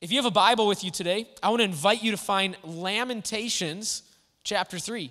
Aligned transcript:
If 0.00 0.12
you 0.12 0.18
have 0.18 0.26
a 0.26 0.30
Bible 0.30 0.68
with 0.68 0.84
you 0.84 0.92
today, 0.92 1.26
I 1.42 1.48
want 1.48 1.58
to 1.58 1.64
invite 1.64 2.04
you 2.04 2.12
to 2.12 2.16
find 2.16 2.56
Lamentations 2.62 4.04
chapter 4.44 4.78
3. 4.78 5.10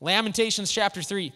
Lamentations 0.00 0.72
chapter 0.72 1.00
3. 1.00 1.32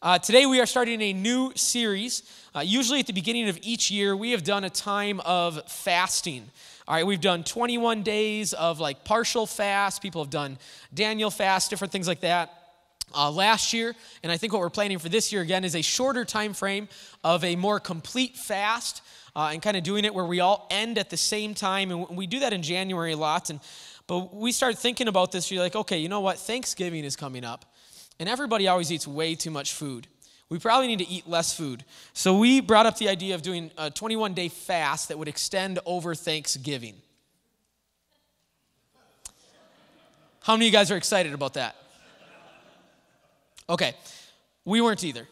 Uh, 0.00 0.20
today 0.20 0.46
we 0.46 0.60
are 0.60 0.66
starting 0.66 1.02
a 1.02 1.12
new 1.12 1.50
series. 1.56 2.22
Uh, 2.54 2.60
usually 2.60 3.00
at 3.00 3.08
the 3.08 3.12
beginning 3.12 3.48
of 3.48 3.58
each 3.62 3.90
year, 3.90 4.14
we 4.14 4.30
have 4.30 4.44
done 4.44 4.62
a 4.62 4.70
time 4.70 5.18
of 5.24 5.68
fasting. 5.68 6.48
All 6.86 6.94
right, 6.94 7.04
we've 7.04 7.20
done 7.20 7.42
21 7.42 8.04
days 8.04 8.52
of 8.52 8.78
like 8.78 9.02
partial 9.02 9.44
fast. 9.44 10.00
People 10.00 10.22
have 10.22 10.30
done 10.30 10.58
Daniel 10.94 11.28
fast, 11.28 11.70
different 11.70 11.90
things 11.90 12.06
like 12.06 12.20
that. 12.20 12.56
Uh, 13.12 13.32
last 13.32 13.72
year, 13.72 13.96
and 14.22 14.30
I 14.30 14.36
think 14.36 14.52
what 14.52 14.60
we're 14.60 14.70
planning 14.70 14.98
for 14.98 15.08
this 15.08 15.32
year 15.32 15.42
again 15.42 15.64
is 15.64 15.74
a 15.74 15.82
shorter 15.82 16.24
time 16.24 16.54
frame 16.54 16.88
of 17.24 17.42
a 17.42 17.56
more 17.56 17.80
complete 17.80 18.36
fast, 18.36 19.02
uh, 19.34 19.50
and 19.52 19.62
kind 19.62 19.76
of 19.76 19.82
doing 19.82 20.04
it 20.04 20.14
where 20.14 20.24
we 20.24 20.40
all 20.40 20.66
end 20.70 20.98
at 20.98 21.10
the 21.10 21.16
same 21.16 21.54
time, 21.54 21.90
and 21.90 22.16
we 22.16 22.26
do 22.26 22.40
that 22.40 22.52
in 22.52 22.62
January 22.62 23.12
a 23.12 23.16
lot. 23.16 23.50
And 23.50 23.60
but 24.06 24.34
we 24.34 24.52
start 24.52 24.78
thinking 24.78 25.08
about 25.08 25.32
this. 25.32 25.50
You're 25.50 25.62
like, 25.62 25.76
okay, 25.76 25.98
you 25.98 26.08
know 26.08 26.20
what? 26.20 26.38
Thanksgiving 26.38 27.04
is 27.04 27.16
coming 27.16 27.44
up, 27.44 27.64
and 28.18 28.28
everybody 28.28 28.68
always 28.68 28.92
eats 28.92 29.06
way 29.06 29.34
too 29.34 29.50
much 29.50 29.72
food. 29.72 30.06
We 30.48 30.58
probably 30.58 30.86
need 30.86 30.98
to 30.98 31.08
eat 31.08 31.26
less 31.26 31.54
food. 31.54 31.82
So 32.12 32.36
we 32.36 32.60
brought 32.60 32.84
up 32.84 32.98
the 32.98 33.08
idea 33.08 33.34
of 33.34 33.40
doing 33.40 33.70
a 33.78 33.90
21 33.90 34.34
day 34.34 34.48
fast 34.48 35.08
that 35.08 35.18
would 35.18 35.28
extend 35.28 35.78
over 35.86 36.14
Thanksgiving. 36.14 36.96
How 40.40 40.54
many 40.54 40.66
of 40.66 40.72
you 40.72 40.78
guys 40.78 40.90
are 40.90 40.96
excited 40.96 41.32
about 41.32 41.54
that? 41.54 41.76
Okay, 43.68 43.94
we 44.66 44.82
weren't 44.82 45.04
either. 45.04 45.26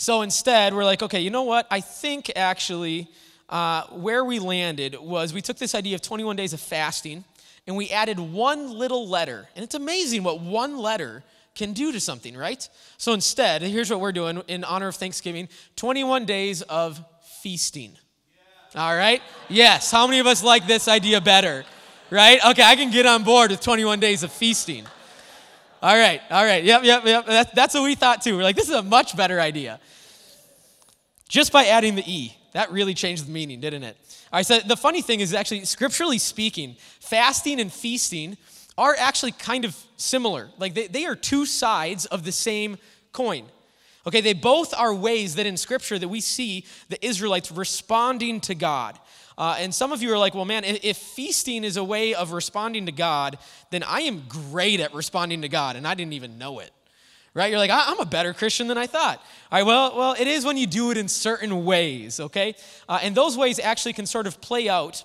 So 0.00 0.22
instead, 0.22 0.74
we're 0.74 0.84
like, 0.84 1.02
okay, 1.02 1.20
you 1.20 1.30
know 1.30 1.42
what? 1.42 1.66
I 1.72 1.80
think 1.80 2.30
actually 2.36 3.08
uh, 3.48 3.82
where 3.88 4.24
we 4.24 4.38
landed 4.38 4.94
was 4.94 5.34
we 5.34 5.42
took 5.42 5.58
this 5.58 5.74
idea 5.74 5.96
of 5.96 6.02
21 6.02 6.36
days 6.36 6.52
of 6.52 6.60
fasting 6.60 7.24
and 7.66 7.76
we 7.76 7.90
added 7.90 8.20
one 8.20 8.78
little 8.78 9.08
letter. 9.08 9.48
And 9.56 9.64
it's 9.64 9.74
amazing 9.74 10.22
what 10.22 10.40
one 10.40 10.78
letter 10.78 11.24
can 11.56 11.72
do 11.72 11.90
to 11.90 11.98
something, 11.98 12.36
right? 12.36 12.68
So 12.96 13.12
instead, 13.12 13.60
here's 13.60 13.90
what 13.90 13.98
we're 13.98 14.12
doing 14.12 14.40
in 14.46 14.62
honor 14.62 14.86
of 14.86 14.94
Thanksgiving 14.94 15.48
21 15.74 16.26
days 16.26 16.62
of 16.62 17.04
feasting. 17.42 17.96
All 18.76 18.96
right? 18.96 19.20
Yes. 19.48 19.90
How 19.90 20.06
many 20.06 20.20
of 20.20 20.28
us 20.28 20.44
like 20.44 20.68
this 20.68 20.86
idea 20.86 21.20
better? 21.20 21.64
Right? 22.08 22.38
Okay, 22.50 22.62
I 22.62 22.76
can 22.76 22.92
get 22.92 23.04
on 23.04 23.24
board 23.24 23.50
with 23.50 23.60
21 23.60 23.98
days 23.98 24.22
of 24.22 24.30
feasting. 24.30 24.86
All 25.80 25.96
right, 25.96 26.20
all 26.30 26.44
right. 26.44 26.64
Yep, 26.64 26.84
yep, 26.84 27.04
yep. 27.04 27.26
That, 27.26 27.54
that's 27.54 27.74
what 27.74 27.84
we 27.84 27.94
thought 27.94 28.22
too. 28.22 28.36
We're 28.36 28.42
like, 28.42 28.56
this 28.56 28.68
is 28.68 28.74
a 28.74 28.82
much 28.82 29.16
better 29.16 29.40
idea. 29.40 29.78
Just 31.28 31.52
by 31.52 31.66
adding 31.66 31.94
the 31.94 32.02
E, 32.10 32.36
that 32.52 32.72
really 32.72 32.94
changed 32.94 33.26
the 33.26 33.30
meaning, 33.30 33.60
didn't 33.60 33.84
it? 33.84 33.96
All 34.32 34.38
right, 34.38 34.46
so 34.46 34.58
the 34.58 34.76
funny 34.76 35.02
thing 35.02 35.20
is 35.20 35.32
actually, 35.34 35.64
scripturally 35.64 36.18
speaking, 36.18 36.76
fasting 37.00 37.60
and 37.60 37.72
feasting 37.72 38.36
are 38.76 38.94
actually 38.98 39.32
kind 39.32 39.64
of 39.64 39.76
similar. 39.96 40.48
Like 40.58 40.74
they, 40.74 40.86
they 40.86 41.04
are 41.04 41.14
two 41.14 41.46
sides 41.46 42.06
of 42.06 42.24
the 42.24 42.32
same 42.32 42.78
coin. 43.12 43.46
Okay, 44.06 44.20
they 44.20 44.32
both 44.32 44.72
are 44.74 44.94
ways 44.94 45.34
that 45.34 45.46
in 45.46 45.56
Scripture 45.56 45.98
that 45.98 46.08
we 46.08 46.20
see 46.20 46.64
the 46.88 47.04
Israelites 47.04 47.52
responding 47.52 48.40
to 48.42 48.54
God. 48.54 48.98
Uh, 49.38 49.56
and 49.60 49.72
some 49.72 49.92
of 49.92 50.02
you 50.02 50.12
are 50.12 50.18
like, 50.18 50.34
well, 50.34 50.44
man, 50.44 50.64
if, 50.64 50.84
if, 50.84 50.96
feasting 50.96 51.62
is 51.62 51.76
a 51.76 51.84
way 51.84 52.12
of 52.12 52.32
responding 52.32 52.86
to 52.86 52.92
God, 52.92 53.38
then 53.70 53.84
I 53.84 54.00
am 54.00 54.24
great 54.28 54.80
at 54.80 54.92
responding 54.92 55.42
to 55.42 55.48
God, 55.48 55.76
and 55.76 55.86
I 55.86 55.94
didn't 55.94 56.14
even 56.14 56.38
know 56.38 56.58
it. 56.58 56.72
Right? 57.34 57.48
You're 57.50 57.60
like, 57.60 57.70
I'm 57.72 58.00
a 58.00 58.04
better 58.04 58.34
Christian 58.34 58.66
than 58.66 58.76
I 58.76 58.88
thought. 58.88 59.18
All 59.52 59.58
right, 59.58 59.62
well, 59.62 59.96
well, 59.96 60.16
it 60.18 60.26
is 60.26 60.44
when 60.44 60.56
you 60.56 60.66
do 60.66 60.90
it 60.90 60.96
in 60.96 61.06
certain 61.06 61.64
ways, 61.64 62.18
okay? 62.18 62.56
Uh, 62.88 62.98
and 63.00 63.14
those 63.14 63.36
ways 63.36 63.60
actually 63.60 63.92
can 63.92 64.06
sort 64.06 64.26
of 64.26 64.40
play 64.40 64.68
out 64.68 65.04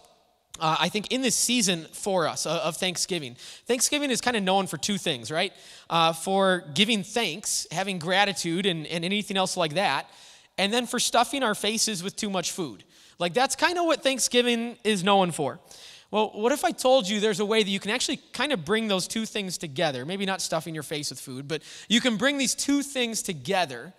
uh, 0.60 0.78
I 0.80 0.90
think, 0.90 1.12
in 1.12 1.24
this 1.24 1.36
season 1.36 1.86
for 1.94 2.28
us 2.28 2.46
uh, 2.46 2.62
of 2.64 2.78
Thanksgiving. 2.78 3.36
Thanksgiving 3.66 4.12
is 4.12 4.22
kind 4.22 4.38
of 4.38 4.44
known 4.44 4.68
for 4.68 4.78
two 4.78 5.00
things, 5.00 5.32
right? 5.32 5.52
Uh, 5.90 6.14
for 6.14 6.64
giving 6.76 7.04
thanks, 7.04 7.66
having 7.72 7.98
gratitude, 7.98 8.68
and, 8.68 8.86
and 8.86 9.04
anything 9.04 9.36
else 9.36 9.58
like 9.58 9.74
that, 9.74 10.08
and 10.60 10.72
then 10.72 10.86
for 10.86 11.00
stuffing 11.00 11.42
our 11.42 11.56
faces 11.56 12.04
with 12.04 12.16
too 12.16 12.30
much 12.30 12.52
food. 12.52 12.84
Like, 13.24 13.34
that's 13.34 13.56
kind 13.56 13.78
of 13.80 13.86
what 13.86 14.04
Thanksgiving 14.04 14.76
is 14.84 15.02
known 15.02 15.32
for. 15.32 15.58
Well, 16.12 16.32
what 16.34 16.52
if 16.52 16.66
I 16.66 16.72
told 16.72 17.08
you 17.08 17.22
there's 17.22 17.40
a 17.40 17.46
way 17.46 17.64
that 17.64 17.70
you 17.70 17.80
can 17.80 17.90
actually 17.90 18.18
kind 18.34 18.52
of 18.52 18.66
bring 18.66 18.90
those 18.90 19.08
two 19.08 19.26
things 19.26 19.58
together? 19.58 20.06
Maybe 20.06 20.26
not 20.26 20.42
stuffing 20.42 20.74
your 20.74 20.84
face 20.84 21.10
with 21.10 21.22
food, 21.22 21.48
but 21.48 21.62
you 21.88 22.02
can 22.02 22.18
bring 22.18 22.38
these 22.38 22.54
two 22.54 22.84
things 22.84 23.22
together 23.22 23.94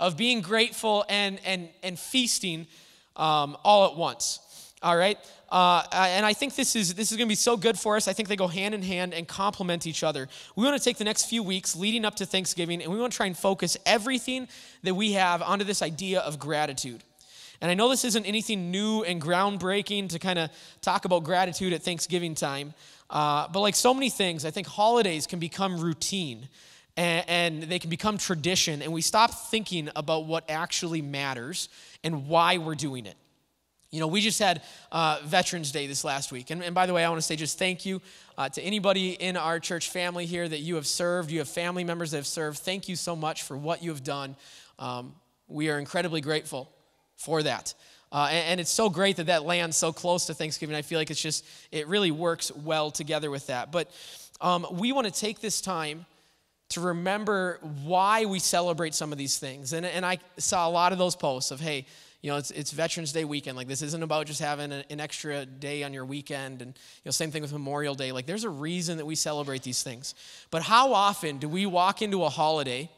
of 0.00 0.16
being 0.16 0.40
grateful 0.40 1.04
and, 1.08 1.38
and, 1.44 1.68
and 1.84 1.96
feasting 1.96 2.66
um, 3.14 3.56
all 3.62 3.86
at 3.88 3.96
once. 3.96 4.40
All 4.82 4.96
right? 4.96 5.18
Uh, 5.52 5.84
and 5.92 6.26
I 6.26 6.32
think 6.32 6.56
this 6.56 6.74
is, 6.74 6.94
this 6.94 7.12
is 7.12 7.16
going 7.16 7.28
to 7.28 7.30
be 7.30 7.36
so 7.36 7.56
good 7.56 7.78
for 7.78 7.94
us. 7.94 8.08
I 8.08 8.12
think 8.12 8.28
they 8.28 8.34
go 8.34 8.48
hand 8.48 8.74
in 8.74 8.82
hand 8.82 9.14
and 9.14 9.28
complement 9.28 9.86
each 9.86 10.02
other. 10.02 10.28
We 10.56 10.64
want 10.64 10.76
to 10.76 10.82
take 10.82 10.96
the 10.96 11.04
next 11.04 11.26
few 11.26 11.44
weeks 11.44 11.76
leading 11.76 12.04
up 12.04 12.16
to 12.16 12.26
Thanksgiving, 12.26 12.82
and 12.82 12.92
we 12.92 12.98
want 12.98 13.12
to 13.12 13.16
try 13.16 13.26
and 13.26 13.38
focus 13.38 13.76
everything 13.86 14.48
that 14.82 14.94
we 14.94 15.12
have 15.12 15.42
onto 15.42 15.64
this 15.64 15.80
idea 15.80 16.18
of 16.22 16.40
gratitude. 16.40 17.04
And 17.64 17.70
I 17.70 17.74
know 17.74 17.88
this 17.88 18.04
isn't 18.04 18.26
anything 18.26 18.70
new 18.70 19.04
and 19.04 19.18
groundbreaking 19.18 20.10
to 20.10 20.18
kind 20.18 20.38
of 20.38 20.50
talk 20.82 21.06
about 21.06 21.24
gratitude 21.24 21.72
at 21.72 21.82
Thanksgiving 21.82 22.34
time, 22.34 22.74
uh, 23.08 23.48
but 23.48 23.60
like 23.60 23.74
so 23.74 23.94
many 23.94 24.10
things, 24.10 24.44
I 24.44 24.50
think 24.50 24.66
holidays 24.66 25.26
can 25.26 25.38
become 25.38 25.80
routine 25.80 26.50
and, 26.98 27.24
and 27.26 27.62
they 27.62 27.78
can 27.78 27.88
become 27.88 28.18
tradition, 28.18 28.82
and 28.82 28.92
we 28.92 29.00
stop 29.00 29.30
thinking 29.48 29.88
about 29.96 30.26
what 30.26 30.44
actually 30.50 31.00
matters 31.00 31.70
and 32.04 32.28
why 32.28 32.58
we're 32.58 32.74
doing 32.74 33.06
it. 33.06 33.16
You 33.90 34.00
know, 34.00 34.08
we 34.08 34.20
just 34.20 34.38
had 34.38 34.60
uh, 34.92 35.20
Veterans 35.24 35.72
Day 35.72 35.86
this 35.86 36.04
last 36.04 36.32
week. 36.32 36.50
And, 36.50 36.62
and, 36.62 36.74
by 36.74 36.84
the 36.84 36.92
way, 36.92 37.02
I 37.02 37.08
want 37.08 37.22
to 37.22 37.26
say 37.26 37.34
just 37.34 37.58
thank 37.58 37.86
you 37.86 38.02
uh, 38.36 38.50
to 38.50 38.60
anybody 38.60 39.12
in 39.12 39.38
our 39.38 39.58
church 39.58 39.88
family 39.88 40.26
here 40.26 40.46
that 40.46 40.58
you 40.58 40.74
have 40.74 40.86
served. 40.86 41.30
You 41.30 41.38
have 41.38 41.48
family 41.48 41.82
members 41.82 42.10
that 42.10 42.18
have 42.18 42.26
served. 42.26 42.58
Thank 42.58 42.90
you 42.90 42.96
so 42.96 43.16
much 43.16 43.42
for 43.42 43.56
what 43.56 43.82
you 43.82 43.88
have 43.88 44.04
done. 44.04 44.36
Um, 44.78 45.14
we 45.48 45.70
are 45.70 45.78
incredibly 45.78 46.20
grateful 46.20 46.73
for 47.24 47.42
that. 47.42 47.74
Uh, 48.12 48.28
and, 48.30 48.46
and, 48.46 48.60
it's 48.60 48.70
so 48.70 48.88
great 48.88 49.16
that 49.16 49.26
that 49.26 49.44
lands 49.44 49.76
so 49.76 49.92
close 49.92 50.26
to 50.26 50.34
Thanksgiving. 50.34 50.76
I 50.76 50.82
feel 50.82 51.00
like 51.00 51.10
it's 51.10 51.20
just, 51.20 51.44
it 51.72 51.88
really 51.88 52.12
works 52.12 52.52
well 52.52 52.92
together 52.92 53.28
with 53.28 53.48
that. 53.48 53.72
But 53.72 53.90
um, 54.40 54.66
we 54.70 54.92
want 54.92 55.12
to 55.12 55.12
take 55.12 55.40
this 55.40 55.60
time 55.60 56.06
to 56.70 56.80
remember 56.80 57.58
why 57.82 58.24
we 58.24 58.38
celebrate 58.38 58.94
some 58.94 59.10
of 59.10 59.18
these 59.18 59.38
things. 59.38 59.72
And, 59.72 59.84
and 59.84 60.06
I 60.06 60.18
saw 60.38 60.68
a 60.68 60.70
lot 60.70 60.92
of 60.92 60.98
those 60.98 61.16
posts 61.16 61.50
of, 61.50 61.60
hey, 61.60 61.86
you 62.22 62.30
know, 62.30 62.36
it's, 62.36 62.50
it's 62.52 62.70
Veterans 62.70 63.12
Day 63.12 63.24
weekend. 63.24 63.56
Like, 63.56 63.68
this 63.68 63.82
isn't 63.82 64.02
about 64.02 64.26
just 64.26 64.40
having 64.40 64.72
a, 64.72 64.84
an 64.90 64.98
extra 64.98 65.44
day 65.44 65.82
on 65.82 65.92
your 65.92 66.04
weekend. 66.04 66.62
And, 66.62 66.70
you 66.70 67.02
know, 67.04 67.10
same 67.10 67.30
thing 67.30 67.42
with 67.42 67.52
Memorial 67.52 67.94
Day. 67.94 68.12
Like, 68.12 68.26
there's 68.26 68.44
a 68.44 68.48
reason 68.48 68.96
that 68.96 69.04
we 69.04 69.14
celebrate 69.14 69.62
these 69.62 69.82
things. 69.82 70.14
But 70.50 70.62
how 70.62 70.94
often 70.94 71.38
do 71.38 71.48
we 71.48 71.66
walk 71.66 72.00
into 72.00 72.24
a 72.24 72.28
holiday 72.30 72.90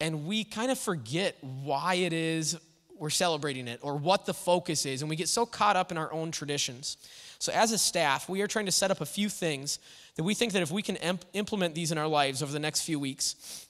and 0.00 0.26
we 0.26 0.44
kind 0.44 0.70
of 0.70 0.78
forget 0.78 1.36
why 1.42 1.94
it 1.94 2.12
is 2.12 2.56
we're 3.02 3.10
celebrating 3.10 3.66
it 3.66 3.80
or 3.82 3.96
what 3.96 4.26
the 4.26 4.32
focus 4.32 4.86
is? 4.86 5.02
And 5.02 5.10
we 5.10 5.16
get 5.16 5.28
so 5.28 5.44
caught 5.44 5.76
up 5.76 5.90
in 5.90 5.98
our 5.98 6.12
own 6.12 6.30
traditions. 6.30 6.96
So, 7.40 7.52
as 7.52 7.72
a 7.72 7.78
staff, 7.78 8.28
we 8.28 8.40
are 8.42 8.46
trying 8.46 8.66
to 8.66 8.72
set 8.72 8.92
up 8.92 9.00
a 9.00 9.06
few 9.06 9.28
things 9.28 9.80
that 10.14 10.22
we 10.22 10.34
think 10.34 10.52
that 10.52 10.62
if 10.62 10.70
we 10.70 10.82
can 10.82 10.94
imp- 10.96 11.24
implement 11.32 11.74
these 11.74 11.90
in 11.90 11.98
our 11.98 12.06
lives 12.06 12.42
over 12.42 12.52
the 12.52 12.60
next 12.60 12.82
few 12.82 13.00
weeks, 13.00 13.66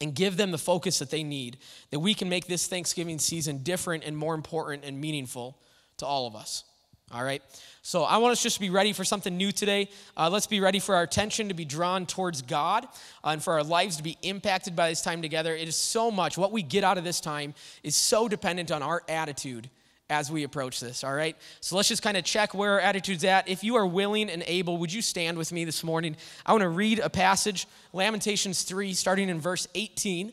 and 0.00 0.14
give 0.14 0.36
them 0.36 0.50
the 0.50 0.58
focus 0.58 0.98
that 0.98 1.10
they 1.10 1.22
need, 1.22 1.56
that 1.90 2.00
we 2.00 2.12
can 2.12 2.28
make 2.28 2.46
this 2.46 2.66
Thanksgiving 2.66 3.18
season 3.18 3.62
different 3.62 4.04
and 4.04 4.14
more 4.14 4.34
important 4.34 4.84
and 4.84 5.00
meaningful 5.00 5.58
to 5.96 6.04
all 6.04 6.26
of 6.26 6.36
us. 6.36 6.64
All 7.12 7.22
right? 7.22 7.42
So 7.82 8.02
I 8.02 8.16
want 8.16 8.32
us 8.32 8.42
just 8.42 8.56
to 8.56 8.60
be 8.60 8.70
ready 8.70 8.92
for 8.92 9.04
something 9.04 9.36
new 9.36 9.52
today. 9.52 9.88
Uh, 10.16 10.28
let's 10.28 10.48
be 10.48 10.58
ready 10.58 10.80
for 10.80 10.96
our 10.96 11.04
attention 11.04 11.48
to 11.48 11.54
be 11.54 11.64
drawn 11.64 12.04
towards 12.04 12.42
God 12.42 12.84
uh, 13.22 13.28
and 13.28 13.42
for 13.42 13.52
our 13.52 13.62
lives 13.62 13.96
to 13.98 14.02
be 14.02 14.18
impacted 14.22 14.74
by 14.74 14.88
this 14.88 15.02
time 15.02 15.22
together. 15.22 15.54
It 15.54 15.68
is 15.68 15.76
so 15.76 16.10
much. 16.10 16.36
What 16.36 16.50
we 16.50 16.62
get 16.62 16.82
out 16.82 16.98
of 16.98 17.04
this 17.04 17.20
time 17.20 17.54
is 17.84 17.94
so 17.94 18.26
dependent 18.26 18.72
on 18.72 18.82
our 18.82 19.02
attitude 19.08 19.70
as 20.08 20.30
we 20.30 20.44
approach 20.44 20.80
this, 20.80 21.02
all 21.04 21.14
right? 21.14 21.36
So 21.60 21.76
let's 21.76 21.88
just 21.88 22.02
kind 22.02 22.16
of 22.16 22.24
check 22.24 22.54
where 22.54 22.72
our 22.72 22.80
attitude's 22.80 23.24
at. 23.24 23.48
If 23.48 23.64
you 23.64 23.76
are 23.76 23.86
willing 23.86 24.30
and 24.30 24.42
able, 24.46 24.78
would 24.78 24.92
you 24.92 25.02
stand 25.02 25.36
with 25.36 25.52
me 25.52 25.64
this 25.64 25.82
morning? 25.82 26.16
I 26.44 26.52
want 26.52 26.62
to 26.62 26.68
read 26.68 27.00
a 27.00 27.10
passage, 27.10 27.66
Lamentations 27.92 28.62
3, 28.62 28.94
starting 28.94 29.28
in 29.28 29.40
verse 29.40 29.66
18, 29.74 30.32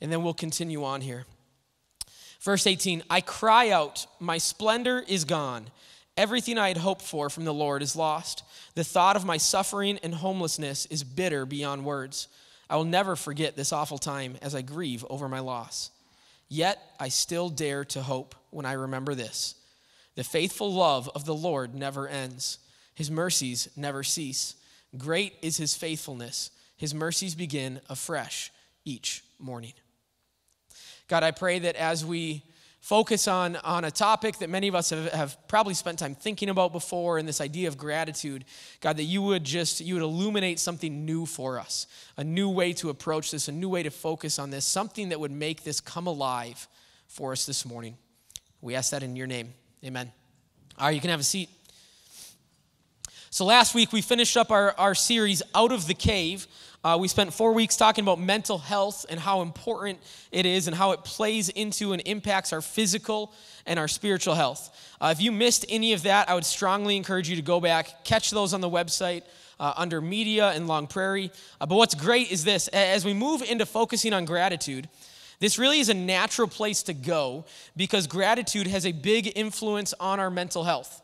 and 0.00 0.12
then 0.12 0.22
we'll 0.22 0.34
continue 0.34 0.84
on 0.84 1.00
here. 1.00 1.24
Verse 2.42 2.66
18 2.66 3.04
I 3.08 3.20
cry 3.20 3.70
out, 3.70 4.06
my 4.18 4.38
splendor 4.38 5.04
is 5.06 5.24
gone. 5.24 5.66
Everything 6.16 6.58
I 6.58 6.68
had 6.68 6.76
hoped 6.76 7.02
for 7.02 7.30
from 7.30 7.44
the 7.44 7.54
Lord 7.54 7.82
is 7.82 7.96
lost. 7.96 8.42
The 8.74 8.84
thought 8.84 9.16
of 9.16 9.24
my 9.24 9.38
suffering 9.38 9.98
and 10.02 10.14
homelessness 10.14 10.86
is 10.86 11.04
bitter 11.04 11.46
beyond 11.46 11.84
words. 11.84 12.28
I 12.68 12.76
will 12.76 12.84
never 12.84 13.16
forget 13.16 13.56
this 13.56 13.72
awful 13.72 13.96
time 13.96 14.36
as 14.42 14.54
I 14.54 14.60
grieve 14.60 15.06
over 15.08 15.28
my 15.28 15.40
loss. 15.40 15.90
Yet 16.48 16.78
I 17.00 17.08
still 17.08 17.48
dare 17.48 17.84
to 17.86 18.02
hope 18.02 18.34
when 18.50 18.66
I 18.66 18.72
remember 18.72 19.14
this. 19.14 19.54
The 20.16 20.24
faithful 20.24 20.70
love 20.70 21.08
of 21.14 21.24
the 21.24 21.34
Lord 21.34 21.74
never 21.74 22.06
ends, 22.08 22.58
His 22.94 23.10
mercies 23.10 23.68
never 23.76 24.02
cease. 24.02 24.56
Great 24.98 25.34
is 25.40 25.56
His 25.56 25.74
faithfulness. 25.74 26.50
His 26.76 26.92
mercies 26.92 27.34
begin 27.34 27.80
afresh 27.88 28.50
each 28.84 29.24
morning. 29.38 29.72
God, 31.12 31.24
I 31.24 31.30
pray 31.30 31.58
that 31.58 31.76
as 31.76 32.06
we 32.06 32.42
focus 32.80 33.28
on, 33.28 33.56
on 33.56 33.84
a 33.84 33.90
topic 33.90 34.38
that 34.38 34.48
many 34.48 34.66
of 34.68 34.74
us 34.74 34.88
have, 34.88 35.12
have 35.12 35.36
probably 35.46 35.74
spent 35.74 35.98
time 35.98 36.14
thinking 36.14 36.48
about 36.48 36.72
before 36.72 37.18
and 37.18 37.28
this 37.28 37.38
idea 37.42 37.68
of 37.68 37.76
gratitude 37.76 38.46
god 38.80 38.96
that 38.96 39.02
you 39.02 39.20
would 39.20 39.44
just 39.44 39.82
you 39.82 39.92
would 39.92 40.02
illuminate 40.02 40.58
something 40.58 41.04
new 41.04 41.26
for 41.26 41.58
us 41.58 41.86
a 42.16 42.24
new 42.24 42.48
way 42.48 42.72
to 42.72 42.88
approach 42.88 43.30
this 43.30 43.46
a 43.46 43.52
new 43.52 43.68
way 43.68 43.82
to 43.82 43.90
focus 43.90 44.38
on 44.38 44.48
this 44.48 44.64
something 44.64 45.10
that 45.10 45.20
would 45.20 45.30
make 45.30 45.64
this 45.64 45.82
come 45.82 46.06
alive 46.06 46.66
for 47.08 47.32
us 47.32 47.44
this 47.44 47.66
morning. 47.66 47.94
We 48.62 48.74
ask 48.74 48.92
that 48.92 49.02
in 49.02 49.14
your 49.14 49.26
name. 49.26 49.52
Amen. 49.84 50.10
All 50.78 50.86
right 50.86 50.94
you 50.94 51.00
can 51.02 51.10
have 51.10 51.20
a 51.20 51.24
seat. 51.24 51.50
So 53.28 53.44
last 53.44 53.74
week 53.74 53.92
we 53.92 54.00
finished 54.00 54.38
up 54.38 54.50
our, 54.50 54.74
our 54.78 54.94
series 54.94 55.42
out 55.54 55.72
of 55.72 55.86
the 55.86 55.94
cave 55.94 56.46
uh, 56.84 56.98
we 57.00 57.06
spent 57.06 57.32
four 57.32 57.52
weeks 57.52 57.76
talking 57.76 58.02
about 58.02 58.18
mental 58.18 58.58
health 58.58 59.06
and 59.08 59.20
how 59.20 59.42
important 59.42 59.98
it 60.32 60.46
is 60.46 60.66
and 60.66 60.76
how 60.76 60.92
it 60.92 61.04
plays 61.04 61.48
into 61.48 61.92
and 61.92 62.02
impacts 62.06 62.52
our 62.52 62.60
physical 62.60 63.32
and 63.66 63.78
our 63.78 63.88
spiritual 63.88 64.34
health. 64.34 64.94
Uh, 65.00 65.14
if 65.16 65.22
you 65.22 65.30
missed 65.30 65.64
any 65.68 65.92
of 65.92 66.02
that, 66.02 66.28
I 66.28 66.34
would 66.34 66.44
strongly 66.44 66.96
encourage 66.96 67.28
you 67.28 67.36
to 67.36 67.42
go 67.42 67.60
back, 67.60 68.04
catch 68.04 68.30
those 68.30 68.52
on 68.52 68.60
the 68.60 68.70
website. 68.70 69.22
Uh, 69.60 69.72
under 69.76 70.00
media 70.00 70.48
and 70.48 70.66
Long 70.66 70.88
Prairie. 70.88 71.30
Uh, 71.60 71.66
but 71.66 71.76
what's 71.76 71.94
great 71.94 72.32
is 72.32 72.42
this 72.42 72.66
as 72.68 73.04
we 73.04 73.14
move 73.14 73.42
into 73.42 73.64
focusing 73.64 74.12
on 74.12 74.24
gratitude, 74.24 74.88
this 75.38 75.56
really 75.56 75.78
is 75.78 75.88
a 75.88 75.94
natural 75.94 76.48
place 76.48 76.82
to 76.84 76.94
go 76.94 77.44
because 77.76 78.08
gratitude 78.08 78.66
has 78.66 78.86
a 78.86 78.90
big 78.90 79.30
influence 79.36 79.94
on 80.00 80.18
our 80.18 80.30
mental 80.30 80.64
health. 80.64 81.00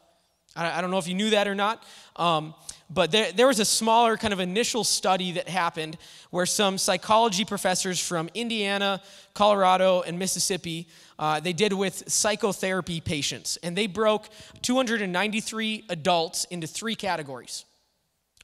I, 0.56 0.78
I 0.78 0.80
don't 0.80 0.90
know 0.90 0.98
if 0.98 1.06
you 1.06 1.14
knew 1.14 1.30
that 1.30 1.46
or 1.46 1.54
not. 1.54 1.84
Um, 2.16 2.54
but 2.90 3.10
there, 3.10 3.32
there 3.32 3.46
was 3.46 3.60
a 3.60 3.64
smaller 3.64 4.16
kind 4.16 4.32
of 4.32 4.40
initial 4.40 4.82
study 4.82 5.32
that 5.32 5.48
happened 5.48 5.98
where 6.30 6.46
some 6.46 6.78
psychology 6.78 7.44
professors 7.44 8.00
from 8.00 8.30
Indiana, 8.34 9.02
Colorado, 9.34 10.02
and 10.02 10.18
Mississippi 10.18 10.88
uh, 11.18 11.40
they 11.40 11.52
did 11.52 11.72
with 11.72 12.08
psychotherapy 12.08 13.00
patients, 13.00 13.58
and 13.62 13.76
they 13.76 13.86
broke 13.86 14.28
293 14.62 15.84
adults 15.88 16.44
into 16.44 16.66
three 16.66 16.94
categories. 16.94 17.64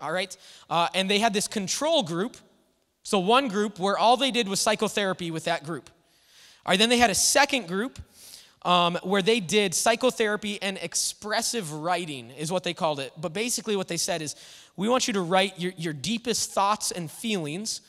All 0.00 0.12
right, 0.12 0.36
uh, 0.68 0.88
and 0.92 1.08
they 1.08 1.20
had 1.20 1.32
this 1.32 1.46
control 1.46 2.02
group. 2.02 2.36
So 3.04 3.20
one 3.20 3.48
group 3.48 3.78
where 3.78 3.96
all 3.96 4.16
they 4.16 4.30
did 4.30 4.48
was 4.48 4.60
psychotherapy 4.60 5.30
with 5.30 5.44
that 5.44 5.64
group. 5.64 5.88
All 6.66 6.72
right, 6.72 6.78
then 6.78 6.88
they 6.88 6.98
had 6.98 7.10
a 7.10 7.14
second 7.14 7.68
group 7.68 7.98
um, 8.64 8.98
where 9.02 9.22
they 9.22 9.40
did 9.40 9.74
psychotherapy 9.74 10.60
and 10.62 10.78
expressive 10.80 11.72
writing, 11.72 12.30
is 12.30 12.50
what 12.50 12.64
they 12.64 12.74
called 12.74 13.00
it. 13.00 13.12
But 13.16 13.32
basically, 13.32 13.76
what 13.76 13.88
they 13.88 13.96
said 13.96 14.22
is 14.22 14.34
we 14.76 14.88
want 14.88 15.06
you 15.06 15.14
to 15.14 15.20
write 15.20 15.58
your, 15.58 15.72
your 15.76 15.92
deepest 15.92 16.52
thoughts 16.52 16.90
and 16.90 17.10
feelings 17.10 17.80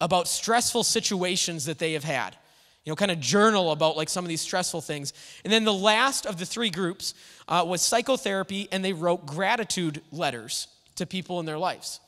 about 0.00 0.28
stressful 0.28 0.84
situations 0.84 1.64
that 1.66 1.78
they 1.78 1.92
have 1.92 2.04
had. 2.04 2.36
You 2.84 2.92
know, 2.92 2.96
kind 2.96 3.10
of 3.10 3.20
journal 3.20 3.72
about 3.72 3.96
like 3.96 4.08
some 4.08 4.24
of 4.24 4.28
these 4.28 4.40
stressful 4.40 4.80
things. 4.80 5.12
And 5.44 5.52
then 5.52 5.64
the 5.64 5.74
last 5.74 6.24
of 6.26 6.38
the 6.38 6.46
three 6.46 6.70
groups 6.70 7.14
uh, 7.46 7.64
was 7.66 7.82
psychotherapy, 7.82 8.68
and 8.72 8.84
they 8.84 8.92
wrote 8.92 9.26
gratitude 9.26 10.00
letters 10.10 10.68
to 10.96 11.06
people 11.06 11.38
in 11.40 11.46
their 11.46 11.58
lives. 11.58 12.00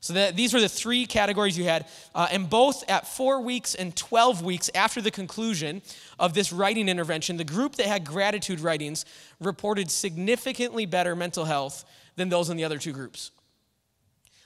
So 0.00 0.30
these 0.32 0.54
were 0.54 0.60
the 0.60 0.68
three 0.68 1.04
categories 1.04 1.58
you 1.58 1.64
had. 1.64 1.86
Uh, 2.14 2.26
and 2.32 2.48
both 2.48 2.88
at 2.88 3.06
four 3.06 3.40
weeks 3.42 3.74
and 3.74 3.94
12 3.94 4.42
weeks 4.42 4.70
after 4.74 5.02
the 5.02 5.10
conclusion 5.10 5.82
of 6.18 6.32
this 6.32 6.52
writing 6.52 6.88
intervention, 6.88 7.36
the 7.36 7.44
group 7.44 7.76
that 7.76 7.86
had 7.86 8.04
gratitude 8.04 8.60
writings 8.60 9.04
reported 9.40 9.90
significantly 9.90 10.86
better 10.86 11.14
mental 11.14 11.44
health 11.44 11.84
than 12.16 12.30
those 12.30 12.48
in 12.48 12.56
the 12.56 12.64
other 12.64 12.78
two 12.78 12.92
groups. 12.92 13.30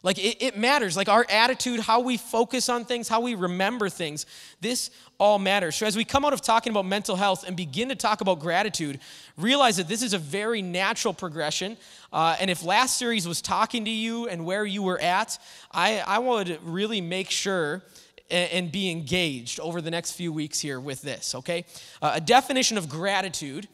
Like 0.04 0.18
it, 0.18 0.42
it, 0.42 0.56
matters, 0.58 0.98
like 0.98 1.08
our 1.08 1.24
attitude, 1.30 1.80
how 1.80 2.00
we 2.00 2.18
focus 2.18 2.68
on 2.68 2.84
things, 2.84 3.08
how 3.08 3.22
we 3.22 3.34
remember 3.34 3.88
things. 3.88 4.26
This 4.60 4.90
all 5.18 5.38
matters. 5.38 5.76
So, 5.76 5.86
as 5.86 5.96
we 5.96 6.04
come 6.04 6.26
out 6.26 6.34
of 6.34 6.42
talking 6.42 6.70
about 6.70 6.84
mental 6.84 7.16
health 7.16 7.44
and 7.48 7.56
begin 7.56 7.88
to 7.88 7.94
talk 7.94 8.20
about 8.20 8.38
gratitude, 8.38 9.00
realize 9.38 9.78
that 9.78 9.88
this 9.88 10.02
is 10.02 10.12
a 10.12 10.18
very 10.18 10.60
natural 10.60 11.14
progression. 11.14 11.78
Uh, 12.12 12.36
and 12.38 12.50
if 12.50 12.62
last 12.62 12.98
series 12.98 13.26
was 13.26 13.40
talking 13.40 13.86
to 13.86 13.90
you 13.90 14.28
and 14.28 14.44
where 14.44 14.66
you 14.66 14.82
were 14.82 15.00
at, 15.00 15.38
I, 15.72 16.00
I 16.06 16.18
would 16.18 16.58
really 16.62 17.00
make 17.00 17.30
sure 17.30 17.82
and, 18.30 18.70
be 18.70 18.90
engaged 18.90 19.58
over 19.58 19.80
the 19.80 19.90
next 19.90 20.12
few 20.12 20.32
weeks 20.32 20.60
here 20.60 20.80
with 20.80 21.00
this, 21.00 21.34
okay? 21.34 21.64
Uh, 22.02 22.12
a 22.14 22.20
definition 22.20 22.76
of 22.76 22.88
gratitude 22.88 23.68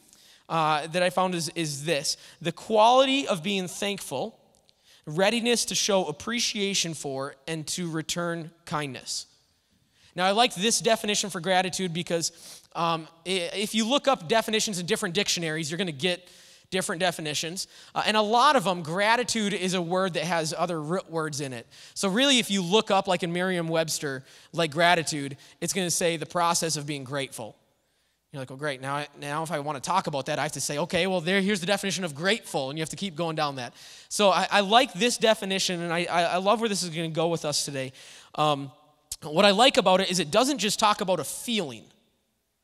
uh, 0.49 0.87
that 0.89 1.03
I 1.03 1.11
found 1.11 1.35
is, 1.35 1.49
is 1.57 1.85
this 1.85 2.17
the 2.41 2.53
quality 2.53 3.27
of 3.27 3.43
being 3.43 3.67
thankful 3.67 4.40
readiness 5.07 5.65
to 5.67 5.75
show 5.75 6.07
appreciation 6.07 6.95
for 6.95 7.35
and 7.47 7.67
to 7.69 7.91
return 7.91 8.51
kindness. 8.65 9.27
Now, 10.15 10.27
I 10.27 10.33
like 10.33 10.55
this 10.55 10.81
definition 10.81 11.31
for 11.31 11.41
gratitude 11.41 11.95
because 11.95 12.33
um, 12.75 13.09
if 13.25 13.75
you 13.75 13.87
look 13.87 14.09
up 14.09 14.29
definitions 14.29 14.79
in 14.79 14.87
different 14.87 15.15
dictionaries, 15.15 15.71
you're 15.71 15.79
going 15.79 15.87
to 15.87 15.93
get 15.93 16.29
different 16.71 17.01
definitions. 17.01 17.67
Uh, 17.95 18.03
and 18.07 18.17
a 18.17 18.23
lot 18.23 18.57
of 18.57 18.65
them, 18.65 18.83
gratitude 18.83 19.53
is 19.53 19.75
a 19.75 19.83
word 19.83 20.15
that 20.15 20.25
has 20.25 20.55
other 20.57 20.81
root 20.81 21.11
words 21.11 21.41
in 21.41 21.53
it. 21.53 21.67
So, 21.95 22.09
really, 22.09 22.39
if 22.39 22.51
you 22.51 22.63
look 22.63 22.91
up, 22.91 23.09
like 23.09 23.23
in 23.23 23.33
Merriam 23.33 23.69
Webster, 23.69 24.25
like 24.53 24.71
gratitude, 24.71 25.37
it's 25.61 25.73
going 25.73 25.87
to 25.87 25.91
say 25.91 26.17
the 26.17 26.27
process 26.27 26.77
of 26.77 26.87
being 26.87 27.05
grateful. 27.05 27.57
You're 28.33 28.41
like, 28.41 28.51
well, 28.51 28.59
great. 28.59 28.81
Now, 28.81 29.05
now 29.19 29.43
if 29.43 29.51
I 29.51 29.59
want 29.59 29.83
to 29.83 29.87
talk 29.87 30.07
about 30.07 30.27
that, 30.27 30.39
I 30.39 30.43
have 30.43 30.53
to 30.53 30.61
say, 30.61 30.79
okay, 30.79 31.09
well, 31.09 31.21
there, 31.21 31.41
here's 31.41 31.59
the 31.59 31.67
definition 31.67 32.05
of 32.05 32.15
grateful, 32.15 32.71
and 32.71 32.79
you 32.79 32.83
have 32.83 32.91
to 32.91 32.97
keep 32.97 33.17
going 33.17 33.35
down 33.35 33.57
that. 33.57 33.75
So 34.09 34.31
I, 34.31 34.47
I 34.51 34.61
like 34.61 34.93
this 34.93 35.19
definition, 35.19 35.81
and 35.83 35.93
I, 35.93 36.05
I 36.05 36.37
love 36.37 36.61
where 36.61 36.69
this 36.69 36.85
is 36.85 36.91
going 36.91 37.11
to 37.11 37.15
go 37.15 37.29
with 37.29 37.45
us 37.45 37.65
today. 37.65 37.93
Um, 38.37 38.71
what 39.23 39.45
I 39.45 39.51
like 39.51 39.79
about 39.79 40.01
it 40.01 40.11
is 40.11 40.21
it 40.21 40.31
doesn't 40.31 40.59
just 40.59 40.79
talk 40.79 41.01
about 41.01 41.19
a 41.19 41.25
feeling 41.25 41.85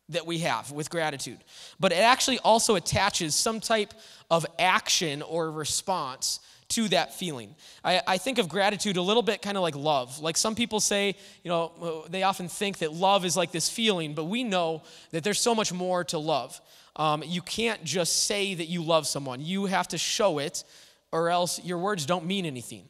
that 0.09 0.25
we 0.25 0.39
have 0.39 0.71
with 0.71 0.89
gratitude, 0.89 1.39
but 1.81 1.91
it 1.91 1.97
actually 1.97 2.39
also 2.39 2.77
attaches 2.77 3.35
some 3.35 3.59
type 3.59 3.93
of 4.31 4.47
action 4.61 5.21
or 5.21 5.51
response 5.51 6.39
to 6.69 6.89
that 6.89 7.15
feeling. 7.15 7.55
I, 7.85 8.01
I 8.07 8.19
think 8.19 8.39
of 8.39 8.49
gratitude 8.49 8.97
a 8.97 9.03
little 9.03 9.23
bit 9.23 9.43
kind 9.43 9.57
of 9.57 9.63
like 9.63 9.77
love. 9.77 10.19
Like 10.19 10.37
some 10.37 10.55
people 10.55 10.81
say, 10.81 11.17
you 11.43 11.49
know, 11.49 12.05
they 12.09 12.23
often 12.23 12.49
think 12.49 12.79
that 12.79 12.93
love 12.93 13.25
is 13.25 13.37
like 13.37 13.53
this 13.53 13.69
feeling, 13.69 14.15
but 14.15 14.25
we 14.25 14.43
know 14.43 14.83
that 15.11 15.23
there's 15.23 15.41
so 15.41 15.55
much 15.55 15.73
more 15.73 16.05
to 16.05 16.19
love. 16.19 16.61
Um, 16.97 17.23
you 17.25 17.43
can't 17.43 17.85
just 17.85 18.25
say 18.25 18.55
that 18.55 18.67
you 18.67 18.83
love 18.83 19.07
someone, 19.07 19.41
you 19.41 19.67
have 19.67 19.89
to 19.89 19.99
show 19.99 20.39
it, 20.39 20.65
or 21.13 21.31
else 21.31 21.63
your 21.63 21.79
words 21.79 22.07
don't 22.07 22.27
mean 22.27 22.47
anything, 22.47 22.85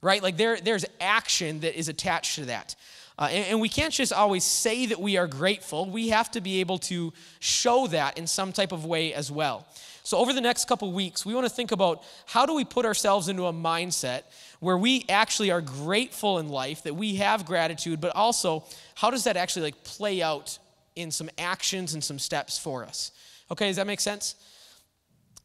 right? 0.00 0.22
Like 0.22 0.36
there, 0.36 0.58
there's 0.58 0.84
action 1.00 1.60
that 1.60 1.78
is 1.78 1.88
attached 1.88 2.36
to 2.36 2.46
that. 2.46 2.76
Uh, 3.18 3.28
and, 3.32 3.46
and, 3.46 3.60
we 3.60 3.68
can't 3.68 3.92
just 3.92 4.12
always 4.12 4.44
say 4.44 4.86
that 4.86 5.00
we 5.00 5.16
are 5.16 5.26
grateful. 5.26 5.90
We 5.90 6.10
have 6.10 6.30
to 6.30 6.40
be 6.40 6.60
able 6.60 6.78
to 6.78 7.12
show 7.40 7.88
that 7.88 8.16
in 8.16 8.28
some 8.28 8.52
type 8.52 8.70
of 8.70 8.84
way 8.84 9.12
as 9.12 9.28
well. 9.28 9.66
So, 10.08 10.16
over 10.16 10.32
the 10.32 10.40
next 10.40 10.66
couple 10.66 10.90
weeks, 10.90 11.26
we 11.26 11.34
want 11.34 11.46
to 11.46 11.52
think 11.52 11.70
about 11.70 12.02
how 12.24 12.46
do 12.46 12.54
we 12.54 12.64
put 12.64 12.86
ourselves 12.86 13.28
into 13.28 13.44
a 13.44 13.52
mindset 13.52 14.22
where 14.58 14.78
we 14.78 15.04
actually 15.06 15.50
are 15.50 15.60
grateful 15.60 16.38
in 16.38 16.48
life, 16.48 16.82
that 16.84 16.96
we 16.96 17.16
have 17.16 17.44
gratitude, 17.44 18.00
but 18.00 18.16
also 18.16 18.64
how 18.94 19.10
does 19.10 19.24
that 19.24 19.36
actually 19.36 19.64
like 19.64 19.84
play 19.84 20.22
out 20.22 20.58
in 20.96 21.10
some 21.10 21.28
actions 21.36 21.92
and 21.92 22.02
some 22.02 22.18
steps 22.18 22.58
for 22.58 22.84
us? 22.84 23.12
Okay, 23.50 23.66
does 23.66 23.76
that 23.76 23.86
make 23.86 24.00
sense? 24.00 24.36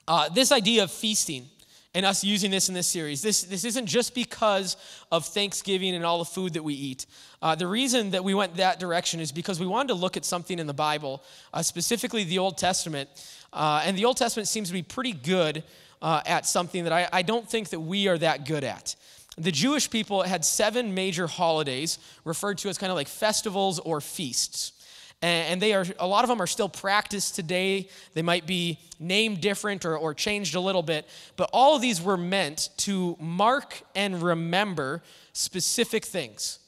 Uh, 0.07 0.29
this 0.29 0.49
idea 0.49 0.83
of 0.83 0.91
feasting 0.91 1.49
and 1.95 2.05
us 2.05 2.23
using 2.23 2.49
this 2.49 2.69
in 2.69 2.75
this 2.75 2.87
series. 2.87 3.21
This, 3.21 3.43
this 3.43 3.63
isn't 3.65 3.85
just 3.85 4.15
because 4.15 4.77
of 5.11 5.25
Thanksgiving 5.25 5.95
and 5.95 6.03
all 6.05 6.19
the 6.19 6.25
food 6.25 6.53
that 6.53 6.63
we 6.63 6.73
eat. 6.73 7.05
Uh, 7.41 7.55
the 7.55 7.67
reason 7.67 8.11
that 8.11 8.23
we 8.23 8.33
went 8.33 8.55
that 8.55 8.79
direction 8.79 9.19
is 9.19 9.31
because 9.31 9.59
we 9.59 9.67
wanted 9.67 9.89
to 9.89 9.93
look 9.93 10.17
at 10.17 10.25
something 10.25 10.57
in 10.57 10.67
the 10.67 10.73
Bible, 10.73 11.23
uh, 11.53 11.61
specifically 11.61 12.23
the 12.23 12.39
Old 12.39 12.57
Testament, 12.57 13.09
uh, 13.51 13.83
and 13.85 13.97
the 13.97 14.05
Old 14.05 14.17
Testament 14.17 14.47
seems 14.47 14.69
to 14.69 14.73
be 14.73 14.81
pretty 14.81 15.13
good 15.13 15.63
uh, 16.01 16.21
at 16.25 16.45
something 16.45 16.83
that 16.85 16.93
I, 16.93 17.07
I 17.13 17.21
don't 17.21 17.47
think 17.47 17.69
that 17.69 17.79
we 17.79 18.07
are 18.07 18.17
that 18.17 18.45
good 18.45 18.63
at. 18.63 18.95
The 19.37 19.51
Jewish 19.51 19.89
people 19.89 20.21
had 20.21 20.45
seven 20.45 20.93
major 20.93 21.27
holidays 21.27 21.97
referred 22.23 22.59
to 22.59 22.69
as 22.69 22.77
kind 22.77 22.91
of 22.91 22.95
like 22.95 23.07
festivals 23.07 23.79
or 23.79 23.99
feasts. 24.01 24.73
And 25.23 25.61
they 25.61 25.73
are, 25.73 25.85
a 25.99 26.05
lot 26.05 26.25
of 26.25 26.29
them 26.29 26.41
are 26.41 26.47
still 26.47 26.67
practiced 26.67 27.35
today. 27.35 27.87
They 28.13 28.21
might 28.21 28.45
be 28.45 28.77
named 28.99 29.39
different 29.39 29.85
or, 29.85 29.97
or 29.97 30.13
changed 30.13 30.53
a 30.53 30.59
little 30.59 30.83
bit, 30.83 31.07
but 31.37 31.49
all 31.53 31.77
of 31.77 31.81
these 31.81 32.01
were 32.01 32.17
meant 32.17 32.69
to 32.79 33.15
mark 33.21 33.81
and 33.95 34.21
remember 34.21 35.01
specific 35.31 36.03
things. 36.03 36.59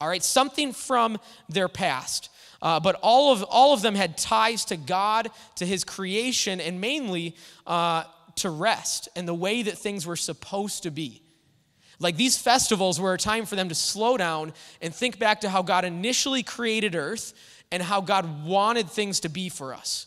All 0.00 0.08
right, 0.08 0.24
something 0.24 0.72
from 0.72 1.18
their 1.50 1.68
past. 1.68 2.30
Uh, 2.62 2.80
but 2.80 2.98
all 3.02 3.30
of, 3.30 3.42
all 3.42 3.74
of 3.74 3.82
them 3.82 3.94
had 3.94 4.16
ties 4.16 4.64
to 4.66 4.78
God, 4.78 5.30
to 5.56 5.66
His 5.66 5.84
creation, 5.84 6.62
and 6.62 6.80
mainly 6.80 7.36
uh, 7.66 8.04
to 8.36 8.48
rest 8.48 9.10
and 9.14 9.28
the 9.28 9.34
way 9.34 9.62
that 9.62 9.76
things 9.76 10.06
were 10.06 10.16
supposed 10.16 10.84
to 10.84 10.90
be. 10.90 11.20
Like 12.00 12.16
these 12.16 12.38
festivals 12.38 12.98
were 12.98 13.14
a 13.14 13.18
time 13.18 13.44
for 13.44 13.56
them 13.56 13.68
to 13.68 13.74
slow 13.74 14.16
down 14.16 14.52
and 14.80 14.92
think 14.92 15.18
back 15.18 15.42
to 15.42 15.50
how 15.50 15.62
God 15.62 15.84
initially 15.84 16.42
created 16.42 16.96
earth 16.96 17.34
and 17.70 17.82
how 17.82 18.00
God 18.00 18.44
wanted 18.44 18.90
things 18.90 19.20
to 19.20 19.28
be 19.28 19.50
for 19.50 19.74
us. 19.74 20.06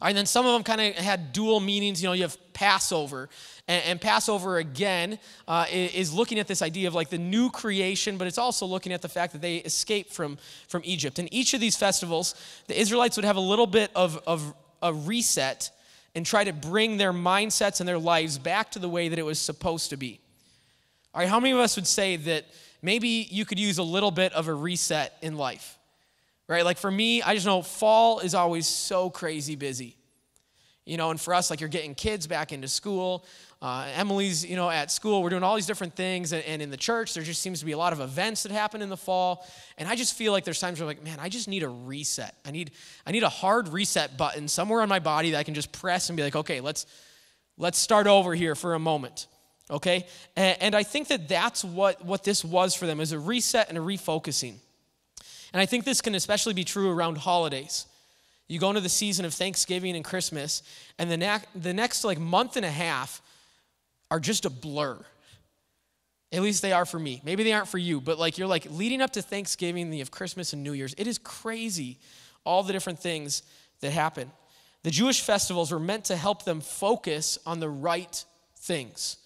All 0.00 0.06
right, 0.06 0.14
then 0.14 0.26
some 0.26 0.44
of 0.44 0.52
them 0.52 0.62
kind 0.62 0.80
of 0.80 1.02
had 1.02 1.32
dual 1.32 1.60
meanings. 1.60 2.02
You 2.02 2.08
know, 2.08 2.12
you 2.12 2.22
have 2.22 2.36
Passover. 2.52 3.30
And, 3.66 3.82
and 3.86 4.00
Passover, 4.00 4.58
again, 4.58 5.18
uh, 5.48 5.64
is 5.70 6.12
looking 6.12 6.38
at 6.38 6.46
this 6.46 6.60
idea 6.60 6.88
of 6.88 6.94
like 6.94 7.08
the 7.08 7.18
new 7.18 7.48
creation, 7.48 8.18
but 8.18 8.26
it's 8.26 8.36
also 8.36 8.66
looking 8.66 8.92
at 8.92 9.00
the 9.00 9.08
fact 9.08 9.32
that 9.32 9.40
they 9.40 9.56
escaped 9.58 10.12
from, 10.12 10.36
from 10.68 10.82
Egypt. 10.84 11.18
And 11.18 11.32
each 11.32 11.54
of 11.54 11.60
these 11.60 11.76
festivals, 11.76 12.34
the 12.66 12.78
Israelites 12.78 13.16
would 13.16 13.24
have 13.24 13.36
a 13.36 13.40
little 13.40 13.66
bit 13.66 13.90
of, 13.94 14.22
of 14.26 14.52
a 14.82 14.92
reset 14.92 15.70
and 16.14 16.26
try 16.26 16.44
to 16.44 16.52
bring 16.52 16.98
their 16.98 17.12
mindsets 17.12 17.80
and 17.80 17.88
their 17.88 17.98
lives 17.98 18.38
back 18.38 18.70
to 18.72 18.78
the 18.78 18.88
way 18.88 19.08
that 19.08 19.18
it 19.18 19.24
was 19.24 19.38
supposed 19.38 19.90
to 19.90 19.96
be. 19.96 20.20
All 21.14 21.20
right, 21.20 21.28
how 21.28 21.38
many 21.38 21.52
of 21.52 21.60
us 21.60 21.76
would 21.76 21.86
say 21.86 22.16
that 22.16 22.44
maybe 22.82 23.28
you 23.30 23.44
could 23.44 23.60
use 23.60 23.78
a 23.78 23.84
little 23.84 24.10
bit 24.10 24.32
of 24.32 24.48
a 24.48 24.54
reset 24.54 25.16
in 25.22 25.36
life? 25.36 25.78
Right? 26.48 26.64
Like 26.64 26.76
for 26.76 26.90
me, 26.90 27.22
I 27.22 27.34
just 27.34 27.46
know 27.46 27.62
fall 27.62 28.18
is 28.18 28.34
always 28.34 28.66
so 28.66 29.10
crazy 29.10 29.54
busy. 29.54 29.96
You 30.84 30.96
know, 30.96 31.10
and 31.10 31.20
for 31.20 31.32
us, 31.32 31.50
like 31.50 31.60
you're 31.60 31.68
getting 31.68 31.94
kids 31.94 32.26
back 32.26 32.52
into 32.52 32.66
school. 32.66 33.24
Uh, 33.62 33.86
Emily's, 33.94 34.44
you 34.44 34.56
know, 34.56 34.68
at 34.68 34.90
school. 34.90 35.22
We're 35.22 35.30
doing 35.30 35.44
all 35.44 35.54
these 35.54 35.68
different 35.68 35.94
things. 35.94 36.32
And, 36.32 36.44
and, 36.44 36.60
in 36.60 36.68
the 36.68 36.76
church, 36.76 37.14
there 37.14 37.22
just 37.22 37.40
seems 37.40 37.60
to 37.60 37.64
be 37.64 37.72
a 37.72 37.78
lot 37.78 37.92
of 37.94 38.00
events 38.00 38.42
that 38.42 38.52
happen 38.52 38.82
in 38.82 38.90
the 38.90 38.96
fall. 38.96 39.46
And 39.78 39.88
I 39.88 39.94
just 39.94 40.14
feel 40.18 40.32
like 40.32 40.44
there's 40.44 40.60
times 40.60 40.80
where 40.80 40.84
I'm 40.84 40.96
like, 40.96 41.04
man, 41.04 41.18
I 41.20 41.30
just 41.30 41.48
need 41.48 41.62
a 41.62 41.68
reset. 41.68 42.34
I 42.44 42.50
need, 42.50 42.72
I 43.06 43.12
need 43.12 43.22
a 43.22 43.30
hard 43.30 43.68
reset 43.68 44.18
button 44.18 44.48
somewhere 44.48 44.82
on 44.82 44.88
my 44.90 44.98
body 44.98 45.30
that 45.30 45.38
I 45.38 45.44
can 45.44 45.54
just 45.54 45.72
press 45.72 46.10
and 46.10 46.16
be 46.16 46.24
like, 46.24 46.36
okay, 46.36 46.60
let's, 46.60 46.84
let's 47.56 47.78
start 47.78 48.06
over 48.06 48.34
here 48.34 48.54
for 48.54 48.74
a 48.74 48.78
moment. 48.78 49.28
Okay? 49.74 50.06
And, 50.36 50.56
and 50.60 50.74
I 50.74 50.84
think 50.84 51.08
that 51.08 51.28
that's 51.28 51.64
what, 51.64 52.04
what 52.04 52.22
this 52.22 52.44
was 52.44 52.74
for 52.74 52.86
them, 52.86 53.00
is 53.00 53.10
a 53.10 53.18
reset 53.18 53.68
and 53.68 53.76
a 53.76 53.80
refocusing. 53.80 54.54
And 55.52 55.60
I 55.60 55.66
think 55.66 55.84
this 55.84 56.00
can 56.00 56.14
especially 56.14 56.54
be 56.54 56.64
true 56.64 56.90
around 56.90 57.18
holidays. 57.18 57.86
You 58.46 58.60
go 58.60 58.68
into 58.68 58.80
the 58.80 58.88
season 58.88 59.24
of 59.24 59.34
Thanksgiving 59.34 59.96
and 59.96 60.04
Christmas, 60.04 60.62
and 60.98 61.10
the, 61.10 61.16
ne- 61.16 61.44
the 61.56 61.74
next 61.74 62.04
like 62.04 62.20
month 62.20 62.56
and 62.56 62.64
a 62.64 62.70
half 62.70 63.20
are 64.10 64.20
just 64.20 64.44
a 64.44 64.50
blur. 64.50 64.98
At 66.32 66.42
least 66.42 66.62
they 66.62 66.72
are 66.72 66.84
for 66.84 66.98
me. 66.98 67.20
Maybe 67.24 67.42
they 67.42 67.52
aren't 67.52 67.68
for 67.68 67.78
you, 67.78 68.00
but 68.00 68.18
like 68.18 68.38
you're 68.38 68.48
like 68.48 68.66
leading 68.70 69.02
up 69.02 69.12
to 69.12 69.22
Thanksgiving, 69.22 69.92
you 69.92 70.02
of 70.02 70.10
Christmas 70.10 70.52
and 70.52 70.62
New 70.62 70.72
Year's. 70.72 70.94
It 70.98 71.06
is 71.06 71.18
crazy, 71.18 71.98
all 72.44 72.62
the 72.62 72.72
different 72.72 73.00
things 73.00 73.42
that 73.80 73.90
happen. 73.90 74.30
The 74.84 74.90
Jewish 74.90 75.20
festivals 75.20 75.72
were 75.72 75.80
meant 75.80 76.04
to 76.06 76.16
help 76.16 76.44
them 76.44 76.60
focus 76.60 77.38
on 77.46 77.58
the 77.58 77.68
right 77.68 78.24
things. 78.56 79.16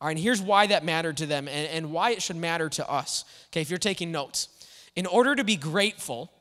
All 0.00 0.06
right, 0.06 0.16
and 0.16 0.22
here's 0.22 0.40
why 0.40 0.66
that 0.68 0.84
mattered 0.84 1.16
to 1.18 1.26
them 1.26 1.48
and, 1.48 1.68
and 1.68 1.92
why 1.92 2.10
it 2.10 2.22
should 2.22 2.36
matter 2.36 2.68
to 2.68 2.88
us. 2.88 3.24
Okay, 3.50 3.60
if 3.60 3.70
you're 3.70 3.78
taking 3.78 4.12
notes. 4.12 4.48
In 4.94 5.06
order 5.06 5.34
to 5.34 5.44
be 5.44 5.56
grateful, 5.56 6.32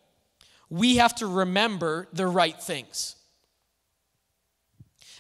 we 0.70 0.98
have 0.98 1.16
to 1.16 1.28
remember 1.28 2.08
the 2.14 2.28
right 2.28 2.60
things. 2.62 3.16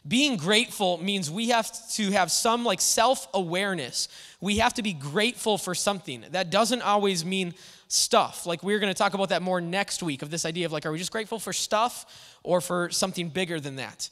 Being 0.07 0.37
grateful 0.37 0.97
means 0.97 1.29
we 1.29 1.49
have 1.49 1.69
to 1.93 2.11
have 2.11 2.31
some 2.31 2.63
like 2.63 2.79
self 2.79 3.27
awareness. 3.33 4.07
We 4.39 4.57
have 4.59 4.73
to 4.75 4.83
be 4.83 4.93
grateful 4.93 5.57
for 5.57 5.75
something. 5.75 6.23
That 6.31 6.49
doesn't 6.49 6.81
always 6.81 7.25
mean 7.25 7.55
stuff. 7.87 8.45
Like 8.45 8.63
we're 8.63 8.79
going 8.79 8.93
to 8.93 8.97
talk 8.97 9.15
about 9.15 9.29
that 9.29 9.41
more 9.41 9.59
next 9.59 10.03
week 10.03 10.21
of 10.21 10.29
this 10.29 10.45
idea 10.45 10.65
of 10.65 10.71
like, 10.71 10.85
are 10.85 10.91
we 10.91 10.97
just 10.97 11.11
grateful 11.11 11.39
for 11.39 11.51
stuff 11.51 12.37
or 12.43 12.61
for 12.61 12.89
something 12.89 13.29
bigger 13.29 13.59
than 13.59 13.77
that? 13.77 14.09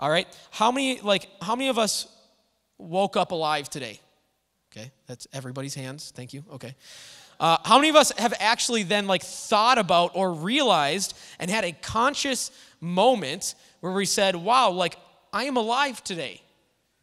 All 0.00 0.10
right. 0.10 0.26
How 0.50 0.72
many, 0.72 1.00
like, 1.00 1.28
how 1.42 1.54
many 1.54 1.68
of 1.68 1.78
us 1.78 2.08
woke 2.80 3.16
up 3.16 3.32
alive 3.32 3.68
today? 3.68 4.00
Okay. 4.72 4.90
That's 5.06 5.26
everybody's 5.32 5.74
hands. 5.74 6.12
Thank 6.14 6.32
you. 6.32 6.44
Okay. 6.54 6.74
Uh, 7.40 7.56
how 7.64 7.78
many 7.78 7.88
of 7.88 7.96
us 7.96 8.12
have 8.18 8.34
actually 8.38 8.82
then 8.82 9.06
like 9.06 9.22
thought 9.22 9.78
about 9.78 10.12
or 10.14 10.32
realized 10.32 11.16
and 11.38 11.50
had 11.50 11.64
a 11.64 11.72
conscious 11.72 12.50
moment 12.80 13.54
where 13.80 13.92
we 13.92 14.04
said, 14.04 14.36
wow, 14.36 14.70
like 14.70 14.96
I 15.32 15.44
am 15.44 15.56
alive 15.56 16.04
today? 16.04 16.42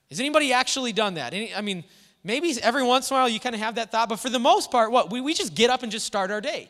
Has 0.09 0.19
anybody 0.19 0.53
actually 0.53 0.93
done 0.93 1.15
that? 1.15 1.33
Any, 1.33 1.53
I 1.53 1.61
mean, 1.61 1.83
maybe 2.23 2.53
every 2.61 2.83
once 2.83 3.09
in 3.09 3.17
a 3.17 3.19
while 3.19 3.29
you 3.29 3.39
kind 3.39 3.55
of 3.55 3.61
have 3.61 3.75
that 3.75 3.91
thought, 3.91 4.09
but 4.09 4.19
for 4.19 4.29
the 4.29 4.39
most 4.39 4.69
part, 4.69 4.91
what? 4.91 5.11
We, 5.11 5.21
we 5.21 5.33
just 5.33 5.55
get 5.55 5.69
up 5.69 5.83
and 5.83 5.91
just 5.91 6.05
start 6.05 6.29
our 6.29 6.39
day. 6.39 6.69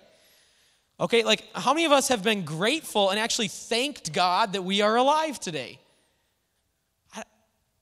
Okay, 1.00 1.24
like 1.24 1.44
how 1.54 1.74
many 1.74 1.86
of 1.86 1.92
us 1.92 2.08
have 2.08 2.24
been 2.24 2.44
grateful 2.44 3.12
and 3.12 3.20
actually 3.20 3.50
thanked 3.50 4.14
God 4.14 4.54
that 4.54 4.64
we 4.64 4.82
are 4.82 4.96
alive 4.96 5.40
today? 5.40 5.80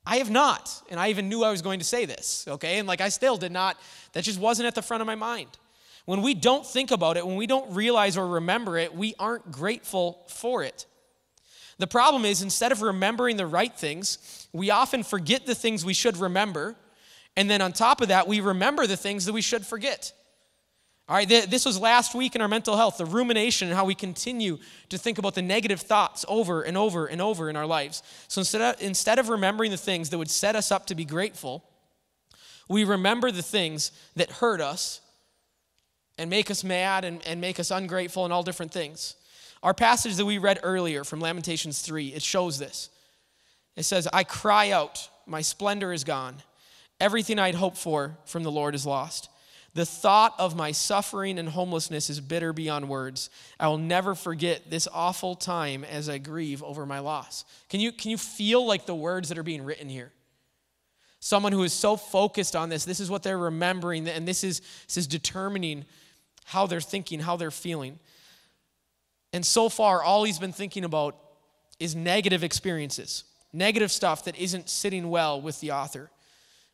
I, 0.05 0.17
have 0.17 0.29
not, 0.29 0.71
and 0.89 0.99
I 0.99 1.09
even 1.09 1.29
knew 1.29 1.43
I 1.43 1.51
was 1.51 1.61
going 1.61 1.79
to 1.79 1.85
say 1.85 2.05
this, 2.05 2.45
okay? 2.47 2.79
And 2.79 2.87
like 2.87 3.01
I 3.01 3.09
still 3.09 3.37
did 3.37 3.51
not, 3.51 3.77
that 4.13 4.23
just 4.23 4.39
wasn't 4.39 4.67
at 4.67 4.75
the 4.75 4.81
front 4.81 5.01
of 5.01 5.07
my 5.07 5.15
mind. 5.15 5.49
When 6.05 6.21
we 6.21 6.35
don't 6.35 6.65
think 6.65 6.91
about 6.91 7.17
it, 7.17 7.25
when 7.25 7.35
we 7.35 7.47
don't 7.47 7.73
realize 7.73 8.15
or 8.15 8.27
remember 8.27 8.77
it, 8.77 8.93
we 8.95 9.15
aren't 9.17 9.51
grateful 9.51 10.23
for 10.27 10.63
it. 10.63 10.85
The 11.77 11.87
problem 11.87 12.23
is, 12.23 12.41
instead 12.41 12.71
of 12.71 12.81
remembering 12.81 13.37
the 13.37 13.47
right 13.47 13.75
things, 13.75 14.47
we 14.53 14.69
often 14.69 15.03
forget 15.03 15.45
the 15.45 15.55
things 15.55 15.83
we 15.83 15.93
should 15.93 16.17
remember. 16.17 16.75
And 17.35 17.49
then 17.49 17.61
on 17.61 17.73
top 17.73 18.01
of 18.01 18.07
that, 18.09 18.27
we 18.27 18.39
remember 18.39 18.87
the 18.87 18.95
things 18.95 19.25
that 19.25 19.33
we 19.33 19.41
should 19.41 19.65
forget. 19.65 20.13
All 21.07 21.15
right, 21.15 21.29
this 21.29 21.65
was 21.65 21.79
last 21.79 22.15
week 22.15 22.33
in 22.33 22.41
our 22.41 22.47
mental 22.47 22.75
health, 22.75 22.97
the 22.97 23.05
rumination 23.05 23.67
and 23.67 23.77
how 23.77 23.85
we 23.85 23.93
continue 23.93 24.57
to 24.89 24.97
think 24.97 25.19
about 25.19 25.35
the 25.35 25.41
negative 25.43 25.79
thoughts 25.81 26.25
over 26.27 26.63
and 26.63 26.75
over 26.75 27.05
and 27.05 27.21
over 27.21 27.47
in 27.47 27.55
our 27.55 27.67
lives. 27.67 28.01
So 28.27 28.41
instead 28.41 28.61
of, 28.61 28.81
instead 28.81 29.19
of 29.19 29.29
remembering 29.29 29.69
the 29.69 29.77
things 29.77 30.09
that 30.09 30.17
would 30.17 30.31
set 30.31 30.55
us 30.55 30.71
up 30.71 30.87
to 30.87 30.95
be 30.95 31.05
grateful, 31.05 31.63
we 32.67 32.85
remember 32.85 33.29
the 33.29 33.43
things 33.43 33.91
that 34.15 34.31
hurt 34.31 34.61
us 34.61 35.01
and 36.17 36.27
make 36.27 36.49
us 36.49 36.63
mad 36.63 37.05
and, 37.05 37.21
and 37.27 37.39
make 37.39 37.59
us 37.59 37.69
ungrateful 37.69 38.23
and 38.23 38.33
all 38.33 38.41
different 38.41 38.71
things. 38.71 39.15
Our 39.61 39.75
passage 39.75 40.15
that 40.15 40.25
we 40.25 40.39
read 40.39 40.59
earlier 40.63 41.03
from 41.03 41.19
Lamentations 41.19 41.81
3, 41.81 42.09
it 42.09 42.23
shows 42.23 42.57
this. 42.57 42.89
It 43.75 43.83
says, 43.83 44.07
I 44.11 44.23
cry 44.23 44.71
out, 44.71 45.07
my 45.27 45.41
splendor 45.41 45.93
is 45.93 46.03
gone. 46.03 46.37
Everything 46.99 47.37
I'd 47.37 47.55
hoped 47.55 47.77
for 47.77 48.17
from 48.25 48.41
the 48.41 48.51
Lord 48.51 48.73
is 48.73 48.87
lost. 48.87 49.29
The 49.75 49.85
thought 49.85 50.33
of 50.39 50.55
my 50.55 50.71
suffering 50.71 51.37
and 51.37 51.49
homelessness 51.49 52.09
is 52.09 52.21
bitter 52.21 52.53
beyond 52.53 52.87
words. 52.87 53.29
I 53.59 53.67
will 53.67 53.77
never 53.77 54.15
forget 54.15 54.69
this 54.69 54.87
awful 54.91 55.35
time 55.35 55.83
as 55.83 56.07
I 56.07 56.17
grieve 56.17 56.63
over 56.63 56.85
my 56.85 56.99
loss. 56.99 57.43
Can 57.67 57.81
you, 57.81 57.91
can 57.91 58.09
you 58.09 58.17
feel 58.17 58.65
like 58.65 58.85
the 58.85 58.95
words 58.95 59.27
that 59.29 59.37
are 59.37 59.43
being 59.43 59.65
written 59.65 59.89
here? 59.89 60.13
Someone 61.19 61.51
who 61.51 61.63
is 61.63 61.73
so 61.73 61.97
focused 61.97 62.55
on 62.55 62.69
this, 62.69 62.85
this 62.85 63.01
is 63.01 63.09
what 63.09 63.21
they're 63.21 63.37
remembering, 63.37 64.07
and 64.07 64.25
this 64.25 64.45
is, 64.45 64.61
this 64.87 64.95
is 64.95 65.07
determining 65.07 65.83
how 66.45 66.67
they're 66.67 66.79
thinking, 66.79 67.19
how 67.19 67.35
they're 67.35 67.51
feeling. 67.51 67.99
And 69.33 69.45
so 69.45 69.67
far, 69.67 70.01
all 70.01 70.23
he's 70.23 70.39
been 70.39 70.53
thinking 70.53 70.85
about 70.85 71.17
is 71.81 71.97
negative 71.97 72.45
experiences, 72.45 73.25
negative 73.51 73.91
stuff 73.91 74.23
that 74.23 74.37
isn't 74.37 74.69
sitting 74.69 75.09
well 75.09 75.41
with 75.41 75.59
the 75.59 75.71
author. 75.71 76.11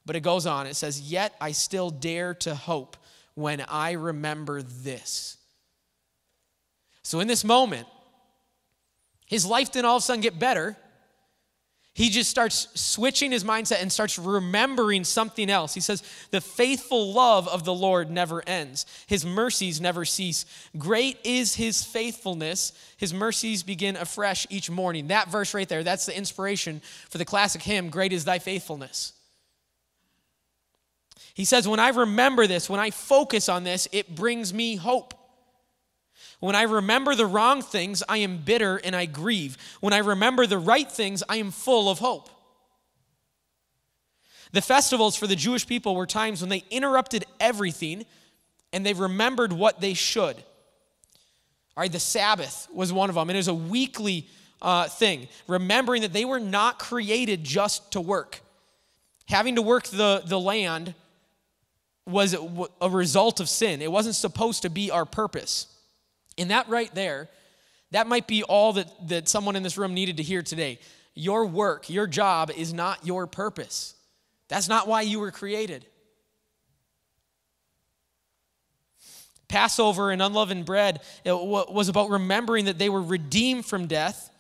But 0.06 0.16
it 0.16 0.22
goes 0.22 0.46
on, 0.46 0.68
it 0.68 0.76
says, 0.76 1.00
Yet 1.02 1.36
I 1.40 1.52
still 1.52 1.90
dare 1.90 2.34
to 2.36 2.56
hope 2.56 2.98
when 3.36 3.62
I 3.68 3.92
remember 3.92 4.62
this. 4.62 5.38
So 7.04 7.20
in 7.20 7.28
this 7.28 7.44
moment, 7.44 7.88
his 9.26 9.46
life 9.46 9.72
didn't 9.72 9.86
all 9.86 9.98
of 9.98 10.04
a 10.04 10.06
sudden 10.06 10.22
get 10.22 10.40
better. 10.40 10.76
He 11.94 12.10
just 12.10 12.30
starts 12.30 12.68
switching 12.74 13.32
his 13.32 13.44
mindset 13.44 13.82
and 13.82 13.92
starts 13.92 14.18
remembering 14.18 15.04
something 15.04 15.50
else. 15.50 15.74
He 15.74 15.82
says, 15.82 16.04
The 16.32 16.40
faithful 16.40 17.12
love 17.12 17.50
of 17.50 17.66
the 17.66 17.74
Lord 17.74 18.10
never 18.10 18.42
ends, 18.48 18.86
his 19.08 19.26
mercies 19.26 19.82
never 19.82 20.06
cease. 20.06 20.46
Great 20.78 21.18
is 21.26 21.56
his 21.56 21.84
faithfulness, 21.84 22.72
his 22.96 23.14
mercies 23.14 23.62
begin 23.62 23.98
afresh 23.98 24.48
each 24.50 24.70
morning. 24.70 25.08
That 25.08 25.28
verse 25.28 25.54
right 25.54 25.68
there, 25.68 25.84
that's 25.84 26.06
the 26.06 26.18
inspiration 26.18 26.82
for 27.10 27.18
the 27.18 27.26
classic 27.26 27.62
hymn, 27.62 27.90
Great 27.90 28.14
is 28.14 28.24
thy 28.24 28.40
faithfulness. 28.40 29.14
He 31.34 31.46
says, 31.46 31.68
When 31.68 31.80
I 31.80 31.90
remember 31.90 32.48
this, 32.48 32.70
when 32.70 32.80
I 32.80 32.90
focus 32.90 33.50
on 33.50 33.64
this, 33.64 33.88
it 33.92 34.16
brings 34.16 34.54
me 34.54 34.76
hope. 34.76 35.14
When 36.40 36.56
I 36.56 36.64
remember 36.64 37.14
the 37.14 37.28
wrong 37.28 37.62
things, 37.62 38.02
I 38.10 38.18
am 38.18 38.38
bitter 38.38 38.78
and 38.78 38.96
I 38.96 39.06
grieve. 39.06 39.58
When 39.80 39.94
I 39.94 40.00
remember 40.00 40.48
the 40.48 40.58
right 40.58 40.92
things, 40.92 41.24
I 41.30 41.38
am 41.38 41.52
full 41.52 41.90
of 41.90 42.00
hope. 42.00 42.30
The 44.52 44.62
festivals 44.62 45.16
for 45.16 45.28
the 45.28 45.36
Jewish 45.36 45.66
people 45.66 45.96
were 45.96 46.08
times 46.08 46.42
when 46.42 46.50
they 46.50 46.64
interrupted 46.72 47.26
everything 47.40 48.06
and 48.74 48.86
they 48.86 48.94
remembered 48.94 49.54
what 49.54 49.80
they 49.80 49.94
should. 49.94 50.36
All 50.36 51.84
right, 51.84 51.92
the 51.92 52.00
Sabbath 52.00 52.68
was 52.74 52.92
one 52.92 53.10
of 53.10 53.16
them, 53.16 53.30
and 53.30 53.38
it 53.38 53.40
was 53.40 53.48
a 53.48 53.54
weekly 53.54 54.28
uh, 54.62 54.88
thing, 54.88 55.28
remembering 55.48 56.02
that 56.02 56.12
they 56.12 56.26
were 56.26 56.40
not 56.40 56.80
created 56.80 57.44
just 57.44 57.92
to 57.92 58.02
work. 58.02 58.42
Having 59.28 59.56
to 59.56 59.62
work 59.62 59.86
the, 59.88 60.22
the 60.26 60.40
land 60.40 60.94
was 62.08 62.36
a 62.82 62.90
result 62.90 63.40
of 63.40 63.48
sin, 63.48 63.82
it 63.82 63.92
wasn't 63.92 64.16
supposed 64.16 64.64
to 64.64 64.70
be 64.70 64.90
our 64.92 65.06
purpose. 65.06 65.68
And 66.38 66.50
that 66.50 66.68
right 66.68 66.94
there, 66.96 67.30
that 67.92 68.08
might 68.08 68.28
be 68.28 68.44
all 68.44 68.74
that, 68.74 68.88
that 69.10 69.30
someone 69.30 69.56
in 69.56 69.64
this 69.64 69.78
room 69.78 69.94
needed 69.94 70.18
to 70.18 70.24
hear 70.24 70.42
today. 70.42 70.80
Your 71.14 71.46
work, 71.46 71.90
your 71.90 72.08
job 72.08 72.52
is 72.56 72.74
not 72.74 73.06
your 73.06 73.28
purpose. 73.28 73.96
That's 74.48 74.68
not 74.68 74.88
why 74.88 75.02
you 75.02 75.20
were 75.20 75.32
created. 75.32 75.86
Passover 79.48 80.12
and 80.12 80.22
unleavened 80.22 80.66
bread 80.66 81.02
was 81.26 81.90
about 81.90 82.10
remembering 82.10 82.66
that 82.66 82.80
they 82.80 82.90
were 82.90 83.02
redeemed 83.02 83.66
from 83.66 83.86
death 83.88 84.31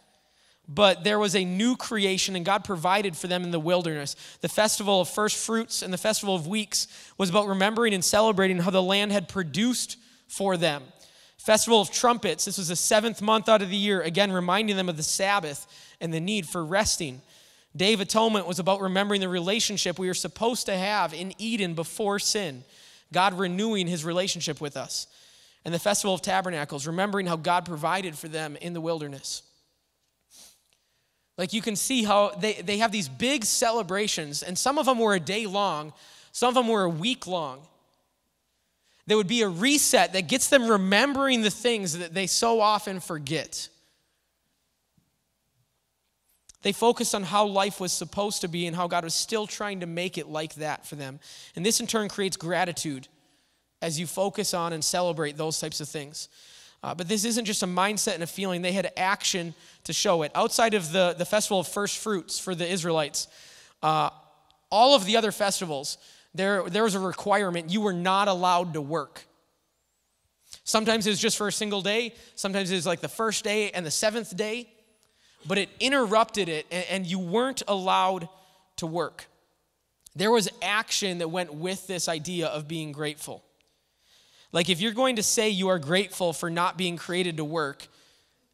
but 0.74 1.04
there 1.04 1.20
was 1.20 1.36
a 1.36 1.44
new 1.44 1.76
creation, 1.76 2.36
and 2.36 2.46
God 2.46 2.64
provided 2.64 3.18
for 3.18 3.28
them 3.28 3.44
in 3.44 3.52
the 3.52 3.60
wilderness. 3.60 4.16
The 4.40 4.48
festival 4.48 5.02
of 5.02 5.10
first 5.10 5.36
fruits 5.36 5.82
and 5.82 5.92
the 5.92 5.98
festival 5.98 6.34
of 6.34 6.48
weeks 6.48 6.88
was 7.18 7.30
about 7.30 7.48
remembering 7.48 7.94
and 7.94 8.04
celebrating 8.04 8.58
how 8.58 8.72
the 8.72 8.82
land 8.82 9.12
had 9.12 9.28
produced 9.28 9.98
for 10.28 10.56
them. 10.56 10.84
Festival 11.38 11.82
of 11.82 11.92
trumpets, 11.92 12.46
this 12.46 12.58
was 12.58 12.70
the 12.70 12.76
seventh 12.76 13.22
month 13.22 13.50
out 13.50 13.62
of 13.62 13.70
the 13.70 13.76
year, 13.76 14.02
again, 14.02 14.32
reminding 14.32 14.78
them 14.78 14.88
of 14.88 14.96
the 14.96 15.04
Sabbath 15.04 15.68
and 16.00 16.14
the 16.14 16.22
need 16.22 16.48
for 16.48 16.64
resting. 16.64 17.22
Day 17.76 17.94
of 17.94 18.00
Atonement 18.00 18.48
was 18.48 18.60
about 18.60 18.80
remembering 18.80 19.20
the 19.20 19.30
relationship 19.30 20.00
we 20.00 20.08
were 20.08 20.14
supposed 20.14 20.68
to 20.68 20.78
have 20.78 21.14
in 21.14 21.34
Eden 21.38 21.74
before 21.74 22.20
sin, 22.20 22.64
God 23.12 23.34
renewing 23.34 23.88
his 23.88 24.06
relationship 24.06 24.62
with 24.62 24.78
us. 24.78 25.08
And 25.66 25.74
the 25.74 25.80
Festival 25.80 26.14
of 26.14 26.22
Tabernacles, 26.22 26.88
remembering 26.88 27.26
how 27.26 27.36
God 27.36 27.66
provided 27.66 28.18
for 28.18 28.30
them 28.30 28.56
in 28.56 28.74
the 28.74 28.82
wilderness. 28.82 29.44
Like 31.42 31.54
you 31.54 31.62
can 31.64 31.76
see 31.76 32.04
how 32.04 32.36
they, 32.40 32.54
they 32.54 32.78
have 32.78 32.92
these 32.92 33.10
big 33.10 33.46
celebrations, 33.46 34.44
and 34.44 34.56
some 34.56 34.78
of 34.78 34.86
them 34.86 35.00
were 35.00 35.16
a 35.16 35.20
day 35.20 35.48
long, 35.48 35.92
some 36.32 36.50
of 36.50 36.54
them 36.54 36.68
were 36.68 36.84
a 36.84 36.90
week 36.90 37.26
long. 37.26 37.62
There 39.08 39.18
would 39.18 39.28
be 39.28 39.42
a 39.42 39.50
reset 39.50 40.14
that 40.14 40.28
gets 40.28 40.50
them 40.50 40.68
remembering 40.68 41.42
the 41.42 41.50
things 41.50 41.98
that 41.98 42.14
they 42.14 42.28
so 42.28 42.62
often 42.62 43.00
forget. 43.00 43.70
They 46.62 46.74
focused 46.74 47.16
on 47.16 47.24
how 47.24 47.48
life 47.48 47.80
was 47.80 47.92
supposed 47.92 48.42
to 48.42 48.48
be 48.48 48.68
and 48.68 48.76
how 48.76 48.86
God 48.86 49.04
was 49.04 49.16
still 49.16 49.48
trying 49.48 49.80
to 49.80 49.88
make 49.88 50.20
it 50.20 50.28
like 50.28 50.54
that 50.56 50.86
for 50.86 50.96
them. 50.96 51.20
And 51.56 51.66
this 51.66 51.80
in 51.80 51.88
turn 51.88 52.08
creates 52.08 52.38
gratitude 52.38 53.08
as 53.82 54.00
you 54.00 54.06
focus 54.06 54.54
on 54.54 54.74
and 54.74 54.86
celebrate 54.86 55.38
those 55.38 55.60
types 55.60 55.82
of 55.82 55.90
things. 55.90 56.30
Uh, 56.84 56.96
but 56.96 57.08
this 57.08 57.26
isn't 57.26 57.46
just 57.46 57.62
a 57.62 57.68
mindset 57.68 58.16
and 58.16 58.24
a 58.24 58.28
feeling, 58.28 58.62
they 58.62 58.72
had 58.72 58.92
action 58.98 59.54
to 59.84 59.94
show 59.94 60.24
it. 60.24 60.32
Outside 60.34 60.74
of 60.74 60.92
the, 60.92 61.14
the 61.18 61.26
festival 61.26 61.60
of 61.60 61.68
first 61.68 62.00
fruits 62.00 62.40
for 62.40 62.56
the 62.56 62.68
Israelites, 62.68 63.28
uh, 63.84 64.10
all 64.72 64.96
of 64.96 65.06
the 65.06 65.18
other 65.18 65.32
festivals, 65.32 65.98
there, 66.34 66.68
there 66.70 66.84
was 66.84 66.96
a 66.96 67.00
requirement 67.00 67.70
you 67.70 67.82
were 67.82 67.94
not 67.94 68.28
allowed 68.28 68.74
to 68.74 68.82
work. 68.82 69.26
Sometimes 70.64 71.06
it 71.06 71.12
was 71.12 71.20
just 71.20 71.38
for 71.38 71.48
a 71.48 71.52
single 71.52 71.82
day, 71.82 72.14
sometimes 72.36 72.72
it 72.72 72.76
was 72.76 72.86
like 72.86 73.02
the 73.02 73.10
first 73.10 73.44
day 73.44 73.72
and 73.72 73.86
the 73.86 73.92
seventh 73.92 74.36
day 74.36 74.68
but 75.46 75.58
it 75.58 75.70
interrupted 75.80 76.50
it, 76.50 76.68
and 76.72 77.06
you 77.06 77.20
weren't 77.20 77.64
allowed 77.68 78.30
to 78.78 78.86
work. 78.86 79.28
There 80.16 80.32
was 80.32 80.50
action 80.62 81.20
that 81.20 81.30
went 81.30 81.54
with 81.54 81.88
this 81.88 82.08
idea 82.08 82.48
of 82.48 82.68
being 82.68 82.92
grateful. 82.92 83.44
Like, 84.52 84.70
if 84.70 84.82
you're 84.82 84.92
going 84.92 85.16
to 85.16 85.24
say 85.24 85.50
you 85.50 85.70
are 85.70 85.80
grateful 85.80 86.34
for 86.34 86.50
not 86.50 86.78
being 86.78 86.98
created 86.98 87.38
to 87.38 87.46
work, 87.46 87.88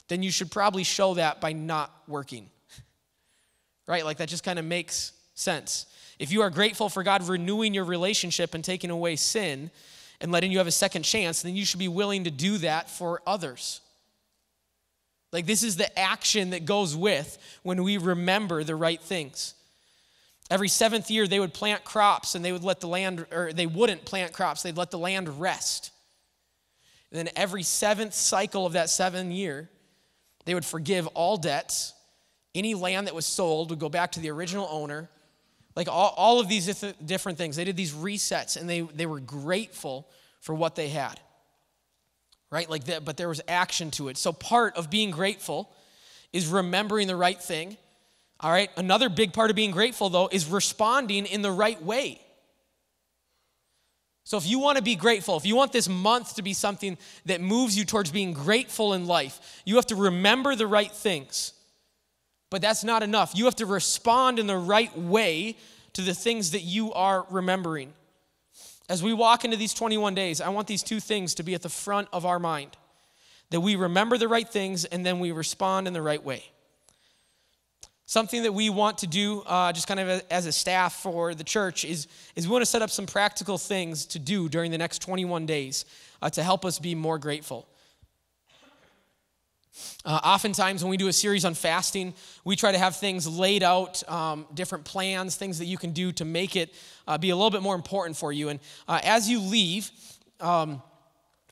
then 0.08 0.22
you 0.22 0.30
should 0.30 0.50
probably 0.50 0.84
show 0.84 1.14
that 1.14 1.40
by 1.40 1.52
not 1.52 1.92
working. 2.06 2.48
right? 3.86 4.04
Like, 4.04 4.18
that 4.18 4.28
just 4.28 4.44
kind 4.44 4.58
of 4.58 4.64
makes 4.64 5.12
sense. 5.34 5.86
If 6.18 6.32
you 6.32 6.42
are 6.42 6.50
grateful 6.50 6.88
for 6.88 7.02
God 7.02 7.26
renewing 7.28 7.74
your 7.74 7.84
relationship 7.84 8.54
and 8.54 8.64
taking 8.64 8.90
away 8.90 9.16
sin 9.16 9.70
and 10.20 10.32
letting 10.32 10.50
you 10.50 10.58
have 10.58 10.66
a 10.66 10.72
second 10.72 11.02
chance, 11.02 11.42
then 11.42 11.56
you 11.56 11.64
should 11.64 11.78
be 11.78 11.88
willing 11.88 12.24
to 12.24 12.30
do 12.30 12.58
that 12.58 12.90
for 12.90 13.22
others. 13.26 13.80
Like, 15.32 15.46
this 15.46 15.62
is 15.62 15.76
the 15.76 15.96
action 15.98 16.50
that 16.50 16.64
goes 16.64 16.96
with 16.96 17.38
when 17.62 17.82
we 17.82 17.98
remember 17.98 18.64
the 18.64 18.76
right 18.76 19.00
things. 19.00 19.54
Every 20.50 20.68
seventh 20.68 21.10
year, 21.10 21.26
they 21.26 21.40
would 21.40 21.52
plant 21.52 21.84
crops 21.84 22.34
and 22.34 22.44
they 22.44 22.52
would 22.52 22.64
let 22.64 22.80
the 22.80 22.88
land, 22.88 23.26
or 23.30 23.52
they 23.52 23.66
wouldn't 23.66 24.04
plant 24.04 24.32
crops, 24.32 24.62
they'd 24.62 24.76
let 24.76 24.90
the 24.90 24.98
land 24.98 25.40
rest. 25.40 25.92
And 27.10 27.18
then 27.18 27.28
every 27.36 27.62
seventh 27.62 28.14
cycle 28.14 28.66
of 28.66 28.72
that 28.74 28.90
seven 28.90 29.30
year, 29.30 29.68
they 30.44 30.54
would 30.54 30.64
forgive 30.64 31.06
all 31.08 31.36
debts. 31.36 31.94
Any 32.54 32.74
land 32.74 33.06
that 33.06 33.14
was 33.14 33.26
sold 33.26 33.70
would 33.70 33.78
go 33.78 33.88
back 33.88 34.12
to 34.12 34.20
the 34.20 34.30
original 34.30 34.66
owner. 34.70 35.10
Like 35.76 35.88
all, 35.88 36.14
all 36.16 36.40
of 36.40 36.48
these 36.48 36.66
different 37.04 37.38
things. 37.38 37.56
They 37.56 37.64
did 37.64 37.76
these 37.76 37.92
resets 37.92 38.56
and 38.58 38.68
they, 38.68 38.80
they 38.80 39.06
were 39.06 39.20
grateful 39.20 40.08
for 40.40 40.54
what 40.54 40.74
they 40.74 40.88
had 40.88 41.20
right? 42.50 42.68
Like 42.68 42.84
that, 42.84 43.04
but 43.04 43.16
there 43.16 43.28
was 43.28 43.40
action 43.46 43.90
to 43.92 44.08
it. 44.08 44.16
So 44.16 44.32
part 44.32 44.76
of 44.76 44.90
being 44.90 45.10
grateful 45.10 45.70
is 46.32 46.46
remembering 46.46 47.06
the 47.06 47.16
right 47.16 47.40
thing. 47.40 47.76
All 48.40 48.50
right. 48.50 48.70
Another 48.76 49.08
big 49.08 49.32
part 49.32 49.50
of 49.50 49.56
being 49.56 49.72
grateful, 49.72 50.10
though, 50.10 50.28
is 50.30 50.46
responding 50.46 51.26
in 51.26 51.42
the 51.42 51.50
right 51.50 51.82
way. 51.82 52.20
So, 54.24 54.36
if 54.36 54.46
you 54.46 54.58
want 54.58 54.76
to 54.76 54.84
be 54.84 54.94
grateful, 54.94 55.36
if 55.36 55.46
you 55.46 55.56
want 55.56 55.72
this 55.72 55.88
month 55.88 56.36
to 56.36 56.42
be 56.42 56.52
something 56.52 56.98
that 57.24 57.40
moves 57.40 57.76
you 57.76 57.84
towards 57.84 58.10
being 58.10 58.34
grateful 58.34 58.92
in 58.92 59.06
life, 59.06 59.62
you 59.64 59.76
have 59.76 59.86
to 59.86 59.96
remember 59.96 60.54
the 60.54 60.66
right 60.66 60.92
things. 60.92 61.54
But 62.50 62.62
that's 62.62 62.84
not 62.84 63.02
enough. 63.02 63.32
You 63.34 63.46
have 63.46 63.56
to 63.56 63.66
respond 63.66 64.38
in 64.38 64.46
the 64.46 64.56
right 64.56 64.96
way 64.96 65.56
to 65.94 66.02
the 66.02 66.14
things 66.14 66.52
that 66.52 66.62
you 66.62 66.92
are 66.92 67.26
remembering. 67.30 67.92
As 68.88 69.02
we 69.02 69.12
walk 69.12 69.44
into 69.44 69.56
these 69.56 69.74
21 69.74 70.14
days, 70.14 70.40
I 70.40 70.48
want 70.48 70.66
these 70.66 70.82
two 70.82 71.00
things 71.00 71.34
to 71.34 71.42
be 71.42 71.54
at 71.54 71.62
the 71.62 71.68
front 71.68 72.08
of 72.12 72.24
our 72.24 72.38
mind 72.38 72.76
that 73.50 73.60
we 73.60 73.76
remember 73.76 74.18
the 74.18 74.28
right 74.28 74.48
things 74.48 74.84
and 74.84 75.04
then 75.04 75.20
we 75.20 75.32
respond 75.32 75.86
in 75.86 75.94
the 75.94 76.02
right 76.02 76.22
way. 76.22 76.44
Something 78.08 78.44
that 78.44 78.52
we 78.52 78.70
want 78.70 78.96
to 78.98 79.06
do, 79.06 79.42
uh, 79.42 79.70
just 79.70 79.86
kind 79.86 80.00
of 80.00 80.22
as 80.30 80.46
a 80.46 80.52
staff 80.52 80.94
for 80.94 81.34
the 81.34 81.44
church, 81.44 81.84
is, 81.84 82.08
is 82.36 82.48
we 82.48 82.52
want 82.52 82.62
to 82.62 82.66
set 82.66 82.80
up 82.80 82.88
some 82.88 83.04
practical 83.04 83.58
things 83.58 84.06
to 84.06 84.18
do 84.18 84.48
during 84.48 84.70
the 84.70 84.78
next 84.78 85.02
21 85.02 85.44
days 85.44 85.84
uh, 86.22 86.30
to 86.30 86.42
help 86.42 86.64
us 86.64 86.78
be 86.78 86.94
more 86.94 87.18
grateful. 87.18 87.68
Uh, 90.06 90.20
oftentimes, 90.24 90.82
when 90.82 90.90
we 90.90 90.96
do 90.96 91.08
a 91.08 91.12
series 91.12 91.44
on 91.44 91.52
fasting, 91.52 92.14
we 92.46 92.56
try 92.56 92.72
to 92.72 92.78
have 92.78 92.96
things 92.96 93.28
laid 93.28 93.62
out, 93.62 94.02
um, 94.10 94.46
different 94.54 94.86
plans, 94.86 95.36
things 95.36 95.58
that 95.58 95.66
you 95.66 95.76
can 95.76 95.92
do 95.92 96.10
to 96.10 96.24
make 96.24 96.56
it 96.56 96.74
uh, 97.06 97.18
be 97.18 97.28
a 97.28 97.36
little 97.36 97.50
bit 97.50 97.60
more 97.60 97.74
important 97.74 98.16
for 98.16 98.32
you. 98.32 98.48
And 98.48 98.58
uh, 98.88 99.00
as 99.04 99.28
you 99.28 99.38
leave, 99.38 99.90
um, 100.40 100.80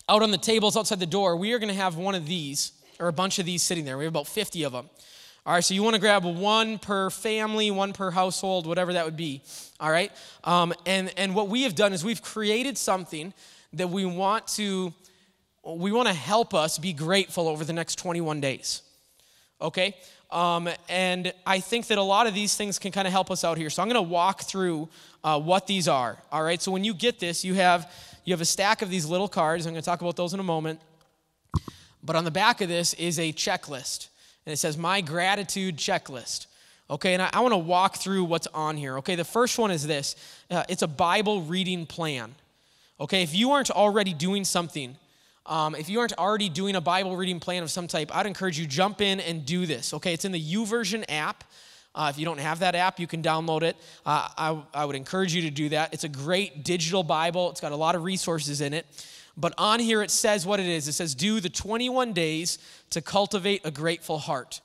out 0.09 0.23
on 0.23 0.31
the 0.31 0.39
tables 0.39 0.75
outside 0.75 1.01
the 1.01 1.05
door, 1.05 1.37
we 1.37 1.53
are 1.53 1.59
going 1.59 1.69
to 1.69 1.79
have 1.79 1.97
one 1.97 2.15
of 2.15 2.27
these, 2.27 2.73
or 2.99 3.09
a 3.09 3.13
bunch 3.13 3.39
of 3.39 3.45
these 3.45 3.63
sitting 3.63 3.85
there. 3.85 3.99
We 3.99 4.05
have 4.05 4.13
about 4.15 4.27
50 4.27 4.63
of 4.63 4.73
them. 4.73 4.89
All 5.47 5.53
right, 5.53 5.63
so 5.63 5.75
you 5.75 5.85
want 5.85 5.95
to 5.95 6.01
grab 6.01 6.25
one 6.25 6.77
per 6.77 7.09
family, 7.09 7.71
one 7.71 7.93
per 7.93 8.11
household, 8.11 8.67
whatever 8.67 8.95
that 8.95 9.05
would 9.05 9.17
be. 9.17 9.43
All 9.79 9.89
right, 9.89 10.11
um, 10.43 10.75
and 10.87 11.13
and 11.17 11.37
what 11.37 11.49
we 11.49 11.63
have 11.63 11.77
done 11.77 11.93
is 11.93 12.05
we've 12.05 12.21
created 12.21 12.77
something 12.77 13.33
that 13.75 13.89
we 13.89 14.05
want 14.05 14.49
to 14.49 14.93
we 15.65 15.93
want 15.93 16.09
to 16.09 16.15
help 16.15 16.53
us 16.53 16.79
be 16.79 16.93
grateful 16.93 17.47
over 17.47 17.65
the 17.65 17.73
next 17.73 17.97
21 17.97 18.41
days. 18.41 18.83
Okay? 19.61 19.97
Um, 20.33 20.69
and 20.89 21.33
I 21.47 21.61
think 21.61 21.87
that 21.89 21.99
a 21.99 22.03
lot 22.03 22.27
of 22.27 22.35
these 22.35 22.57
things 22.57 22.79
can 22.79 22.93
kind 22.93 23.07
of 23.07 23.13
help 23.13 23.31
us 23.31 23.45
out 23.45 23.57
here. 23.59 23.71
So 23.71 23.83
I'm 23.83 23.89
going 23.89 24.05
to 24.05 24.11
walk 24.11 24.43
through 24.43 24.89
uh, 25.25 25.41
what 25.41 25.67
these 25.67 25.89
are. 25.89 26.19
All 26.31 26.43
right? 26.43 26.61
So 26.61 26.71
when 26.71 26.85
you 26.85 26.95
get 26.95 27.19
this, 27.19 27.45
you 27.45 27.55
have 27.55 27.93
you 28.25 28.33
have 28.33 28.41
a 28.41 28.45
stack 28.45 28.83
of 28.83 28.91
these 28.91 29.07
little 29.07 29.29
cards. 29.29 29.67
I'm 29.67 29.73
going 29.73 29.83
to 29.83 29.87
talk 29.87 30.01
about 30.01 30.17
those 30.17 30.35
in 30.35 30.41
a 30.41 30.45
moment. 30.45 30.81
But 32.03 32.17
on 32.17 32.25
the 32.25 32.31
back 32.31 32.61
of 32.61 32.69
this 32.69 32.95
is 32.95 33.19
a 33.19 33.33
checklist. 33.33 34.09
And 34.47 34.53
it 34.53 34.57
says, 34.57 34.79
My 34.79 35.01
gratitude 35.01 35.77
checklist. 35.77 36.47
Okay, 36.89 37.15
and 37.15 37.23
I, 37.23 37.31
I 37.33 37.41
want 37.41 37.53
to 37.53 37.59
walk 37.59 37.97
through 37.97 38.25
what's 38.25 38.47
on 38.49 38.77
here. 38.77 38.99
Okay, 38.99 39.17
the 39.17 39.25
first 39.25 39.59
one 39.59 39.71
is 39.71 39.87
this 39.87 40.17
uh, 40.51 40.65
it's 40.69 40.83
a 40.83 40.89
Bible 40.89 41.43
reading 41.43 41.85
plan. 41.85 42.35
Okay, 43.01 43.23
if 43.23 43.35
you 43.35 43.51
aren't 43.51 43.71
already 43.71 44.15
doing 44.15 44.45
something 44.45 44.97
um, 45.47 45.77
if 45.77 45.89
you 45.89 46.01
aren't 46.01 46.13
already 46.15 46.49
doing 46.49 46.75
a 46.75 46.81
Bible 46.81 47.17
reading 47.17 47.39
plan 47.39 47.63
of 47.63 47.71
some 47.71 47.87
type, 47.87 48.15
I'd 48.15 48.27
encourage 48.27 48.59
you 48.59 48.67
jump 48.67 49.01
in 49.01 49.21
and 49.21 49.47
do 49.47 49.65
this. 49.65 49.95
Okay, 49.95 50.13
it's 50.13 50.25
in 50.25 50.33
the 50.33 50.43
YouVersion 50.43 51.05
app. 51.09 51.45
Uh, 51.95 52.09
if 52.11 52.19
you 52.19 52.25
don't 52.25 52.41
have 52.41 52.59
that 52.59 52.75
app, 52.75 53.01
you 53.01 53.07
can 53.07 53.23
download 53.23 53.63
it. 53.63 53.77
Uh, 54.05 54.29
I, 54.37 54.63
I 54.75 54.85
would 54.85 54.97
encourage 54.97 55.35
you 55.35 55.43
to 55.43 55.51
do 55.51 55.71
that. 55.71 55.95
It's 55.95 56.05
a 56.05 56.09
great 56.09 56.63
digital 56.63 57.03
Bible. 57.03 57.51
It's 57.51 57.61
got 57.61 57.73
a 57.73 57.77
lot 57.77 57.95
of 57.95 58.05
resources 58.05 58.61
in 58.61 58.75
it. 58.75 58.87
But 59.37 59.55
on 59.59 59.81
here 59.81 60.03
it 60.03 60.11
says 60.11 60.47
what 60.47 60.61
it 60.61 60.67
is. 60.67 60.89
It 60.89 60.93
says 60.93 61.15
do 61.15 61.41
the 61.41 61.51
21 61.51 62.13
days 62.13 62.59
to 62.91 63.01
cultivate 63.03 63.63
a 63.65 63.71
grateful 63.71 64.19
heart 64.19 64.61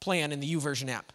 plan 0.00 0.32
in 0.32 0.40
the 0.40 0.54
YouVersion 0.54 0.88
app. 0.88 1.12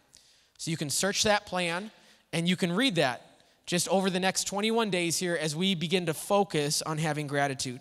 So 0.58 0.70
you 0.70 0.76
can 0.76 0.90
search 0.90 1.22
that 1.22 1.46
plan 1.46 1.90
and 2.32 2.48
you 2.48 2.56
can 2.56 2.72
read 2.72 2.96
that 2.96 3.22
just 3.66 3.88
over 3.88 4.10
the 4.10 4.20
next 4.20 4.44
21 4.44 4.90
days 4.90 5.18
here 5.18 5.38
as 5.40 5.56
we 5.56 5.74
begin 5.74 6.06
to 6.06 6.14
focus 6.14 6.82
on 6.82 6.98
having 6.98 7.26
gratitude. 7.26 7.80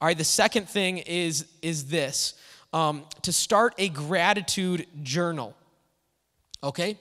All 0.00 0.06
right, 0.06 0.18
the 0.18 0.24
second 0.24 0.68
thing 0.68 0.98
is, 0.98 1.46
is 1.62 1.86
this 1.86 2.34
um, 2.72 3.04
to 3.22 3.32
start 3.32 3.74
a 3.78 3.88
gratitude 3.88 4.86
journal. 5.02 5.54
Okay? 6.62 6.98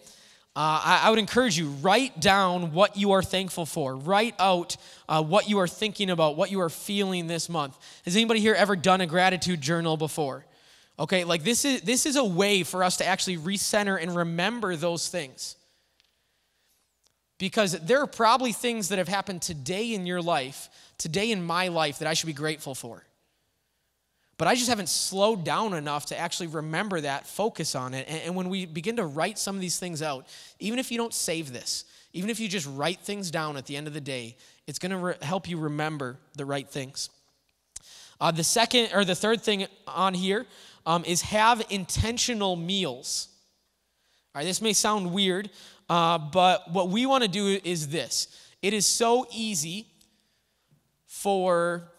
Uh, 0.54 0.82
I, 0.84 1.02
I, 1.06 1.10
would 1.10 1.20
encourage 1.20 1.58
you, 1.58 1.70
write 1.82 2.20
down 2.20 2.74
what 2.74 2.98
you 2.98 3.12
are 3.12 3.24
thankful 3.24 3.66
for. 3.66 3.96
Write 3.96 4.36
out 4.38 4.76
uh, 5.08 5.24
what 5.24 5.50
you 5.50 5.60
are 5.60 5.68
thinking 5.68 6.10
about, 6.10 6.36
what 6.36 6.52
you 6.52 6.60
are 6.60 6.70
feeling 6.70 7.28
this 7.28 7.48
month. 7.48 7.78
Has 8.04 8.18
anybody 8.18 8.42
here 8.42 8.54
ever 8.54 8.76
done 8.76 9.00
a 9.00 9.08
gratitude 9.08 9.62
journal 9.62 9.96
before? 9.96 10.46
Okay, 11.00 11.24
like 11.24 11.44
this 11.44 11.64
is, 11.64 11.82
this 11.82 12.06
is 12.06 12.18
a 12.18 12.24
way 12.24 12.64
for 12.64 12.84
us 12.84 12.98
to 12.98 13.06
actually 13.06 13.38
recenter 13.38 14.02
and 14.02 14.14
remember 14.14 14.76
those 14.76 15.08
things. 15.08 15.56
Because 17.40 17.80
there 17.80 18.02
are 18.02 18.08
probably 18.08 18.52
things 18.52 18.90
that 18.90 18.98
have 18.98 19.08
happened 19.08 19.42
today 19.42 19.94
in 19.94 20.06
your 20.06 20.22
life 20.22 20.70
today 21.02 21.32
in 21.32 21.44
my 21.44 21.68
life 21.68 22.00
that 22.00 22.08
I 22.08 22.14
should 22.14 22.28
be 22.28 22.34
grateful 22.34 22.76
for. 22.76 23.04
But 24.42 24.48
I 24.48 24.56
just 24.56 24.70
haven't 24.70 24.90
slowed 24.90 25.44
down 25.44 25.76
enough 25.76 26.08
to 26.08 26.18
actually 26.18 26.48
remember 26.48 27.00
that, 27.02 27.28
focus 27.28 27.76
on 27.76 27.94
it. 27.94 28.08
And, 28.10 28.22
and 28.24 28.36
when 28.36 28.50
we 28.50 28.66
begin 28.66 28.96
to 28.96 29.06
write 29.06 29.38
some 29.38 29.54
of 29.54 29.62
these 29.62 29.78
things 29.78 30.02
out, 30.02 30.26
even 30.58 30.80
if 30.80 30.92
you 30.92 30.98
don't 30.98 31.14
save 31.14 31.54
this, 31.54 31.86
even 32.12 32.28
if 32.28 32.40
you 32.40 32.48
just 32.48 32.68
write 32.74 33.02
things 33.02 33.30
down 33.30 33.56
at 33.56 33.68
the 33.68 33.78
end 33.78 33.86
of 33.86 33.94
the 33.94 34.02
day, 34.02 34.36
it's 34.66 34.80
going 34.80 34.90
to 34.90 34.98
re- 34.98 35.16
help 35.22 35.48
you 35.48 35.60
remember 35.60 36.18
the 36.38 36.44
right 36.44 36.68
things. 36.68 37.12
Uh, 38.20 38.32
the 38.32 38.44
second 38.44 38.90
or 38.96 39.06
the 39.06 39.14
third 39.14 39.44
thing 39.44 39.68
on 39.86 40.16
here 40.16 40.48
um, 40.88 41.06
is 41.06 41.22
have 41.22 41.62
intentional 41.70 42.56
meals. 42.56 43.28
All 44.34 44.40
right, 44.40 44.44
this 44.44 44.60
may 44.60 44.74
sound 44.74 45.14
weird, 45.14 45.52
uh, 45.88 46.18
but 46.18 46.72
what 46.72 46.90
we 46.90 47.06
want 47.06 47.24
to 47.24 47.30
do 47.30 47.60
is 47.64 47.90
this 47.90 48.28
it 48.64 48.74
is 48.74 48.88
so 48.88 49.28
easy 49.32 49.86
for 51.06 51.91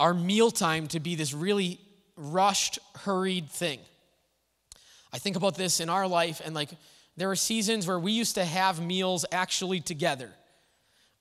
our 0.00 0.14
mealtime 0.14 0.88
to 0.88 0.98
be 0.98 1.14
this 1.14 1.34
really 1.34 1.78
rushed, 2.16 2.78
hurried 2.96 3.50
thing. 3.50 3.78
I 5.12 5.18
think 5.18 5.36
about 5.36 5.56
this 5.56 5.78
in 5.78 5.88
our 5.88 6.08
life, 6.08 6.40
and 6.44 6.54
like 6.54 6.70
there 7.16 7.30
are 7.30 7.36
seasons 7.36 7.86
where 7.86 7.98
we 7.98 8.12
used 8.12 8.36
to 8.36 8.44
have 8.44 8.80
meals 8.80 9.26
actually 9.30 9.80
together. 9.80 10.30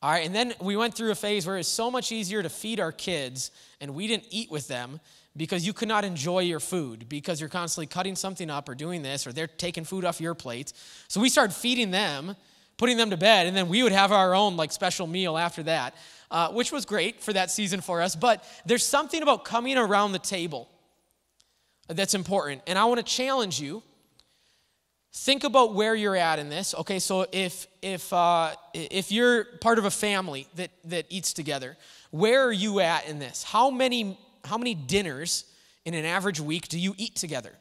All 0.02 0.10
right, 0.10 0.26
and 0.26 0.34
then 0.34 0.54
we 0.62 0.78
went 0.78 0.96
through 0.96 1.12
a 1.12 1.16
phase 1.16 1.46
where 1.46 1.58
it's 1.58 1.68
so 1.68 1.92
much 1.92 2.14
easier 2.14 2.42
to 2.42 2.50
feed 2.50 2.80
our 2.80 2.94
kids, 2.94 3.52
and 3.82 3.94
we 3.94 4.08
didn't 4.08 4.28
eat 4.32 4.50
with 4.50 4.70
them 4.70 5.02
because 5.36 5.68
you 5.68 5.74
could 5.74 5.90
not 5.90 6.06
enjoy 6.06 6.40
your 6.40 6.62
food 6.62 7.10
because 7.10 7.42
you're 7.42 7.50
constantly 7.50 7.86
cutting 7.86 8.16
something 8.16 8.50
up 8.50 8.70
or 8.70 8.76
doing 8.76 9.04
this, 9.04 9.28
or 9.28 9.34
they're 9.34 9.48
taking 9.48 9.84
food 9.84 10.06
off 10.06 10.22
your 10.22 10.36
plate. 10.36 10.72
So 11.10 11.20
we 11.20 11.28
started 11.28 11.54
feeding 11.54 11.92
them, 11.92 12.38
putting 12.78 12.96
them 12.96 13.10
to 13.10 13.18
bed, 13.18 13.48
and 13.48 13.58
then 13.58 13.68
we 13.68 13.84
would 13.84 13.92
have 13.92 14.14
our 14.14 14.34
own 14.34 14.56
like 14.56 14.72
special 14.72 15.06
meal 15.06 15.38
after 15.38 15.64
that, 15.64 15.96
uh, 16.32 16.50
which 16.50 16.72
was 16.72 16.86
great 16.86 17.22
for 17.22 17.34
that 17.34 17.52
season 17.52 17.82
for 17.82 18.02
us. 18.02 18.16
But 18.16 18.44
there's 18.66 18.86
something 18.86 19.22
about 19.22 19.46
coming 19.46 19.78
around 19.78 20.12
the 20.12 20.20
table 20.20 20.70
that's 21.88 22.14
important, 22.14 22.62
and 22.68 22.78
I 22.78 22.86
want 22.86 23.00
to 23.00 23.06
challenge 23.06 23.60
you 23.60 23.84
think 25.12 25.44
about 25.44 25.74
where 25.74 25.96
you're 25.96 26.16
at 26.16 26.40
in 26.40 26.50
this 26.50 26.76
okay? 26.76 27.00
So 27.00 27.26
if 27.32 27.68
if 27.82 28.12
uh, 28.14 28.52
if 28.74 29.12
you're 29.12 29.44
part 29.44 29.80
of 29.80 29.86
a 29.86 29.92
family 29.92 30.48
that 30.56 30.72
that 30.86 31.06
eats 31.10 31.34
together 31.34 31.78
where 32.12 32.44
are 32.44 32.52
you 32.52 32.80
at 32.80 33.08
in 33.08 33.20
this? 33.20 33.44
How 33.44 33.70
many 33.70 34.18
how 34.44 34.58
many 34.58 34.74
dinners 34.74 35.46
in 35.86 35.94
an 35.94 36.06
average 36.06 36.40
week 36.40 36.68
do 36.68 36.80
you 36.80 36.94
eat 36.98 37.16
together? 37.16 37.54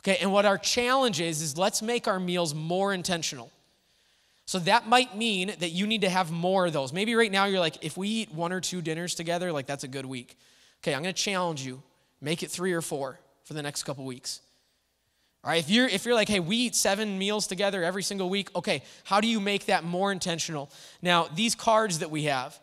Okay 0.00 0.18
and 0.20 0.32
what 0.32 0.44
our 0.44 0.58
challenge 0.58 1.20
is 1.20 1.40
is 1.42 1.56
let's 1.56 1.82
make 1.82 2.08
our 2.08 2.20
meals 2.20 2.54
more 2.54 2.92
intentional 2.92 3.50
so 4.46 4.58
that 4.58 4.88
might 4.88 5.16
mean 5.16 5.52
that 5.60 5.70
you 5.70 5.86
need 5.86 6.00
to 6.02 6.10
have 6.10 6.30
more 6.30 6.66
of 6.66 6.72
those 6.72 6.92
maybe 6.92 7.14
right 7.14 7.32
now 7.32 7.44
you're 7.44 7.60
like 7.60 7.84
if 7.84 7.96
we 7.96 8.08
eat 8.08 8.32
one 8.32 8.52
or 8.52 8.60
two 8.60 8.82
dinners 8.82 9.14
together 9.14 9.52
like 9.52 9.66
that's 9.66 9.84
a 9.84 9.88
good 9.88 10.06
week 10.06 10.36
okay 10.82 10.94
i'm 10.94 11.02
to 11.02 11.12
challenge 11.12 11.64
you 11.64 11.82
make 12.20 12.42
it 12.42 12.50
three 12.50 12.72
or 12.72 12.82
four 12.82 13.18
for 13.44 13.54
the 13.54 13.62
next 13.62 13.82
couple 13.84 14.04
weeks 14.04 14.40
all 15.44 15.50
right, 15.50 15.58
if 15.58 15.68
you're, 15.68 15.88
if 15.88 16.04
you're 16.04 16.14
like, 16.14 16.28
hey, 16.28 16.38
we 16.38 16.56
eat 16.56 16.76
seven 16.76 17.18
meals 17.18 17.48
together 17.48 17.82
every 17.82 18.04
single 18.04 18.30
week, 18.30 18.54
okay, 18.54 18.84
how 19.02 19.20
do 19.20 19.26
you 19.26 19.40
make 19.40 19.66
that 19.66 19.82
more 19.82 20.12
intentional? 20.12 20.70
Now, 21.02 21.26
these 21.34 21.56
cards 21.56 21.98
that 21.98 22.12
we 22.12 22.24
have, 22.24 22.56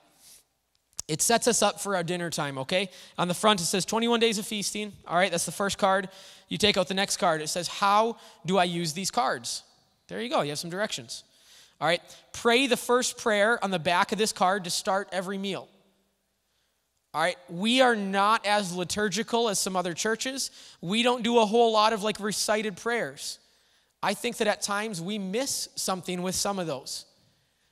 it 1.06 1.22
sets 1.22 1.50
us 1.50 1.62
up 1.62 1.82
for 1.82 1.98
our 1.98 2.04
dinner 2.04 2.30
time, 2.30 2.58
okay? 2.60 2.89
On 3.18 3.28
the 3.28 3.34
front, 3.34 3.60
it 3.60 3.65
says 3.65 3.84
21 3.84 4.22
days 4.22 4.38
of 4.38 4.46
feasting. 4.46 4.94
All 5.06 5.18
right, 5.18 5.30
that's 5.30 5.46
the 5.46 5.52
first 5.52 5.78
card. 5.78 6.08
You 6.48 6.58
take 6.58 6.78
out 6.78 6.88
the 6.88 6.94
next 6.94 7.18
card. 7.18 7.42
It 7.42 7.50
says, 7.50 7.68
How 7.68 8.15
do 8.46 8.58
I 8.58 8.63
use 8.63 8.94
these 8.94 9.12
cards? 9.12 9.63
There 10.08 10.22
you 10.22 10.30
go. 10.30 10.42
You 10.42 10.50
have 10.50 10.60
some 10.60 10.70
directions. 10.70 11.24
All 11.82 11.88
right, 11.88 12.02
pray 12.34 12.68
the 12.68 12.78
first 12.78 13.18
prayer 13.18 13.63
on 13.63 13.72
the 13.72 13.80
back 13.80 14.12
of 14.12 14.18
this 14.18 14.34
card 14.34 14.65
to 14.65 14.70
start 14.70 15.08
every 15.12 15.38
meal. 15.38 15.70
All 17.13 17.22
right, 17.22 17.38
we 17.50 17.82
are 17.82 17.96
not 17.96 18.46
as 18.46 18.76
liturgical 18.76 19.50
as 19.50 19.60
some 19.60 19.76
other 19.76 19.94
churches. 19.94 20.52
We 20.82 21.04
don't 21.04 21.24
do 21.24 21.39
a 21.39 21.46
whole 21.46 21.72
lot 21.72 21.94
of 21.94 22.04
like 22.04 22.20
recited 22.20 22.78
prayers. 22.78 23.39
I 24.04 24.13
think 24.13 24.38
that 24.38 24.48
at 24.48 24.62
times 24.62 25.02
we 25.02 25.18
miss 25.18 25.70
something 25.76 26.22
with 26.22 26.36
some 26.36 26.60
of 26.60 26.68
those, 26.68 27.06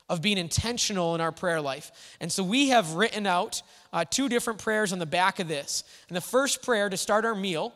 of 0.10 0.22
being 0.22 0.38
intentional 0.38 1.14
in 1.14 1.22
our 1.22 1.32
prayer 1.32 1.62
life. 1.62 1.92
And 2.20 2.32
so 2.32 2.44
we 2.44 2.70
have 2.70 2.94
written 2.94 3.28
out 3.28 3.62
uh, 3.94 4.06
two 4.10 4.28
different 4.28 4.60
prayers 4.60 4.92
on 4.92 5.00
the 5.00 5.06
back 5.06 5.40
of 5.40 5.48
this. 5.48 5.84
And 6.08 6.18
the 6.18 6.22
first 6.22 6.64
prayer 6.64 6.90
to 6.90 6.98
start 6.98 7.24
our 7.24 7.36
meal 7.36 7.74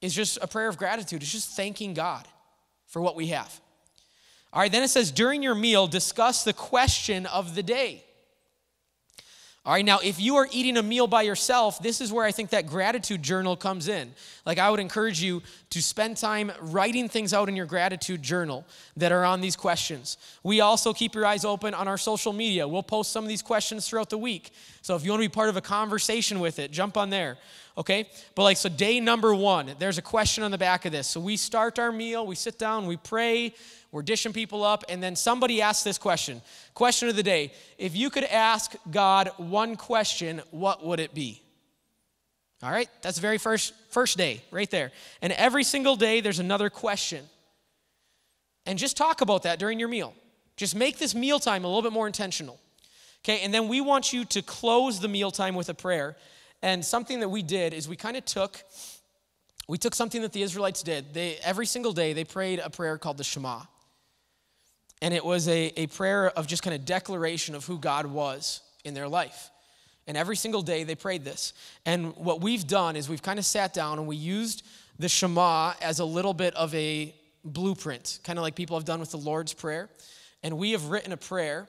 is 0.00 0.14
just 0.14 0.38
a 0.40 0.46
prayer 0.46 0.68
of 0.68 0.78
gratitude, 0.78 1.22
it's 1.22 1.32
just 1.32 1.50
thanking 1.56 1.94
God 1.94 2.26
for 2.86 3.02
what 3.02 3.16
we 3.16 3.28
have. 3.28 3.60
All 4.56 4.62
right, 4.62 4.72
then 4.72 4.82
it 4.82 4.88
says, 4.88 5.10
during 5.10 5.42
your 5.42 5.54
meal, 5.54 5.86
discuss 5.86 6.42
the 6.42 6.54
question 6.54 7.26
of 7.26 7.54
the 7.54 7.62
day. 7.62 8.02
All 9.66 9.74
right, 9.74 9.84
now 9.84 9.98
if 10.02 10.18
you 10.18 10.36
are 10.36 10.48
eating 10.50 10.78
a 10.78 10.82
meal 10.82 11.06
by 11.06 11.22
yourself, 11.22 11.82
this 11.82 12.00
is 12.00 12.10
where 12.10 12.24
I 12.24 12.32
think 12.32 12.48
that 12.50 12.66
gratitude 12.66 13.22
journal 13.22 13.54
comes 13.54 13.86
in. 13.86 14.14
Like, 14.46 14.58
I 14.58 14.70
would 14.70 14.80
encourage 14.80 15.20
you 15.20 15.42
to 15.68 15.82
spend 15.82 16.16
time 16.16 16.52
writing 16.62 17.06
things 17.06 17.34
out 17.34 17.50
in 17.50 17.56
your 17.56 17.66
gratitude 17.66 18.22
journal 18.22 18.64
that 18.96 19.12
are 19.12 19.26
on 19.26 19.42
these 19.42 19.56
questions. 19.56 20.16
We 20.42 20.62
also 20.62 20.94
keep 20.94 21.14
your 21.14 21.26
eyes 21.26 21.44
open 21.44 21.74
on 21.74 21.86
our 21.86 21.98
social 21.98 22.32
media. 22.32 22.66
We'll 22.66 22.82
post 22.82 23.12
some 23.12 23.24
of 23.24 23.28
these 23.28 23.42
questions 23.42 23.86
throughout 23.86 24.08
the 24.08 24.16
week. 24.16 24.52
So 24.80 24.96
if 24.96 25.04
you 25.04 25.10
want 25.10 25.22
to 25.22 25.28
be 25.28 25.34
part 25.34 25.50
of 25.50 25.58
a 25.58 25.60
conversation 25.60 26.40
with 26.40 26.58
it, 26.60 26.70
jump 26.70 26.96
on 26.96 27.10
there. 27.10 27.36
Okay? 27.78 28.08
But 28.34 28.44
like, 28.44 28.56
so 28.56 28.68
day 28.68 29.00
number 29.00 29.34
one, 29.34 29.72
there's 29.78 29.98
a 29.98 30.02
question 30.02 30.42
on 30.42 30.50
the 30.50 30.58
back 30.58 30.84
of 30.84 30.92
this. 30.92 31.06
So 31.06 31.20
we 31.20 31.36
start 31.36 31.78
our 31.78 31.92
meal, 31.92 32.26
we 32.26 32.34
sit 32.34 32.58
down, 32.58 32.86
we 32.86 32.96
pray, 32.96 33.54
we're 33.92 34.02
dishing 34.02 34.32
people 34.32 34.64
up, 34.64 34.84
and 34.88 35.02
then 35.02 35.16
somebody 35.16 35.60
asks 35.60 35.84
this 35.84 35.98
question. 35.98 36.40
Question 36.74 37.08
of 37.08 37.16
the 37.16 37.22
day 37.22 37.52
If 37.78 37.96
you 37.96 38.10
could 38.10 38.24
ask 38.24 38.74
God 38.90 39.30
one 39.36 39.76
question, 39.76 40.42
what 40.50 40.84
would 40.84 41.00
it 41.00 41.14
be? 41.14 41.42
All 42.62 42.70
right, 42.70 42.88
that's 43.02 43.16
the 43.16 43.22
very 43.22 43.38
first, 43.38 43.74
first 43.90 44.16
day, 44.16 44.42
right 44.50 44.70
there. 44.70 44.90
And 45.20 45.32
every 45.34 45.62
single 45.62 45.96
day, 45.96 46.22
there's 46.22 46.38
another 46.38 46.70
question. 46.70 47.24
And 48.64 48.78
just 48.78 48.96
talk 48.96 49.20
about 49.20 49.42
that 49.42 49.58
during 49.58 49.78
your 49.78 49.88
meal. 49.88 50.14
Just 50.56 50.74
make 50.74 50.98
this 50.98 51.14
mealtime 51.14 51.64
a 51.64 51.68
little 51.68 51.82
bit 51.82 51.92
more 51.92 52.06
intentional. 52.06 52.58
Okay, 53.24 53.40
and 53.40 53.52
then 53.52 53.68
we 53.68 53.80
want 53.80 54.12
you 54.12 54.24
to 54.26 54.40
close 54.40 55.00
the 55.00 55.08
mealtime 55.08 55.54
with 55.54 55.68
a 55.68 55.74
prayer. 55.74 56.16
And 56.62 56.84
something 56.84 57.20
that 57.20 57.28
we 57.28 57.42
did 57.42 57.74
is 57.74 57.88
we 57.88 57.96
kind 57.96 58.16
of 58.16 58.24
took 58.24 58.62
we 59.68 59.78
took 59.78 59.96
something 59.96 60.22
that 60.22 60.32
the 60.32 60.42
Israelites 60.42 60.82
did. 60.82 61.12
They 61.12 61.36
every 61.42 61.66
single 61.66 61.92
day 61.92 62.12
they 62.12 62.24
prayed 62.24 62.60
a 62.60 62.70
prayer 62.70 62.98
called 62.98 63.16
the 63.16 63.24
Shema. 63.24 63.62
And 65.02 65.12
it 65.12 65.24
was 65.24 65.48
a, 65.48 65.72
a 65.76 65.88
prayer 65.88 66.30
of 66.30 66.46
just 66.46 66.62
kind 66.62 66.74
of 66.74 66.84
declaration 66.84 67.54
of 67.54 67.66
who 67.66 67.78
God 67.78 68.06
was 68.06 68.62
in 68.84 68.94
their 68.94 69.08
life. 69.08 69.50
And 70.06 70.16
every 70.16 70.36
single 70.36 70.62
day 70.62 70.84
they 70.84 70.94
prayed 70.94 71.24
this. 71.24 71.52
And 71.84 72.16
what 72.16 72.40
we've 72.40 72.66
done 72.66 72.96
is 72.96 73.08
we've 73.08 73.22
kind 73.22 73.38
of 73.38 73.44
sat 73.44 73.74
down 73.74 73.98
and 73.98 74.06
we 74.06 74.16
used 74.16 74.64
the 74.98 75.08
Shema 75.08 75.74
as 75.82 75.98
a 75.98 76.04
little 76.04 76.32
bit 76.32 76.54
of 76.54 76.74
a 76.74 77.14
blueprint, 77.44 78.20
kind 78.24 78.38
of 78.38 78.42
like 78.42 78.54
people 78.54 78.76
have 78.76 78.84
done 78.84 79.00
with 79.00 79.10
the 79.10 79.18
Lord's 79.18 79.52
Prayer. 79.52 79.90
And 80.42 80.56
we 80.56 80.72
have 80.72 80.86
written 80.86 81.12
a 81.12 81.16
prayer 81.16 81.68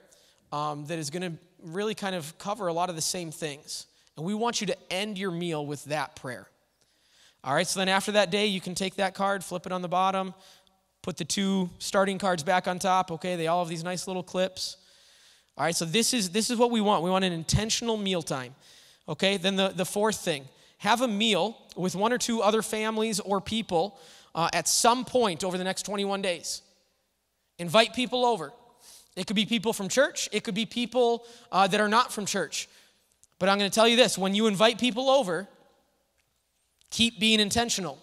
um, 0.52 0.86
that 0.86 0.98
is 0.98 1.10
going 1.10 1.32
to 1.32 1.38
really 1.62 1.94
kind 1.94 2.14
of 2.14 2.38
cover 2.38 2.68
a 2.68 2.72
lot 2.72 2.88
of 2.88 2.96
the 2.96 3.02
same 3.02 3.30
things. 3.30 3.86
And 4.18 4.26
we 4.26 4.34
want 4.34 4.60
you 4.60 4.66
to 4.66 4.76
end 4.92 5.16
your 5.16 5.30
meal 5.30 5.64
with 5.64 5.82
that 5.86 6.14
prayer. 6.14 6.46
All 7.42 7.54
right, 7.54 7.66
so 7.66 7.80
then 7.80 7.88
after 7.88 8.12
that 8.12 8.30
day, 8.30 8.44
you 8.44 8.60
can 8.60 8.74
take 8.74 8.96
that 8.96 9.14
card, 9.14 9.42
flip 9.42 9.64
it 9.64 9.72
on 9.72 9.80
the 9.80 9.88
bottom, 9.88 10.34
Put 11.02 11.16
the 11.16 11.24
two 11.24 11.70
starting 11.78 12.18
cards 12.18 12.42
back 12.42 12.68
on 12.68 12.78
top. 12.78 13.10
Okay, 13.12 13.36
they 13.36 13.46
all 13.46 13.64
have 13.64 13.70
these 13.70 13.82
nice 13.82 14.06
little 14.06 14.22
clips. 14.22 14.76
All 15.56 15.64
right, 15.64 15.74
so 15.74 15.84
this 15.84 16.12
is 16.12 16.30
this 16.30 16.50
is 16.50 16.58
what 16.58 16.70
we 16.70 16.80
want. 16.80 17.02
We 17.02 17.10
want 17.10 17.24
an 17.24 17.32
intentional 17.32 17.96
mealtime. 17.96 18.54
Okay, 19.08 19.36
then 19.36 19.56
the, 19.56 19.68
the 19.68 19.86
fourth 19.86 20.16
thing 20.16 20.44
have 20.78 21.00
a 21.00 21.08
meal 21.08 21.56
with 21.76 21.96
one 21.96 22.12
or 22.12 22.18
two 22.18 22.42
other 22.42 22.60
families 22.62 23.20
or 23.20 23.40
people 23.40 23.98
uh, 24.34 24.50
at 24.52 24.68
some 24.68 25.04
point 25.04 25.44
over 25.44 25.56
the 25.56 25.64
next 25.64 25.84
21 25.84 26.20
days. 26.20 26.62
Invite 27.58 27.94
people 27.94 28.26
over. 28.26 28.52
It 29.16 29.26
could 29.26 29.34
be 29.34 29.46
people 29.46 29.72
from 29.72 29.88
church, 29.88 30.28
it 30.30 30.44
could 30.44 30.54
be 30.54 30.66
people 30.66 31.24
uh, 31.50 31.66
that 31.68 31.80
are 31.80 31.88
not 31.88 32.12
from 32.12 32.26
church. 32.26 32.68
But 33.38 33.48
I'm 33.48 33.58
going 33.58 33.70
to 33.70 33.74
tell 33.74 33.88
you 33.88 33.96
this 33.96 34.18
when 34.18 34.34
you 34.34 34.46
invite 34.46 34.78
people 34.78 35.08
over, 35.08 35.48
keep 36.90 37.20
being 37.20 37.40
intentional. 37.40 37.98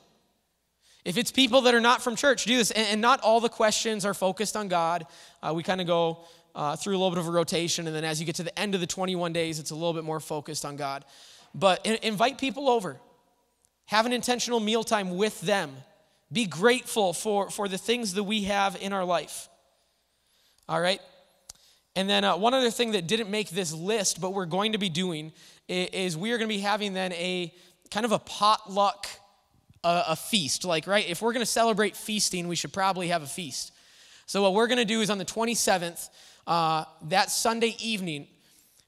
If 1.04 1.18
it's 1.18 1.32
people 1.32 1.62
that 1.62 1.76
are 1.76 1.82
not 1.82 2.02
from 2.02 2.16
church, 2.16 2.46
do 2.46 2.58
this. 2.58 2.72
And, 2.72 2.88
and 2.88 3.02
not 3.02 3.22
all 3.22 3.40
the 3.40 3.50
questions 3.50 4.06
are 4.06 4.14
focused 4.14 4.56
on 4.56 4.68
God. 4.68 5.06
Uh, 5.42 5.54
we 5.54 5.62
kind 5.62 5.80
of 5.80 5.88
go 5.88 6.20
uh, 6.56 6.76
through 6.76 6.94
a 6.94 6.98
little 6.98 7.12
bit 7.12 7.20
of 7.20 7.28
a 7.28 7.32
rotation, 7.32 7.86
and 7.86 7.96
then 7.96 8.06
as 8.06 8.20
you 8.20 8.26
get 8.26 8.36
to 8.36 8.44
the 8.44 8.58
end 8.58 8.74
of 8.74 8.82
the 8.82 8.88
21 8.88 9.34
days, 9.34 9.60
it's 9.60 9.72
a 9.72 9.76
little 9.76 9.94
bit 9.94 10.04
more 10.04 10.20
focused 10.20 10.66
on 10.66 10.78
God. 10.78 11.04
But 11.54 11.86
in, 11.86 11.98
invite 12.02 12.38
people 12.38 12.70
over. 12.70 12.98
Have 13.88 14.06
an 14.06 14.14
intentional 14.14 14.60
mealtime 14.60 15.16
with 15.16 15.40
them. 15.42 15.76
Be 16.32 16.46
grateful 16.46 17.14
for, 17.14 17.52
for 17.52 17.68
the 17.68 17.78
things 17.78 18.16
that 18.16 18.24
we 18.24 18.46
have 18.46 18.76
in 18.82 18.94
our 18.94 19.06
life. 19.06 19.48
All 20.68 20.80
right? 20.80 21.00
And 21.96 22.10
then 22.10 22.24
uh, 22.24 22.36
one 22.36 22.54
other 22.54 22.72
thing 22.72 22.92
that 22.92 23.08
didn't 23.08 23.30
make 23.30 23.50
this 23.50 23.72
list, 23.74 24.20
but 24.20 24.34
we're 24.34 24.46
going 24.46 24.74
to 24.74 24.78
be 24.78 24.90
doing, 24.90 25.32
is, 25.68 26.18
we 26.18 26.32
are 26.32 26.38
going 26.38 26.50
to 26.50 26.56
be 26.56 26.62
having 26.62 26.94
then 26.94 27.14
a 27.14 27.54
kind 27.90 28.06
of 28.06 28.12
a 28.12 28.20
potluck 28.20 29.08
a, 29.84 30.04
a 30.10 30.16
feast. 30.16 30.66
Like, 30.66 30.88
right, 30.88 31.08
if 31.08 31.22
we're 31.22 31.32
going 31.32 31.46
to 31.46 31.52
celebrate 31.52 31.96
feasting, 31.96 32.48
we 32.48 32.56
should 32.56 32.74
probably 32.74 33.08
have 33.10 33.24
a 33.24 33.28
feast. 33.28 33.72
So, 34.26 34.42
what 34.42 34.54
we're 34.54 34.68
going 34.68 34.80
to 34.80 34.86
do 34.86 35.02
is 35.02 35.10
on 35.10 35.20
the 35.20 35.26
27th, 35.26 36.10
uh, 36.48 36.86
that 37.04 37.32
Sunday 37.32 37.76
evening, 37.80 38.28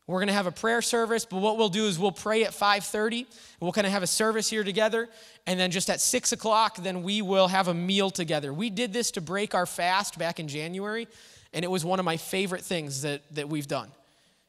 We're 0.07 0.19
going 0.19 0.29
to 0.29 0.33
have 0.33 0.47
a 0.47 0.53
prayer 0.53 0.81
service, 0.81 1.25
but 1.25 1.41
what 1.41 1.57
we'll 1.57 1.67
do 1.67 1.85
is 1.85 1.99
we'll 1.99 2.13
pray 2.13 2.45
at 2.45 2.53
5:30. 2.53 3.25
We'll 3.59 3.73
kind 3.73 3.85
of 3.85 3.91
have 3.91 4.03
a 4.03 4.07
service 4.07 4.49
here 4.49 4.63
together, 4.63 5.09
and 5.45 5.59
then 5.59 5.69
just 5.69 5.89
at 5.89 5.99
six 5.99 6.31
o'clock, 6.31 6.77
then 6.77 7.03
we 7.03 7.21
will 7.21 7.49
have 7.49 7.67
a 7.67 7.73
meal 7.73 8.09
together. 8.09 8.53
We 8.53 8.69
did 8.69 8.93
this 8.93 9.11
to 9.11 9.21
break 9.21 9.53
our 9.53 9.65
fast 9.65 10.17
back 10.17 10.39
in 10.39 10.47
January, 10.47 11.09
and 11.53 11.63
it 11.63 11.69
was 11.69 11.85
one 11.85 11.99
of 11.99 12.05
my 12.05 12.17
favorite 12.17 12.61
things 12.63 13.01
that, 13.03 13.21
that 13.35 13.49
we've 13.49 13.67
done. 13.67 13.91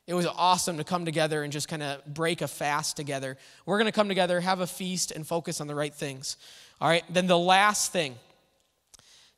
It 0.06 0.14
was 0.14 0.26
awesome 0.26 0.78
to 0.78 0.84
come 0.84 1.04
together 1.04 1.42
and 1.42 1.52
just 1.52 1.68
kind 1.68 1.82
of 1.82 2.02
break 2.06 2.40
a 2.40 2.48
fast 2.48 2.96
together. 2.96 3.36
We're 3.66 3.76
going 3.76 3.90
to 3.90 3.92
come 3.92 4.08
together, 4.08 4.40
have 4.40 4.60
a 4.60 4.66
feast, 4.66 5.10
and 5.10 5.26
focus 5.26 5.60
on 5.60 5.66
the 5.66 5.74
right 5.74 5.92
things. 5.92 6.38
All 6.80 6.88
right, 6.88 7.04
then 7.10 7.26
the 7.26 7.38
last 7.38 7.92
thing 7.92 8.16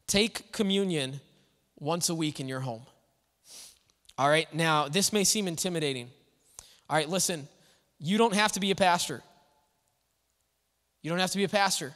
take 0.07 0.53
communion 0.53 1.21
once 1.79 2.09
a 2.09 2.15
week 2.15 2.39
in 2.39 2.49
your 2.49 2.61
home. 2.61 2.83
All 4.17 4.29
right, 4.29 4.53
now 4.55 4.87
this 4.87 5.13
may 5.13 5.25
seem 5.25 5.49
intimidating. 5.49 6.09
All 6.89 6.97
right, 6.97 7.09
listen, 7.09 7.49
you 7.99 8.19
don't 8.19 8.35
have 8.35 8.53
to 8.53 8.61
be 8.61 8.71
a 8.71 8.77
pastor. 8.77 9.23
You 11.03 11.11
don't 11.11 11.19
have 11.19 11.31
to 11.31 11.39
be 11.39 11.45
a 11.45 11.49
pastor 11.49 11.95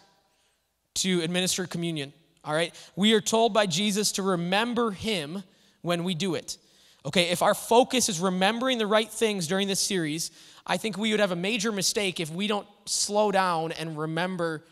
to 0.96 1.20
administer 1.20 1.66
communion. 1.66 2.12
All 2.44 2.54
right, 2.54 2.74
we 2.96 3.12
are 3.14 3.20
told 3.20 3.52
by 3.52 3.66
Jesus 3.66 4.12
to 4.12 4.22
remember 4.22 4.90
him 4.90 5.42
when 5.84 6.02
we 6.02 6.14
do 6.14 6.34
it. 6.34 6.58
Okay, 7.06 7.30
if 7.30 7.42
our 7.42 7.54
focus 7.54 8.08
is 8.08 8.18
remembering 8.18 8.78
the 8.78 8.86
right 8.86 9.10
things 9.10 9.46
during 9.46 9.68
this 9.68 9.80
series, 9.80 10.30
I 10.66 10.78
think 10.78 10.96
we 10.96 11.10
would 11.10 11.20
have 11.20 11.32
a 11.32 11.36
major 11.36 11.70
mistake 11.70 12.18
if 12.18 12.30
we 12.30 12.46
don't 12.46 12.66
slow 12.86 13.30
down 13.30 13.72
and 13.72 13.96
remember 13.96 14.64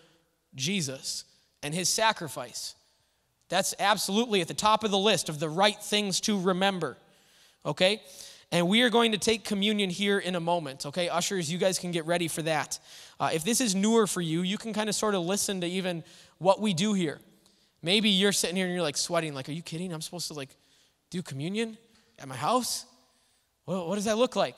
Jesus 0.54 1.24
and 1.62 1.74
his 1.74 1.88
sacrifice. 1.88 2.74
That's 3.48 3.74
absolutely 3.78 4.40
at 4.40 4.48
the 4.48 4.54
top 4.54 4.82
of 4.82 4.90
the 4.90 4.98
list 4.98 5.28
of 5.28 5.38
the 5.38 5.48
right 5.50 5.80
things 5.80 6.20
to 6.22 6.40
remember 6.40 6.96
okay? 7.64 8.02
And 8.50 8.68
we 8.68 8.82
are 8.82 8.90
going 8.90 9.12
to 9.12 9.18
take 9.18 9.44
communion 9.44 9.88
here 9.88 10.18
in 10.18 10.34
a 10.34 10.40
moment, 10.40 10.86
okay? 10.86 11.08
Ushers, 11.08 11.50
you 11.50 11.58
guys 11.58 11.78
can 11.78 11.90
get 11.90 12.06
ready 12.06 12.28
for 12.28 12.42
that. 12.42 12.78
Uh, 13.18 13.30
if 13.32 13.44
this 13.44 13.60
is 13.60 13.74
newer 13.74 14.06
for 14.06 14.20
you, 14.20 14.42
you 14.42 14.58
can 14.58 14.72
kind 14.72 14.88
of 14.88 14.94
sort 14.94 15.14
of 15.14 15.22
listen 15.22 15.60
to 15.62 15.66
even 15.66 16.04
what 16.38 16.60
we 16.60 16.74
do 16.74 16.92
here. 16.92 17.20
Maybe 17.82 18.10
you're 18.10 18.32
sitting 18.32 18.56
here 18.56 18.66
and 18.66 18.74
you're 18.74 18.82
like 18.82 18.96
sweating, 18.96 19.34
like, 19.34 19.48
are 19.48 19.52
you 19.52 19.62
kidding? 19.62 19.92
I'm 19.92 20.02
supposed 20.02 20.28
to 20.28 20.34
like 20.34 20.50
do 21.12 21.20
communion 21.20 21.76
at 22.18 22.26
my 22.26 22.34
house? 22.34 22.86
Well, 23.66 23.86
what 23.86 23.96
does 23.96 24.06
that 24.06 24.16
look 24.16 24.34
like? 24.34 24.56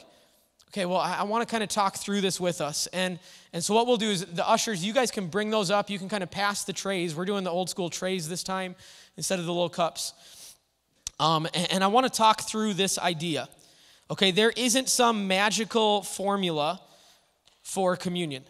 Okay, 0.68 0.86
well, 0.86 0.98
I, 0.98 1.16
I 1.18 1.22
want 1.24 1.46
to 1.46 1.50
kind 1.50 1.64
of 1.64 1.68
talk 1.68 1.96
through 1.96 2.20
this 2.20 2.40
with 2.40 2.60
us. 2.60 2.86
And, 2.92 3.18
and 3.52 3.62
so, 3.62 3.74
what 3.74 3.88
we'll 3.88 3.96
do 3.96 4.08
is 4.08 4.24
the 4.24 4.48
ushers, 4.48 4.84
you 4.84 4.92
guys 4.92 5.10
can 5.10 5.26
bring 5.26 5.50
those 5.50 5.72
up. 5.72 5.90
You 5.90 5.98
can 5.98 6.08
kind 6.08 6.22
of 6.22 6.30
pass 6.30 6.62
the 6.62 6.72
trays. 6.72 7.14
We're 7.14 7.24
doing 7.24 7.42
the 7.42 7.50
old 7.50 7.68
school 7.68 7.90
trays 7.90 8.28
this 8.28 8.44
time 8.44 8.76
instead 9.16 9.40
of 9.40 9.46
the 9.46 9.52
little 9.52 9.68
cups. 9.68 10.14
Um, 11.18 11.46
and, 11.54 11.72
and 11.72 11.84
I 11.84 11.88
want 11.88 12.06
to 12.06 12.16
talk 12.16 12.42
through 12.42 12.74
this 12.74 12.98
idea. 12.98 13.48
Okay, 14.10 14.30
there 14.30 14.52
isn't 14.56 14.88
some 14.88 15.26
magical 15.26 16.02
formula 16.02 16.80
for 17.62 17.96
communion. 17.96 18.44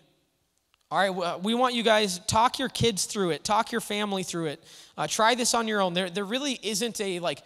All 0.90 0.99
right, 0.99 1.43
we 1.43 1.55
want 1.55 1.75
you 1.75 1.83
guys 1.83 2.19
talk 2.27 2.59
your 2.59 2.69
kids 2.69 3.07
through 3.07 3.31
it, 3.31 3.45
talk 3.45 3.73
your 3.73 3.81
family 3.81 4.23
through 4.23 4.47
it. 4.47 4.64
Uh, 4.97 5.07
try 5.07 5.35
this 5.35 5.55
on 5.55 5.67
your 5.67 5.81
own. 5.81 5.95
There, 5.95 6.11
there 6.11 6.25
really 6.25 6.59
isn't 6.62 7.01
a 7.01 7.19
like 7.19 7.43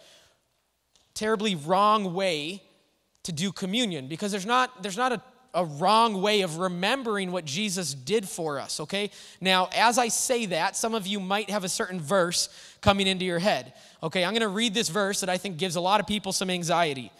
terribly 1.19 1.53
wrong 1.53 2.13
way 2.13 2.63
to 3.23 3.33
do 3.33 3.51
communion 3.51 4.07
because 4.07 4.31
there's 4.31 4.45
not 4.45 4.81
there's 4.81 4.95
not 4.95 5.11
a, 5.11 5.21
a 5.53 5.65
wrong 5.65 6.21
way 6.21 6.41
of 6.41 6.59
remembering 6.59 7.33
what 7.33 7.43
Jesus 7.43 7.93
did 7.93 8.27
for 8.27 8.57
us. 8.57 8.79
Okay, 8.79 9.11
now 9.41 9.67
as 9.75 9.97
I 9.97 10.07
say 10.07 10.45
that, 10.45 10.77
some 10.77 10.95
of 10.95 11.05
you 11.05 11.19
might 11.19 11.49
have 11.49 11.65
a 11.65 11.69
certain 11.69 11.99
verse 11.99 12.47
coming 12.79 13.05
into 13.05 13.25
your 13.25 13.39
head. 13.39 13.73
Okay, 14.01 14.23
I'm 14.23 14.31
going 14.31 14.41
to 14.41 14.47
read 14.47 14.73
this 14.73 14.87
verse 14.87 15.19
that 15.19 15.29
I 15.29 15.37
think 15.37 15.57
gives 15.57 15.75
a 15.75 15.81
lot 15.81 15.99
of 15.99 16.07
people 16.07 16.31
some 16.31 16.49
anxiety. 16.49 17.11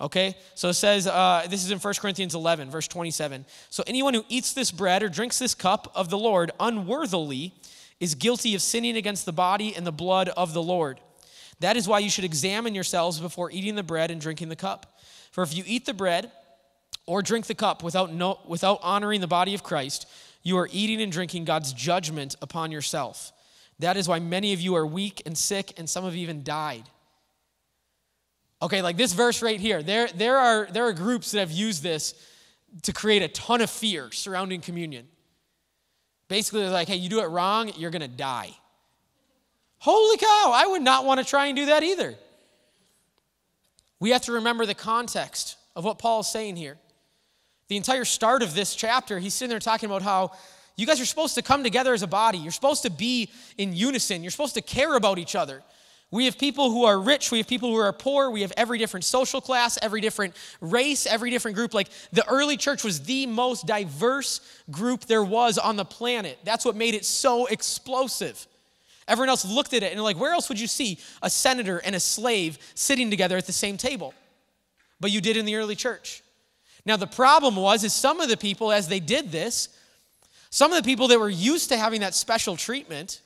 Okay, 0.00 0.36
so 0.54 0.68
it 0.68 0.74
says, 0.74 1.06
uh, 1.06 1.46
this 1.48 1.64
is 1.64 1.70
in 1.70 1.78
1 1.78 1.94
Corinthians 2.00 2.34
11, 2.34 2.68
verse 2.68 2.88
27. 2.88 3.44
So 3.70 3.84
anyone 3.86 4.12
who 4.12 4.24
eats 4.28 4.52
this 4.52 4.70
bread 4.70 5.02
or 5.02 5.08
drinks 5.08 5.38
this 5.38 5.54
cup 5.54 5.90
of 5.94 6.10
the 6.10 6.18
Lord 6.18 6.50
unworthily 6.58 7.54
is 8.00 8.14
guilty 8.14 8.54
of 8.54 8.62
sinning 8.62 8.96
against 8.96 9.24
the 9.24 9.32
body 9.32 9.74
and 9.74 9.86
the 9.86 9.92
blood 9.92 10.28
of 10.30 10.52
the 10.52 10.62
Lord. 10.62 11.00
That 11.64 11.78
is 11.78 11.88
why 11.88 12.00
you 12.00 12.10
should 12.10 12.26
examine 12.26 12.74
yourselves 12.74 13.18
before 13.18 13.50
eating 13.50 13.74
the 13.74 13.82
bread 13.82 14.10
and 14.10 14.20
drinking 14.20 14.50
the 14.50 14.54
cup. 14.54 14.98
For 15.30 15.42
if 15.42 15.56
you 15.56 15.64
eat 15.66 15.86
the 15.86 15.94
bread 15.94 16.30
or 17.06 17.22
drink 17.22 17.46
the 17.46 17.54
cup 17.54 17.82
without, 17.82 18.12
no, 18.12 18.38
without 18.46 18.80
honoring 18.82 19.22
the 19.22 19.26
body 19.26 19.54
of 19.54 19.62
Christ, 19.62 20.06
you 20.42 20.58
are 20.58 20.68
eating 20.70 21.00
and 21.00 21.10
drinking 21.10 21.46
God's 21.46 21.72
judgment 21.72 22.36
upon 22.42 22.70
yourself. 22.70 23.32
That 23.78 23.96
is 23.96 24.06
why 24.06 24.18
many 24.18 24.52
of 24.52 24.60
you 24.60 24.74
are 24.76 24.86
weak 24.86 25.22
and 25.24 25.38
sick, 25.38 25.72
and 25.78 25.88
some 25.88 26.04
have 26.04 26.14
even 26.14 26.44
died. 26.44 26.84
Okay, 28.60 28.82
like 28.82 28.98
this 28.98 29.14
verse 29.14 29.40
right 29.40 29.58
here, 29.58 29.82
there, 29.82 30.08
there, 30.08 30.36
are, 30.36 30.68
there 30.70 30.84
are 30.84 30.92
groups 30.92 31.30
that 31.30 31.40
have 31.40 31.50
used 31.50 31.82
this 31.82 32.12
to 32.82 32.92
create 32.92 33.22
a 33.22 33.28
ton 33.28 33.62
of 33.62 33.70
fear 33.70 34.12
surrounding 34.12 34.60
communion. 34.60 35.06
Basically, 36.28 36.60
they're 36.60 36.68
like, 36.68 36.88
hey, 36.88 36.96
you 36.96 37.08
do 37.08 37.22
it 37.22 37.28
wrong, 37.28 37.72
you're 37.78 37.90
going 37.90 38.02
to 38.02 38.08
die. 38.08 38.54
Holy 39.78 40.16
cow, 40.16 40.52
I 40.54 40.66
would 40.66 40.82
not 40.82 41.04
want 41.04 41.20
to 41.20 41.26
try 41.26 41.46
and 41.46 41.56
do 41.56 41.66
that 41.66 41.82
either. 41.82 42.14
We 44.00 44.10
have 44.10 44.22
to 44.22 44.32
remember 44.32 44.66
the 44.66 44.74
context 44.74 45.56
of 45.76 45.84
what 45.84 45.98
Paul 45.98 46.20
is 46.20 46.28
saying 46.28 46.56
here. 46.56 46.76
The 47.68 47.76
entire 47.76 48.04
start 48.04 48.42
of 48.42 48.54
this 48.54 48.74
chapter, 48.74 49.18
he's 49.18 49.34
sitting 49.34 49.50
there 49.50 49.58
talking 49.58 49.88
about 49.88 50.02
how 50.02 50.32
you 50.76 50.86
guys 50.86 51.00
are 51.00 51.06
supposed 51.06 51.34
to 51.36 51.42
come 51.42 51.62
together 51.62 51.94
as 51.94 52.02
a 52.02 52.06
body. 52.06 52.38
You're 52.38 52.52
supposed 52.52 52.82
to 52.82 52.90
be 52.90 53.30
in 53.56 53.74
unison. 53.74 54.22
You're 54.22 54.30
supposed 54.30 54.54
to 54.54 54.62
care 54.62 54.94
about 54.94 55.18
each 55.18 55.36
other. 55.36 55.62
We 56.10 56.26
have 56.26 56.38
people 56.38 56.70
who 56.70 56.84
are 56.84 57.00
rich, 57.00 57.32
we 57.32 57.38
have 57.38 57.48
people 57.48 57.70
who 57.70 57.76
are 57.76 57.92
poor, 57.92 58.30
we 58.30 58.42
have 58.42 58.52
every 58.56 58.78
different 58.78 59.04
social 59.04 59.40
class, 59.40 59.78
every 59.82 60.00
different 60.00 60.36
race, 60.60 61.06
every 61.06 61.30
different 61.30 61.56
group. 61.56 61.74
Like 61.74 61.88
the 62.12 62.24
early 62.28 62.56
church 62.56 62.84
was 62.84 63.00
the 63.00 63.26
most 63.26 63.66
diverse 63.66 64.40
group 64.70 65.06
there 65.06 65.24
was 65.24 65.58
on 65.58 65.74
the 65.74 65.84
planet. 65.84 66.38
That's 66.44 66.64
what 66.64 66.76
made 66.76 66.94
it 66.94 67.04
so 67.04 67.46
explosive. 67.46 68.46
Everyone 69.06 69.28
else 69.28 69.44
looked 69.44 69.74
at 69.74 69.82
it 69.82 69.92
and 69.92 70.02
like, 70.02 70.18
where 70.18 70.32
else 70.32 70.48
would 70.48 70.58
you 70.58 70.66
see 70.66 70.98
a 71.22 71.28
senator 71.28 71.78
and 71.78 71.94
a 71.94 72.00
slave 72.00 72.58
sitting 72.74 73.10
together 73.10 73.36
at 73.36 73.46
the 73.46 73.52
same 73.52 73.76
table? 73.76 74.14
But 75.00 75.10
you 75.10 75.20
did 75.20 75.36
in 75.36 75.44
the 75.44 75.56
early 75.56 75.76
church. 75.76 76.22
Now 76.86 76.96
the 76.96 77.06
problem 77.06 77.56
was 77.56 77.84
is 77.84 77.92
some 77.92 78.20
of 78.20 78.28
the 78.28 78.36
people 78.36 78.72
as 78.72 78.88
they 78.88 79.00
did 79.00 79.30
this 79.30 79.68
some 80.54 80.72
of 80.72 80.80
the 80.80 80.88
people 80.88 81.08
that 81.08 81.18
were 81.18 81.28
used 81.28 81.70
to 81.70 81.76
having 81.76 82.02
that 82.02 82.14
special 82.14 82.56
treatment, 82.56 83.20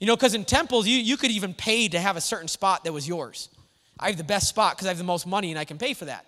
you 0.00 0.08
know, 0.08 0.16
because 0.16 0.34
in 0.34 0.44
temples, 0.44 0.88
you, 0.88 0.98
you 0.98 1.16
could 1.16 1.30
even 1.30 1.54
pay 1.54 1.86
to 1.86 2.00
have 2.00 2.16
a 2.16 2.20
certain 2.20 2.48
spot 2.48 2.82
that 2.82 2.92
was 2.92 3.06
yours. 3.06 3.48
I 4.00 4.08
have 4.08 4.16
the 4.16 4.24
best 4.24 4.48
spot 4.48 4.74
because 4.74 4.88
I 4.88 4.90
have 4.90 4.98
the 4.98 5.04
most 5.04 5.24
money 5.24 5.52
and 5.52 5.58
I 5.58 5.64
can 5.64 5.78
pay 5.78 5.94
for 5.94 6.06
that. 6.06 6.26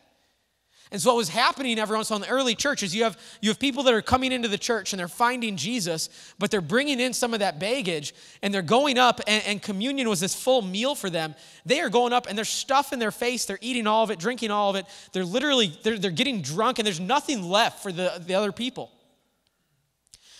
And 0.92 1.01
so 1.01 1.11
what 1.11 1.16
was 1.16 1.29
happening 1.29 1.79
every 1.81 1.96
once 1.96 2.11
in 2.11 2.20
the 2.20 2.29
early 2.29 2.55
churches, 2.55 2.94
you 2.94 3.03
have 3.03 3.18
you 3.40 3.51
have 3.51 3.59
people 3.59 3.83
that 3.85 3.94
are 3.94 4.03
coming 4.03 4.31
into 4.31 4.46
the 4.46 4.59
church 4.59 4.92
and 4.92 5.01
they're 5.01 5.09
finding 5.09 5.57
Jesus, 5.57 6.09
but 6.38 6.51
they're 6.51 6.61
bringing 6.61 7.01
in 7.01 7.12
some 7.12 7.35
of 7.35 7.40
that 7.40 7.59
baggage 7.59 8.14
and 8.42 8.55
they're 8.55 8.62
going 8.62 8.96
up 8.96 9.20
and, 9.27 9.42
and 9.46 9.62
communion 9.62 10.09
was 10.09 10.20
this 10.20 10.35
full 10.35 10.62
meal 10.62 10.94
for 10.94 11.11
them. 11.11 11.35
They 11.64 11.81
are 11.81 11.88
going 11.88 12.12
up 12.12 12.29
and 12.29 12.38
there's 12.38 12.49
stuff 12.49 12.92
in 12.92 13.01
their 13.01 13.11
face, 13.11 13.46
they're 13.46 13.59
eating 13.61 13.88
all 13.88 14.05
of 14.05 14.11
it, 14.12 14.20
drinking 14.20 14.53
all 14.53 14.70
of 14.70 14.77
it. 14.77 14.87
They're 15.12 15.25
literally 15.25 15.77
they're, 15.83 15.99
they're 15.99 16.11
getting 16.12 16.40
drunk 16.40 16.79
and 16.79 16.87
there's 16.87 17.01
nothing 17.01 17.42
left 17.42 17.83
for 17.83 17.90
the, 17.90 18.22
the 18.25 18.35
other 18.35 18.53
people. 18.53 18.92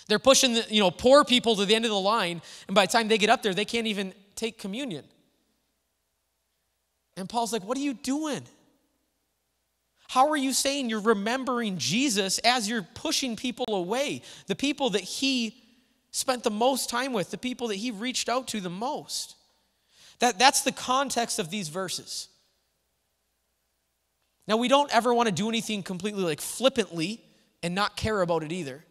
They're 0.09 0.21
pushing 0.21 0.55
the, 0.55 0.65
you 0.69 0.81
know, 0.81 0.93
poor 0.93 1.25
people 1.25 1.57
to 1.57 1.65
the 1.65 1.75
end 1.75 1.85
of 1.85 1.91
the 1.91 1.99
line, 1.99 2.41
and 2.69 2.75
by 2.75 2.87
the 2.87 2.93
time 2.93 3.09
they 3.09 3.19
get 3.19 3.31
up 3.31 3.43
there, 3.43 3.55
they 3.55 3.65
can't 3.65 3.89
even 3.89 4.15
take 4.37 4.59
communion. 4.59 5.05
And 7.17 7.29
Paul's 7.29 7.53
like, 7.53 7.65
What 7.65 7.77
are 7.77 7.81
you 7.81 7.95
doing? 7.95 8.43
How 10.09 10.29
are 10.29 10.37
you 10.37 10.53
saying 10.53 10.89
you're 10.89 11.01
remembering 11.01 11.79
Jesus 11.79 12.39
as 12.39 12.69
you're 12.69 12.87
pushing 12.95 13.37
people 13.37 13.67
away? 13.69 14.23
The 14.47 14.55
people 14.55 14.91
that 14.91 15.03
he 15.03 15.63
spent 16.11 16.45
the 16.45 16.51
most 16.51 16.89
time 16.89 17.13
with, 17.13 17.31
the 17.31 17.39
people 17.39 17.69
that 17.69 17.77
he 17.77 17.91
reached 17.91 18.29
out 18.29 18.49
to 18.49 18.61
the 18.61 18.71
most. 18.71 19.35
That, 20.21 20.39
that's 20.39 20.63
the 20.63 20.73
context 20.73 21.39
of 21.39 21.51
these 21.51 21.69
verses. 21.69 22.29
Now, 24.49 24.57
we 24.57 24.69
don't 24.69 24.95
ever 24.95 25.13
want 25.13 25.27
to 25.27 25.35
do 25.35 25.49
anything 25.49 25.83
completely 25.83 26.23
like 26.23 26.41
flippantly 26.41 27.21
and 27.63 27.75
not 27.75 27.97
care 27.97 28.23
about 28.23 28.45
it 28.45 28.53
either. 28.53 28.85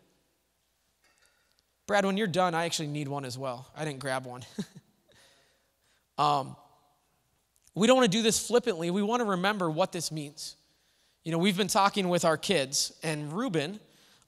Brad, 1.88 2.06
when 2.06 2.17
you're 2.17 2.28
done, 2.28 2.54
I 2.54 2.65
actually 2.65 2.88
need 2.88 3.08
one 3.08 3.25
as 3.25 3.38
well. 3.38 3.67
I 3.75 3.86
didn't 3.86 3.99
grab 3.99 4.25
one. 4.25 4.43
um, 6.17 6.56
we 7.73 7.88
don't 7.88 7.97
want 7.97 8.12
to 8.12 8.17
do 8.17 8.23
this 8.23 8.45
flippantly. 8.45 8.91
We 8.91 9.01
want 9.01 9.21
to 9.21 9.25
remember 9.25 9.69
what 9.69 9.91
this 9.91 10.12
means. 10.12 10.56
You 11.26 11.32
know, 11.32 11.40
we've 11.40 11.58
been 11.58 11.68
talking 11.68 12.08
with 12.08 12.24
our 12.24 12.38
kids, 12.38 12.94
and 13.02 13.34
Ruben, 13.34 13.80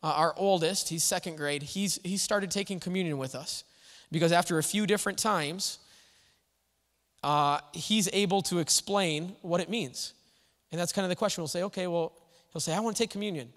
uh, 0.01 0.07
our 0.07 0.33
oldest, 0.35 0.89
he's 0.89 1.03
second 1.03 1.35
grade, 1.35 1.61
he's, 1.61 1.99
he 2.03 2.17
started 2.17 2.49
taking 2.49 2.79
communion 2.79 3.19
with 3.19 3.35
us 3.35 3.63
because 4.11 4.31
after 4.31 4.57
a 4.57 4.63
few 4.63 4.87
different 4.87 5.19
times, 5.19 5.77
uh, 7.23 7.59
he's 7.71 8.09
able 8.13 8.41
to 8.41 8.57
explain 8.57 9.35
what 9.43 9.61
it 9.61 9.69
means. 9.69 10.15
And 10.71 10.81
that's 10.81 10.91
kind 10.91 11.05
of 11.05 11.09
the 11.09 11.15
question. 11.15 11.43
We'll 11.43 11.49
say, 11.49 11.63
okay, 11.63 11.85
well, 11.85 12.13
he'll 12.51 12.59
say, 12.61 12.73
I 12.73 12.79
want 12.79 12.95
to 12.95 13.03
take 13.03 13.11
communion. 13.11 13.47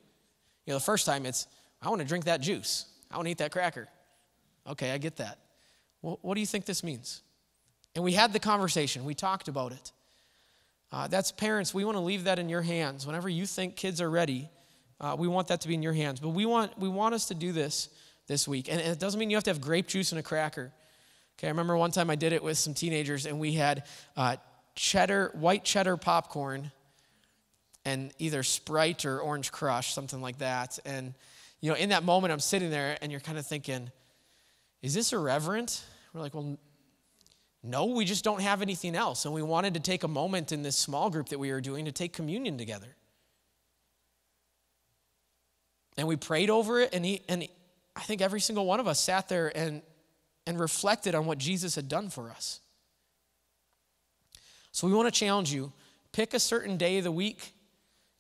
You 0.67 0.73
know, 0.73 0.77
the 0.77 0.85
first 0.85 1.07
time 1.07 1.25
it's, 1.25 1.47
I 1.81 1.89
want 1.89 2.03
to 2.03 2.07
drink 2.07 2.27
that 2.27 2.43
juice. 2.43 2.85
I 3.11 3.17
want 3.17 3.27
to 3.27 3.31
eat 3.31 3.39
that 3.39 3.53
cracker. 3.53 3.89
Okay, 4.69 4.91
I 4.91 4.99
get 4.99 5.17
that. 5.17 5.39
Well, 6.03 6.19
what 6.21 6.35
do 6.35 6.41
you 6.41 6.47
think 6.47 6.67
this 6.67 6.85
means? 6.85 7.23
And 7.95 8.05
we 8.05 8.13
had 8.13 8.35
the 8.35 8.39
conversation, 8.39 9.07
we 9.07 9.15
talked 9.15 9.49
about 9.49 9.73
it. 9.73 9.93
Uh, 10.93 11.07
that's 11.07 11.31
parents, 11.31 11.73
we 11.73 11.85
want 11.85 11.97
to 11.97 12.01
leave 12.01 12.25
that 12.25 12.39
in 12.39 12.49
your 12.49 12.63
hands. 12.63 13.07
Whenever 13.07 13.29
you 13.29 13.47
think 13.47 13.77
kids 13.77 14.01
are 14.01 14.11
ready, 14.11 14.49
uh, 15.01 15.15
we 15.19 15.29
want 15.29 15.49
that 15.49 15.61
to 15.61 15.69
be 15.69 15.75
in 15.75 15.83
your 15.83 15.93
hands. 15.93 16.21
But 16.21 16.31
we 16.31 16.47
want, 16.47 16.77
we 16.79 16.89
want 16.89 17.15
us 17.15 17.27
to 17.29 17.35
do 17.35 17.53
this 17.53 17.89
this 18.27 18.49
week. 18.49 18.69
And, 18.69 18.81
and 18.81 18.91
it 18.91 18.99
doesn't 18.99 19.19
mean 19.19 19.31
you 19.31 19.37
have 19.37 19.45
to 19.45 19.51
have 19.51 19.61
grape 19.61 19.87
juice 19.87 20.13
and 20.13 20.19
a 20.19 20.23
cracker. 20.23 20.73
Okay, 21.39 21.47
I 21.47 21.51
remember 21.51 21.77
one 21.77 21.91
time 21.91 22.11
I 22.11 22.17
did 22.17 22.33
it 22.33 22.43
with 22.43 22.59
some 22.59 22.75
teenagers, 22.75 23.25
and 23.25 23.41
we 23.41 23.53
had 23.53 23.85
uh, 24.17 24.37
cheddar, 24.75 25.31
white 25.35 25.65
cheddar 25.65 25.97
popcorn, 25.97 26.71
and 27.85 28.13
either 28.19 28.43
Sprite 28.43 29.05
or 29.07 29.21
Orange 29.21 29.51
Crush, 29.51 29.95
something 29.95 30.21
like 30.21 30.39
that. 30.39 30.79
And, 30.85 31.15
you 31.61 31.71
know, 31.71 31.77
in 31.77 31.91
that 31.91 32.05
moment, 32.05 32.33
I'm 32.33 32.41
sitting 32.41 32.71
there, 32.71 32.99
and 33.01 33.11
you're 33.11 33.23
kind 33.23 33.39
of 33.39 33.47
thinking, 33.47 33.91
is 34.83 34.93
this 34.93 35.13
irreverent? 35.13 35.83
We're 36.13 36.21
like, 36.21 36.35
well, 36.35 36.59
no, 37.63 37.87
we 37.87 38.05
just 38.05 38.25
don't 38.25 38.41
have 38.41 38.63
anything 38.63 38.97
else. 38.97 39.27
And 39.27 39.35
we 39.35 39.43
wanted 39.43 39.75
to 39.75 39.81
take 39.81 40.03
a 40.03 40.09
moment 40.09 40.51
in 40.51 40.63
this 40.63 40.77
small 40.77 41.11
group 41.11 41.29
that 41.29 41.39
we 41.39 41.53
were 41.53 41.61
doing 41.61 41.85
to 41.85 41.93
take 41.93 42.13
communion 42.13 42.57
together. 42.57 42.97
And 45.99 46.09
we 46.09 46.17
prayed 46.17 46.49
over 46.49 46.81
it, 46.81 46.95
and, 46.95 47.05
he, 47.05 47.21
and 47.29 47.47
I 47.95 48.01
think 48.01 48.23
every 48.23 48.41
single 48.41 48.65
one 48.65 48.81
of 48.81 48.89
us 48.89 48.99
sat 48.99 49.29
there 49.29 49.55
and, 49.55 49.83
and 50.47 50.59
reflected 50.59 51.15
on 51.15 51.27
what 51.27 51.37
Jesus 51.37 51.75
had 51.75 51.89
done 51.89 52.09
for 52.09 52.31
us. 52.31 52.61
So 54.73 54.87
we 54.87 54.95
want 54.95 55.13
to 55.13 55.19
challenge 55.19 55.53
you 55.53 55.73
pick 56.13 56.35
a 56.35 56.41
certain 56.41 56.77
day 56.77 56.99
of 56.99 57.05
the 57.05 57.13
week. 57.13 57.53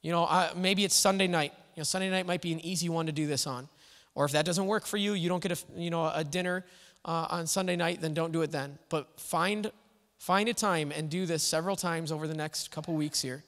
You 0.02 0.12
know, 0.12 0.24
uh, 0.24 0.50
maybe 0.54 0.84
it's 0.84 0.94
Sunday 0.94 1.26
night. 1.26 1.52
You 1.74 1.80
know, 1.80 1.84
Sunday 1.84 2.10
night 2.10 2.26
might 2.26 2.42
be 2.42 2.52
an 2.52 2.60
easy 2.64 2.88
one 2.88 3.06
to 3.06 3.12
do 3.12 3.26
this 3.26 3.46
on. 3.46 3.68
Or 4.14 4.24
if 4.24 4.32
that 4.32 4.44
doesn't 4.44 4.66
work 4.66 4.86
for 4.86 4.96
you, 4.96 5.14
you 5.14 5.28
don't 5.28 5.42
get 5.42 5.52
a, 5.52 5.58
you 5.76 5.90
know, 5.90 6.10
a 6.14 6.24
dinner 6.24 6.64
uh, 7.04 7.26
on 7.30 7.46
Sunday 7.46 7.76
night, 7.76 8.00
then 8.00 8.14
don't 8.14 8.32
do 8.32 8.42
it 8.42 8.50
then. 8.50 8.78
But 8.88 9.18
find, 9.18 9.70
find 10.18 10.48
a 10.48 10.54
time 10.54 10.92
and 10.92 11.08
do 11.08 11.26
this 11.26 11.42
several 11.42 11.76
times 11.76 12.12
over 12.12 12.26
the 12.26 12.34
next 12.34 12.70
couple 12.70 12.94
weeks 12.94 13.22
here. 13.22 13.44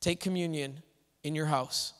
Take 0.00 0.20
communion 0.20 0.82
in 1.22 1.34
your 1.34 1.46
house. 1.46 1.92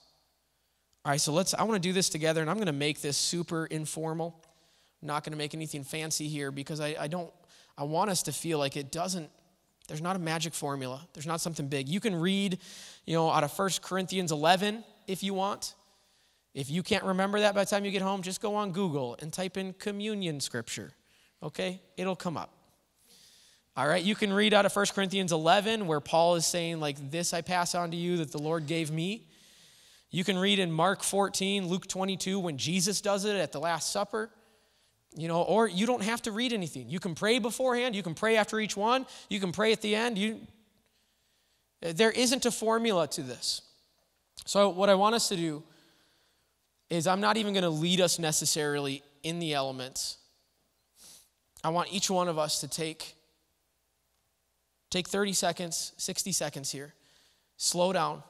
All 1.04 1.10
right, 1.10 1.20
so 1.20 1.32
let's, 1.32 1.54
I 1.54 1.62
want 1.64 1.82
to 1.82 1.88
do 1.88 1.92
this 1.92 2.08
together, 2.08 2.40
and 2.40 2.48
I'm 2.48 2.56
going 2.56 2.66
to 2.66 2.72
make 2.72 3.00
this 3.02 3.16
super 3.16 3.66
informal. 3.66 4.34
I'm 5.02 5.08
not 5.08 5.22
going 5.22 5.32
to 5.32 5.38
make 5.38 5.54
anything 5.54 5.84
fancy 5.84 6.28
here 6.28 6.50
because 6.50 6.80
I, 6.80 6.96
I 6.98 7.08
don't, 7.08 7.30
I 7.76 7.84
want 7.84 8.10
us 8.10 8.22
to 8.22 8.32
feel 8.32 8.58
like 8.58 8.76
it 8.76 8.90
doesn't, 8.90 9.28
there's 9.86 10.00
not 10.00 10.16
a 10.16 10.18
magic 10.18 10.54
formula. 10.54 11.06
There's 11.12 11.26
not 11.26 11.42
something 11.42 11.68
big. 11.68 11.88
You 11.88 12.00
can 12.00 12.14
read, 12.14 12.58
you 13.04 13.14
know, 13.14 13.30
out 13.30 13.44
of 13.44 13.56
1 13.58 13.70
Corinthians 13.82 14.32
11 14.32 14.82
if 15.06 15.22
you 15.22 15.34
want. 15.34 15.74
If 16.54 16.70
you 16.70 16.82
can't 16.84 17.04
remember 17.04 17.40
that 17.40 17.54
by 17.54 17.64
the 17.64 17.70
time 17.70 17.84
you 17.84 17.90
get 17.90 18.02
home, 18.02 18.22
just 18.22 18.40
go 18.40 18.54
on 18.54 18.70
Google 18.70 19.16
and 19.20 19.32
type 19.32 19.56
in 19.56 19.72
communion 19.72 20.40
scripture. 20.40 20.92
Okay? 21.42 21.82
It'll 21.96 22.16
come 22.16 22.36
up. 22.36 22.50
All 23.76 23.88
right, 23.88 24.02
you 24.02 24.14
can 24.14 24.32
read 24.32 24.54
out 24.54 24.64
of 24.64 24.74
1 24.74 24.86
Corinthians 24.94 25.32
11 25.32 25.88
where 25.88 25.98
Paul 25.98 26.36
is 26.36 26.46
saying, 26.46 26.78
like, 26.78 27.10
this 27.10 27.34
I 27.34 27.40
pass 27.40 27.74
on 27.74 27.90
to 27.90 27.96
you 27.96 28.18
that 28.18 28.30
the 28.30 28.38
Lord 28.38 28.68
gave 28.68 28.92
me. 28.92 29.26
You 30.12 30.22
can 30.22 30.38
read 30.38 30.60
in 30.60 30.70
Mark 30.70 31.02
14, 31.02 31.66
Luke 31.66 31.88
22 31.88 32.38
when 32.38 32.56
Jesus 32.56 33.00
does 33.00 33.24
it 33.24 33.34
at 33.34 33.50
the 33.50 33.58
Last 33.58 33.90
Supper. 33.90 34.30
You 35.16 35.26
know, 35.26 35.42
or 35.42 35.66
you 35.66 35.86
don't 35.86 36.04
have 36.04 36.22
to 36.22 36.32
read 36.32 36.52
anything. 36.52 36.88
You 36.88 37.00
can 37.00 37.16
pray 37.16 37.40
beforehand, 37.40 37.96
you 37.96 38.02
can 38.04 38.14
pray 38.14 38.36
after 38.36 38.60
each 38.60 38.76
one, 38.76 39.06
you 39.28 39.40
can 39.40 39.50
pray 39.50 39.72
at 39.72 39.80
the 39.80 39.96
end. 39.96 40.18
You, 40.18 40.40
there 41.80 42.12
isn't 42.12 42.46
a 42.46 42.52
formula 42.52 43.08
to 43.08 43.22
this. 43.22 43.62
So, 44.44 44.68
what 44.68 44.88
I 44.88 44.94
want 44.94 45.14
us 45.16 45.28
to 45.28 45.36
do 45.36 45.64
is 46.90 47.06
I'm 47.06 47.20
not 47.20 47.36
even 47.36 47.52
going 47.52 47.64
to 47.64 47.70
lead 47.70 48.00
us 48.00 48.18
necessarily 48.18 49.02
in 49.22 49.38
the 49.38 49.54
elements. 49.54 50.18
I 51.62 51.70
want 51.70 51.92
each 51.92 52.10
one 52.10 52.28
of 52.28 52.38
us 52.38 52.60
to 52.60 52.68
take 52.68 53.14
take 54.90 55.08
30 55.08 55.32
seconds, 55.32 55.92
60 55.96 56.30
seconds 56.32 56.70
here. 56.70 56.94
Slow 57.56 57.92
down. 57.92 58.22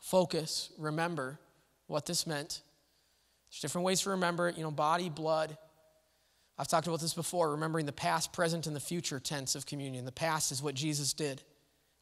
Focus, 0.00 0.70
remember 0.78 1.38
what 1.86 2.04
this 2.04 2.26
meant. 2.26 2.60
There's 3.48 3.60
different 3.60 3.86
ways 3.86 4.02
to 4.02 4.10
remember 4.10 4.48
it, 4.48 4.58
you 4.58 4.62
know, 4.62 4.70
body, 4.70 5.08
blood. 5.08 5.56
I've 6.58 6.68
talked 6.68 6.86
about 6.86 7.00
this 7.00 7.14
before, 7.14 7.52
remembering 7.52 7.86
the 7.86 7.92
past, 7.92 8.32
present, 8.32 8.66
and 8.66 8.76
the 8.76 8.80
future 8.80 9.18
tense 9.18 9.54
of 9.54 9.64
communion. 9.64 10.04
The 10.04 10.12
past 10.12 10.52
is 10.52 10.62
what 10.62 10.74
Jesus 10.74 11.14
did 11.14 11.42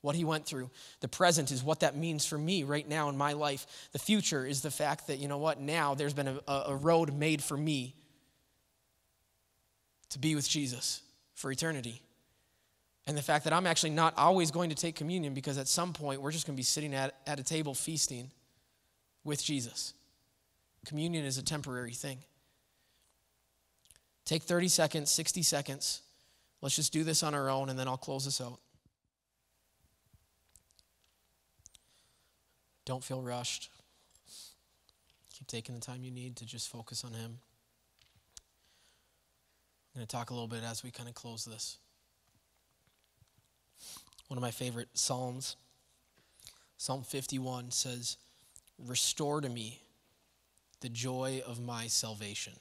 what 0.02 0.14
he 0.14 0.24
went 0.24 0.44
through. 0.44 0.68
The 1.00 1.08
present 1.08 1.50
is 1.50 1.64
what 1.64 1.80
that 1.80 1.96
means 1.96 2.26
for 2.26 2.36
me 2.36 2.64
right 2.64 2.86
now 2.86 3.08
in 3.08 3.16
my 3.16 3.32
life. 3.32 3.66
The 3.92 3.98
future 3.98 4.44
is 4.44 4.60
the 4.60 4.70
fact 4.70 5.06
that, 5.06 5.18
you 5.18 5.28
know 5.28 5.38
what, 5.38 5.60
now 5.60 5.94
there's 5.94 6.12
been 6.12 6.38
a, 6.46 6.52
a 6.66 6.76
road 6.76 7.14
made 7.14 7.42
for 7.42 7.56
me 7.56 7.94
to 10.10 10.18
be 10.18 10.34
with 10.34 10.48
Jesus 10.48 11.00
for 11.34 11.50
eternity. 11.50 12.02
And 13.06 13.16
the 13.16 13.22
fact 13.22 13.44
that 13.44 13.52
I'm 13.52 13.66
actually 13.66 13.90
not 13.90 14.16
always 14.16 14.50
going 14.50 14.70
to 14.70 14.76
take 14.76 14.94
communion 14.94 15.34
because 15.34 15.58
at 15.58 15.66
some 15.66 15.92
point 15.92 16.20
we're 16.20 16.30
just 16.30 16.46
going 16.46 16.54
to 16.54 16.60
be 16.60 16.64
sitting 16.64 16.94
at, 16.94 17.14
at 17.26 17.40
a 17.40 17.42
table 17.42 17.74
feasting 17.74 18.30
with 19.24 19.42
Jesus. 19.42 19.94
Communion 20.86 21.24
is 21.24 21.38
a 21.38 21.42
temporary 21.42 21.92
thing. 21.92 22.18
Take 24.24 24.42
30 24.42 24.68
seconds, 24.68 25.10
60 25.10 25.42
seconds. 25.42 26.02
Let's 26.60 26.76
just 26.76 26.92
do 26.92 27.02
this 27.02 27.22
on 27.22 27.34
our 27.34 27.48
own 27.48 27.70
and 27.70 27.78
then 27.78 27.88
I'll 27.88 27.96
close 27.96 28.24
this 28.24 28.40
out. 28.40 28.60
Don't 32.84 33.02
feel 33.02 33.22
rushed. 33.22 33.70
Keep 35.34 35.46
taking 35.46 35.74
the 35.74 35.80
time 35.80 36.02
you 36.02 36.10
need 36.10 36.36
to 36.36 36.46
just 36.46 36.68
focus 36.68 37.04
on 37.04 37.12
Him. 37.12 37.38
I'm 39.94 39.98
going 39.98 40.06
to 40.06 40.16
talk 40.16 40.30
a 40.30 40.32
little 40.32 40.48
bit 40.48 40.62
as 40.64 40.82
we 40.82 40.90
kind 40.90 41.08
of 41.08 41.14
close 41.14 41.44
this. 41.44 41.78
One 44.28 44.38
of 44.38 44.42
my 44.42 44.50
favorite 44.50 44.88
Psalms, 44.94 45.56
Psalm 46.78 47.02
51, 47.02 47.70
says, 47.70 48.16
Restore 48.78 49.42
to 49.42 49.48
me 49.48 49.82
the 50.80 50.88
joy 50.88 51.42
of 51.46 51.60
my 51.60 51.86
salvation. 51.86 52.54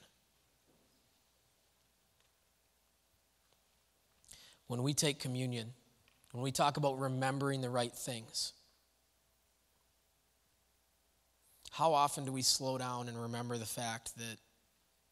When 4.66 4.82
we 4.82 4.94
take 4.94 5.18
communion, 5.18 5.72
when 6.32 6.42
we 6.42 6.52
talk 6.52 6.76
about 6.76 6.98
remembering 6.98 7.60
the 7.60 7.70
right 7.70 7.92
things, 7.92 8.52
how 11.72 11.94
often 11.94 12.26
do 12.26 12.32
we 12.32 12.42
slow 12.42 12.76
down 12.76 13.08
and 13.08 13.20
remember 13.20 13.56
the 13.56 13.64
fact 13.64 14.14
that, 14.18 14.36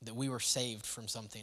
that 0.02 0.14
we 0.14 0.28
were 0.28 0.40
saved 0.40 0.84
from 0.84 1.08
something? 1.08 1.40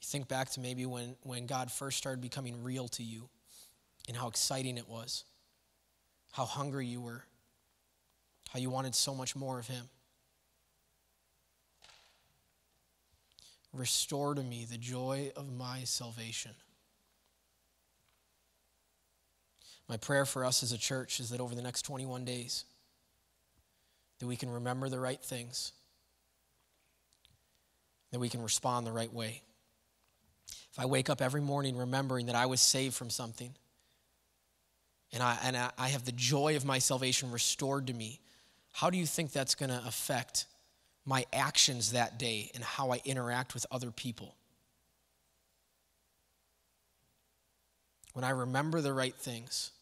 You 0.00 0.06
think 0.06 0.28
back 0.28 0.50
to 0.50 0.60
maybe 0.60 0.86
when, 0.86 1.16
when 1.24 1.46
God 1.46 1.72
first 1.72 1.98
started 1.98 2.20
becoming 2.20 2.62
real 2.62 2.86
to 2.88 3.02
you 3.02 3.28
and 4.06 4.16
how 4.16 4.28
exciting 4.28 4.78
it 4.78 4.88
was, 4.88 5.24
how 6.30 6.44
hungry 6.44 6.86
you 6.86 7.00
were, 7.00 7.24
how 8.50 8.60
you 8.60 8.70
wanted 8.70 8.94
so 8.94 9.16
much 9.16 9.34
more 9.34 9.58
of 9.58 9.66
Him. 9.66 9.88
Restore 13.72 14.36
to 14.36 14.42
me 14.44 14.64
the 14.64 14.78
joy 14.78 15.32
of 15.34 15.52
my 15.52 15.82
salvation. 15.82 16.52
My 19.90 19.96
prayer 19.96 20.24
for 20.24 20.44
us 20.44 20.62
as 20.62 20.70
a 20.70 20.78
church 20.78 21.18
is 21.18 21.30
that 21.30 21.40
over 21.40 21.52
the 21.52 21.62
next 21.62 21.82
21 21.82 22.24
days, 22.24 22.64
that 24.20 24.26
we 24.28 24.36
can 24.36 24.48
remember 24.48 24.88
the 24.88 25.00
right 25.00 25.20
things, 25.20 25.72
that 28.12 28.20
we 28.20 28.28
can 28.28 28.40
respond 28.40 28.86
the 28.86 28.92
right 28.92 29.12
way. 29.12 29.42
If 30.70 30.78
I 30.78 30.86
wake 30.86 31.10
up 31.10 31.20
every 31.20 31.40
morning 31.40 31.76
remembering 31.76 32.26
that 32.26 32.36
I 32.36 32.46
was 32.46 32.60
saved 32.60 32.94
from 32.94 33.10
something, 33.10 33.52
and 35.12 35.24
I, 35.24 35.36
and 35.42 35.56
I 35.56 35.88
have 35.88 36.04
the 36.04 36.12
joy 36.12 36.54
of 36.54 36.64
my 36.64 36.78
salvation 36.78 37.32
restored 37.32 37.88
to 37.88 37.92
me, 37.92 38.20
how 38.70 38.90
do 38.90 38.96
you 38.96 39.06
think 39.06 39.32
that's 39.32 39.56
going 39.56 39.70
to 39.70 39.82
affect 39.84 40.46
my 41.04 41.26
actions 41.32 41.90
that 41.90 42.16
day 42.16 42.52
and 42.54 42.62
how 42.62 42.92
I 42.92 43.00
interact 43.04 43.54
with 43.54 43.66
other 43.72 43.90
people? 43.90 44.36
When 48.12 48.24
I 48.24 48.30
remember 48.30 48.80
the 48.80 48.92
right 48.92 49.16
things, 49.16 49.72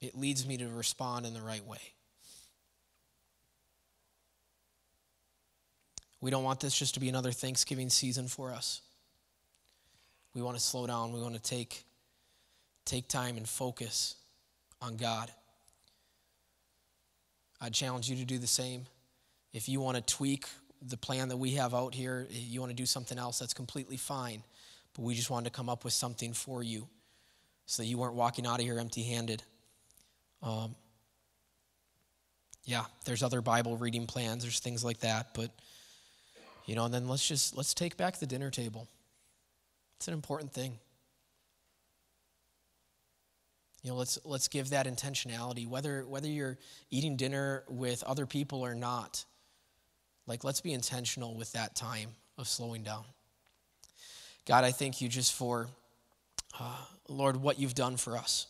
it 0.00 0.16
leads 0.16 0.46
me 0.46 0.56
to 0.58 0.68
respond 0.68 1.26
in 1.26 1.34
the 1.34 1.42
right 1.42 1.64
way. 1.64 1.80
We 6.20 6.30
don't 6.30 6.44
want 6.44 6.60
this 6.60 6.76
just 6.76 6.94
to 6.94 7.00
be 7.00 7.08
another 7.08 7.32
Thanksgiving 7.32 7.88
season 7.90 8.26
for 8.26 8.52
us. 8.52 8.80
We 10.34 10.42
want 10.42 10.56
to 10.56 10.62
slow 10.62 10.86
down. 10.86 11.12
We 11.12 11.20
want 11.20 11.34
to 11.34 11.40
take, 11.40 11.84
take 12.84 13.08
time 13.08 13.36
and 13.36 13.48
focus 13.48 14.16
on 14.82 14.96
God. 14.96 15.30
I 17.60 17.70
challenge 17.70 18.10
you 18.10 18.16
to 18.16 18.24
do 18.24 18.38
the 18.38 18.46
same. 18.46 18.86
If 19.52 19.68
you 19.68 19.80
want 19.80 19.96
to 19.96 20.02
tweak 20.02 20.46
the 20.82 20.96
plan 20.96 21.28
that 21.28 21.38
we 21.38 21.52
have 21.52 21.74
out 21.74 21.94
here, 21.94 22.26
you 22.30 22.60
want 22.60 22.70
to 22.70 22.76
do 22.76 22.86
something 22.86 23.18
else, 23.18 23.38
that's 23.38 23.54
completely 23.54 23.96
fine. 23.96 24.42
But 24.94 25.02
we 25.02 25.14
just 25.14 25.30
wanted 25.30 25.52
to 25.52 25.56
come 25.56 25.68
up 25.68 25.84
with 25.84 25.94
something 25.94 26.32
for 26.32 26.62
you 26.62 26.88
so 27.64 27.82
that 27.82 27.88
you 27.88 27.98
weren't 27.98 28.14
walking 28.14 28.46
out 28.46 28.58
of 28.58 28.66
here 28.66 28.78
empty 28.78 29.04
handed. 29.04 29.42
Um, 30.42 30.74
yeah, 32.64 32.84
there's 33.04 33.22
other 33.22 33.40
Bible 33.40 33.76
reading 33.76 34.06
plans, 34.06 34.42
there's 34.42 34.60
things 34.60 34.84
like 34.84 35.00
that, 35.00 35.34
but 35.34 35.50
you 36.66 36.74
know, 36.74 36.84
and 36.84 36.92
then 36.92 37.08
let's 37.08 37.26
just 37.26 37.56
let's 37.56 37.74
take 37.74 37.96
back 37.96 38.18
the 38.18 38.26
dinner 38.26 38.50
table. 38.50 38.88
It's 39.98 40.08
an 40.08 40.14
important 40.14 40.52
thing. 40.52 40.78
You 43.82 43.92
know, 43.92 43.96
let's 43.96 44.18
let's 44.24 44.48
give 44.48 44.70
that 44.70 44.86
intentionality, 44.86 45.68
whether 45.68 46.04
whether 46.06 46.26
you're 46.26 46.58
eating 46.90 47.16
dinner 47.16 47.62
with 47.68 48.02
other 48.02 48.26
people 48.26 48.62
or 48.62 48.74
not. 48.74 49.24
Like, 50.26 50.42
let's 50.42 50.60
be 50.60 50.72
intentional 50.72 51.36
with 51.36 51.52
that 51.52 51.76
time 51.76 52.10
of 52.36 52.48
slowing 52.48 52.82
down. 52.82 53.04
God, 54.44 54.64
I 54.64 54.72
thank 54.72 55.00
you 55.00 55.08
just 55.08 55.32
for, 55.34 55.68
uh, 56.58 56.84
Lord, 57.08 57.36
what 57.36 57.60
you've 57.60 57.74
done 57.74 57.96
for 57.96 58.16
us. 58.16 58.46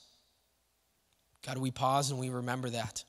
God, 1.44 1.58
we 1.58 1.70
pause 1.70 2.10
and 2.10 2.18
we 2.18 2.28
remember 2.30 2.70
that. 2.70 3.04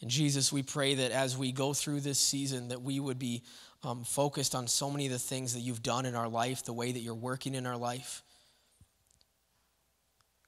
And 0.00 0.10
Jesus, 0.10 0.52
we 0.52 0.62
pray 0.62 0.94
that 0.96 1.10
as 1.10 1.36
we 1.36 1.50
go 1.50 1.74
through 1.74 2.00
this 2.00 2.18
season, 2.18 2.68
that 2.68 2.82
we 2.82 3.00
would 3.00 3.18
be 3.18 3.42
um, 3.82 4.04
focused 4.04 4.54
on 4.54 4.66
so 4.68 4.90
many 4.90 5.06
of 5.06 5.12
the 5.12 5.18
things 5.18 5.54
that 5.54 5.60
you've 5.60 5.82
done 5.82 6.06
in 6.06 6.14
our 6.14 6.28
life, 6.28 6.64
the 6.64 6.72
way 6.72 6.92
that 6.92 7.00
you're 7.00 7.14
working 7.14 7.54
in 7.54 7.66
our 7.66 7.76
life. 7.76 8.22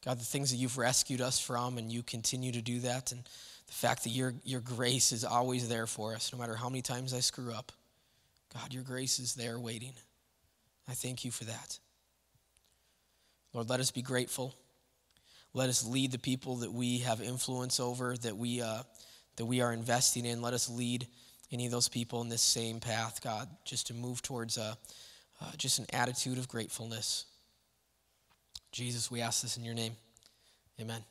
God, 0.04 0.18
the 0.18 0.24
things 0.24 0.50
that 0.50 0.56
you've 0.56 0.78
rescued 0.78 1.20
us 1.20 1.38
from, 1.38 1.78
and 1.78 1.92
you 1.92 2.02
continue 2.02 2.52
to 2.52 2.62
do 2.62 2.80
that. 2.80 3.12
And 3.12 3.22
the 3.66 3.72
fact 3.72 4.04
that 4.04 4.10
your, 4.10 4.34
your 4.44 4.60
grace 4.60 5.12
is 5.12 5.24
always 5.24 5.68
there 5.68 5.86
for 5.86 6.14
us, 6.14 6.32
no 6.32 6.38
matter 6.38 6.54
how 6.54 6.68
many 6.68 6.82
times 6.82 7.12
I 7.12 7.20
screw 7.20 7.52
up. 7.52 7.72
God, 8.54 8.72
your 8.72 8.82
grace 8.82 9.18
is 9.18 9.34
there 9.34 9.58
waiting. 9.58 9.92
I 10.88 10.92
thank 10.92 11.24
you 11.24 11.30
for 11.30 11.44
that. 11.44 11.78
Lord, 13.52 13.68
let 13.68 13.80
us 13.80 13.90
be 13.90 14.02
grateful. 14.02 14.54
Let 15.52 15.68
us 15.68 15.84
lead 15.84 16.12
the 16.12 16.18
people 16.18 16.56
that 16.56 16.72
we 16.72 16.98
have 16.98 17.20
influence 17.20 17.80
over, 17.80 18.16
that 18.18 18.36
we, 18.36 18.62
uh, 18.62 18.82
that 19.36 19.46
we 19.46 19.60
are 19.60 19.72
investing 19.72 20.24
in. 20.24 20.42
Let 20.42 20.54
us 20.54 20.68
lead 20.68 21.06
any 21.50 21.66
of 21.66 21.72
those 21.72 21.88
people 21.88 22.20
in 22.20 22.28
this 22.28 22.42
same 22.42 22.78
path, 22.78 23.20
God, 23.22 23.48
just 23.64 23.88
to 23.88 23.94
move 23.94 24.22
towards 24.22 24.58
a, 24.58 24.76
uh, 25.40 25.52
just 25.56 25.78
an 25.78 25.86
attitude 25.92 26.38
of 26.38 26.48
gratefulness. 26.48 27.26
Jesus, 28.70 29.10
we 29.10 29.20
ask 29.20 29.42
this 29.42 29.56
in 29.56 29.64
your 29.64 29.74
name. 29.74 29.96
Amen. 30.80 31.02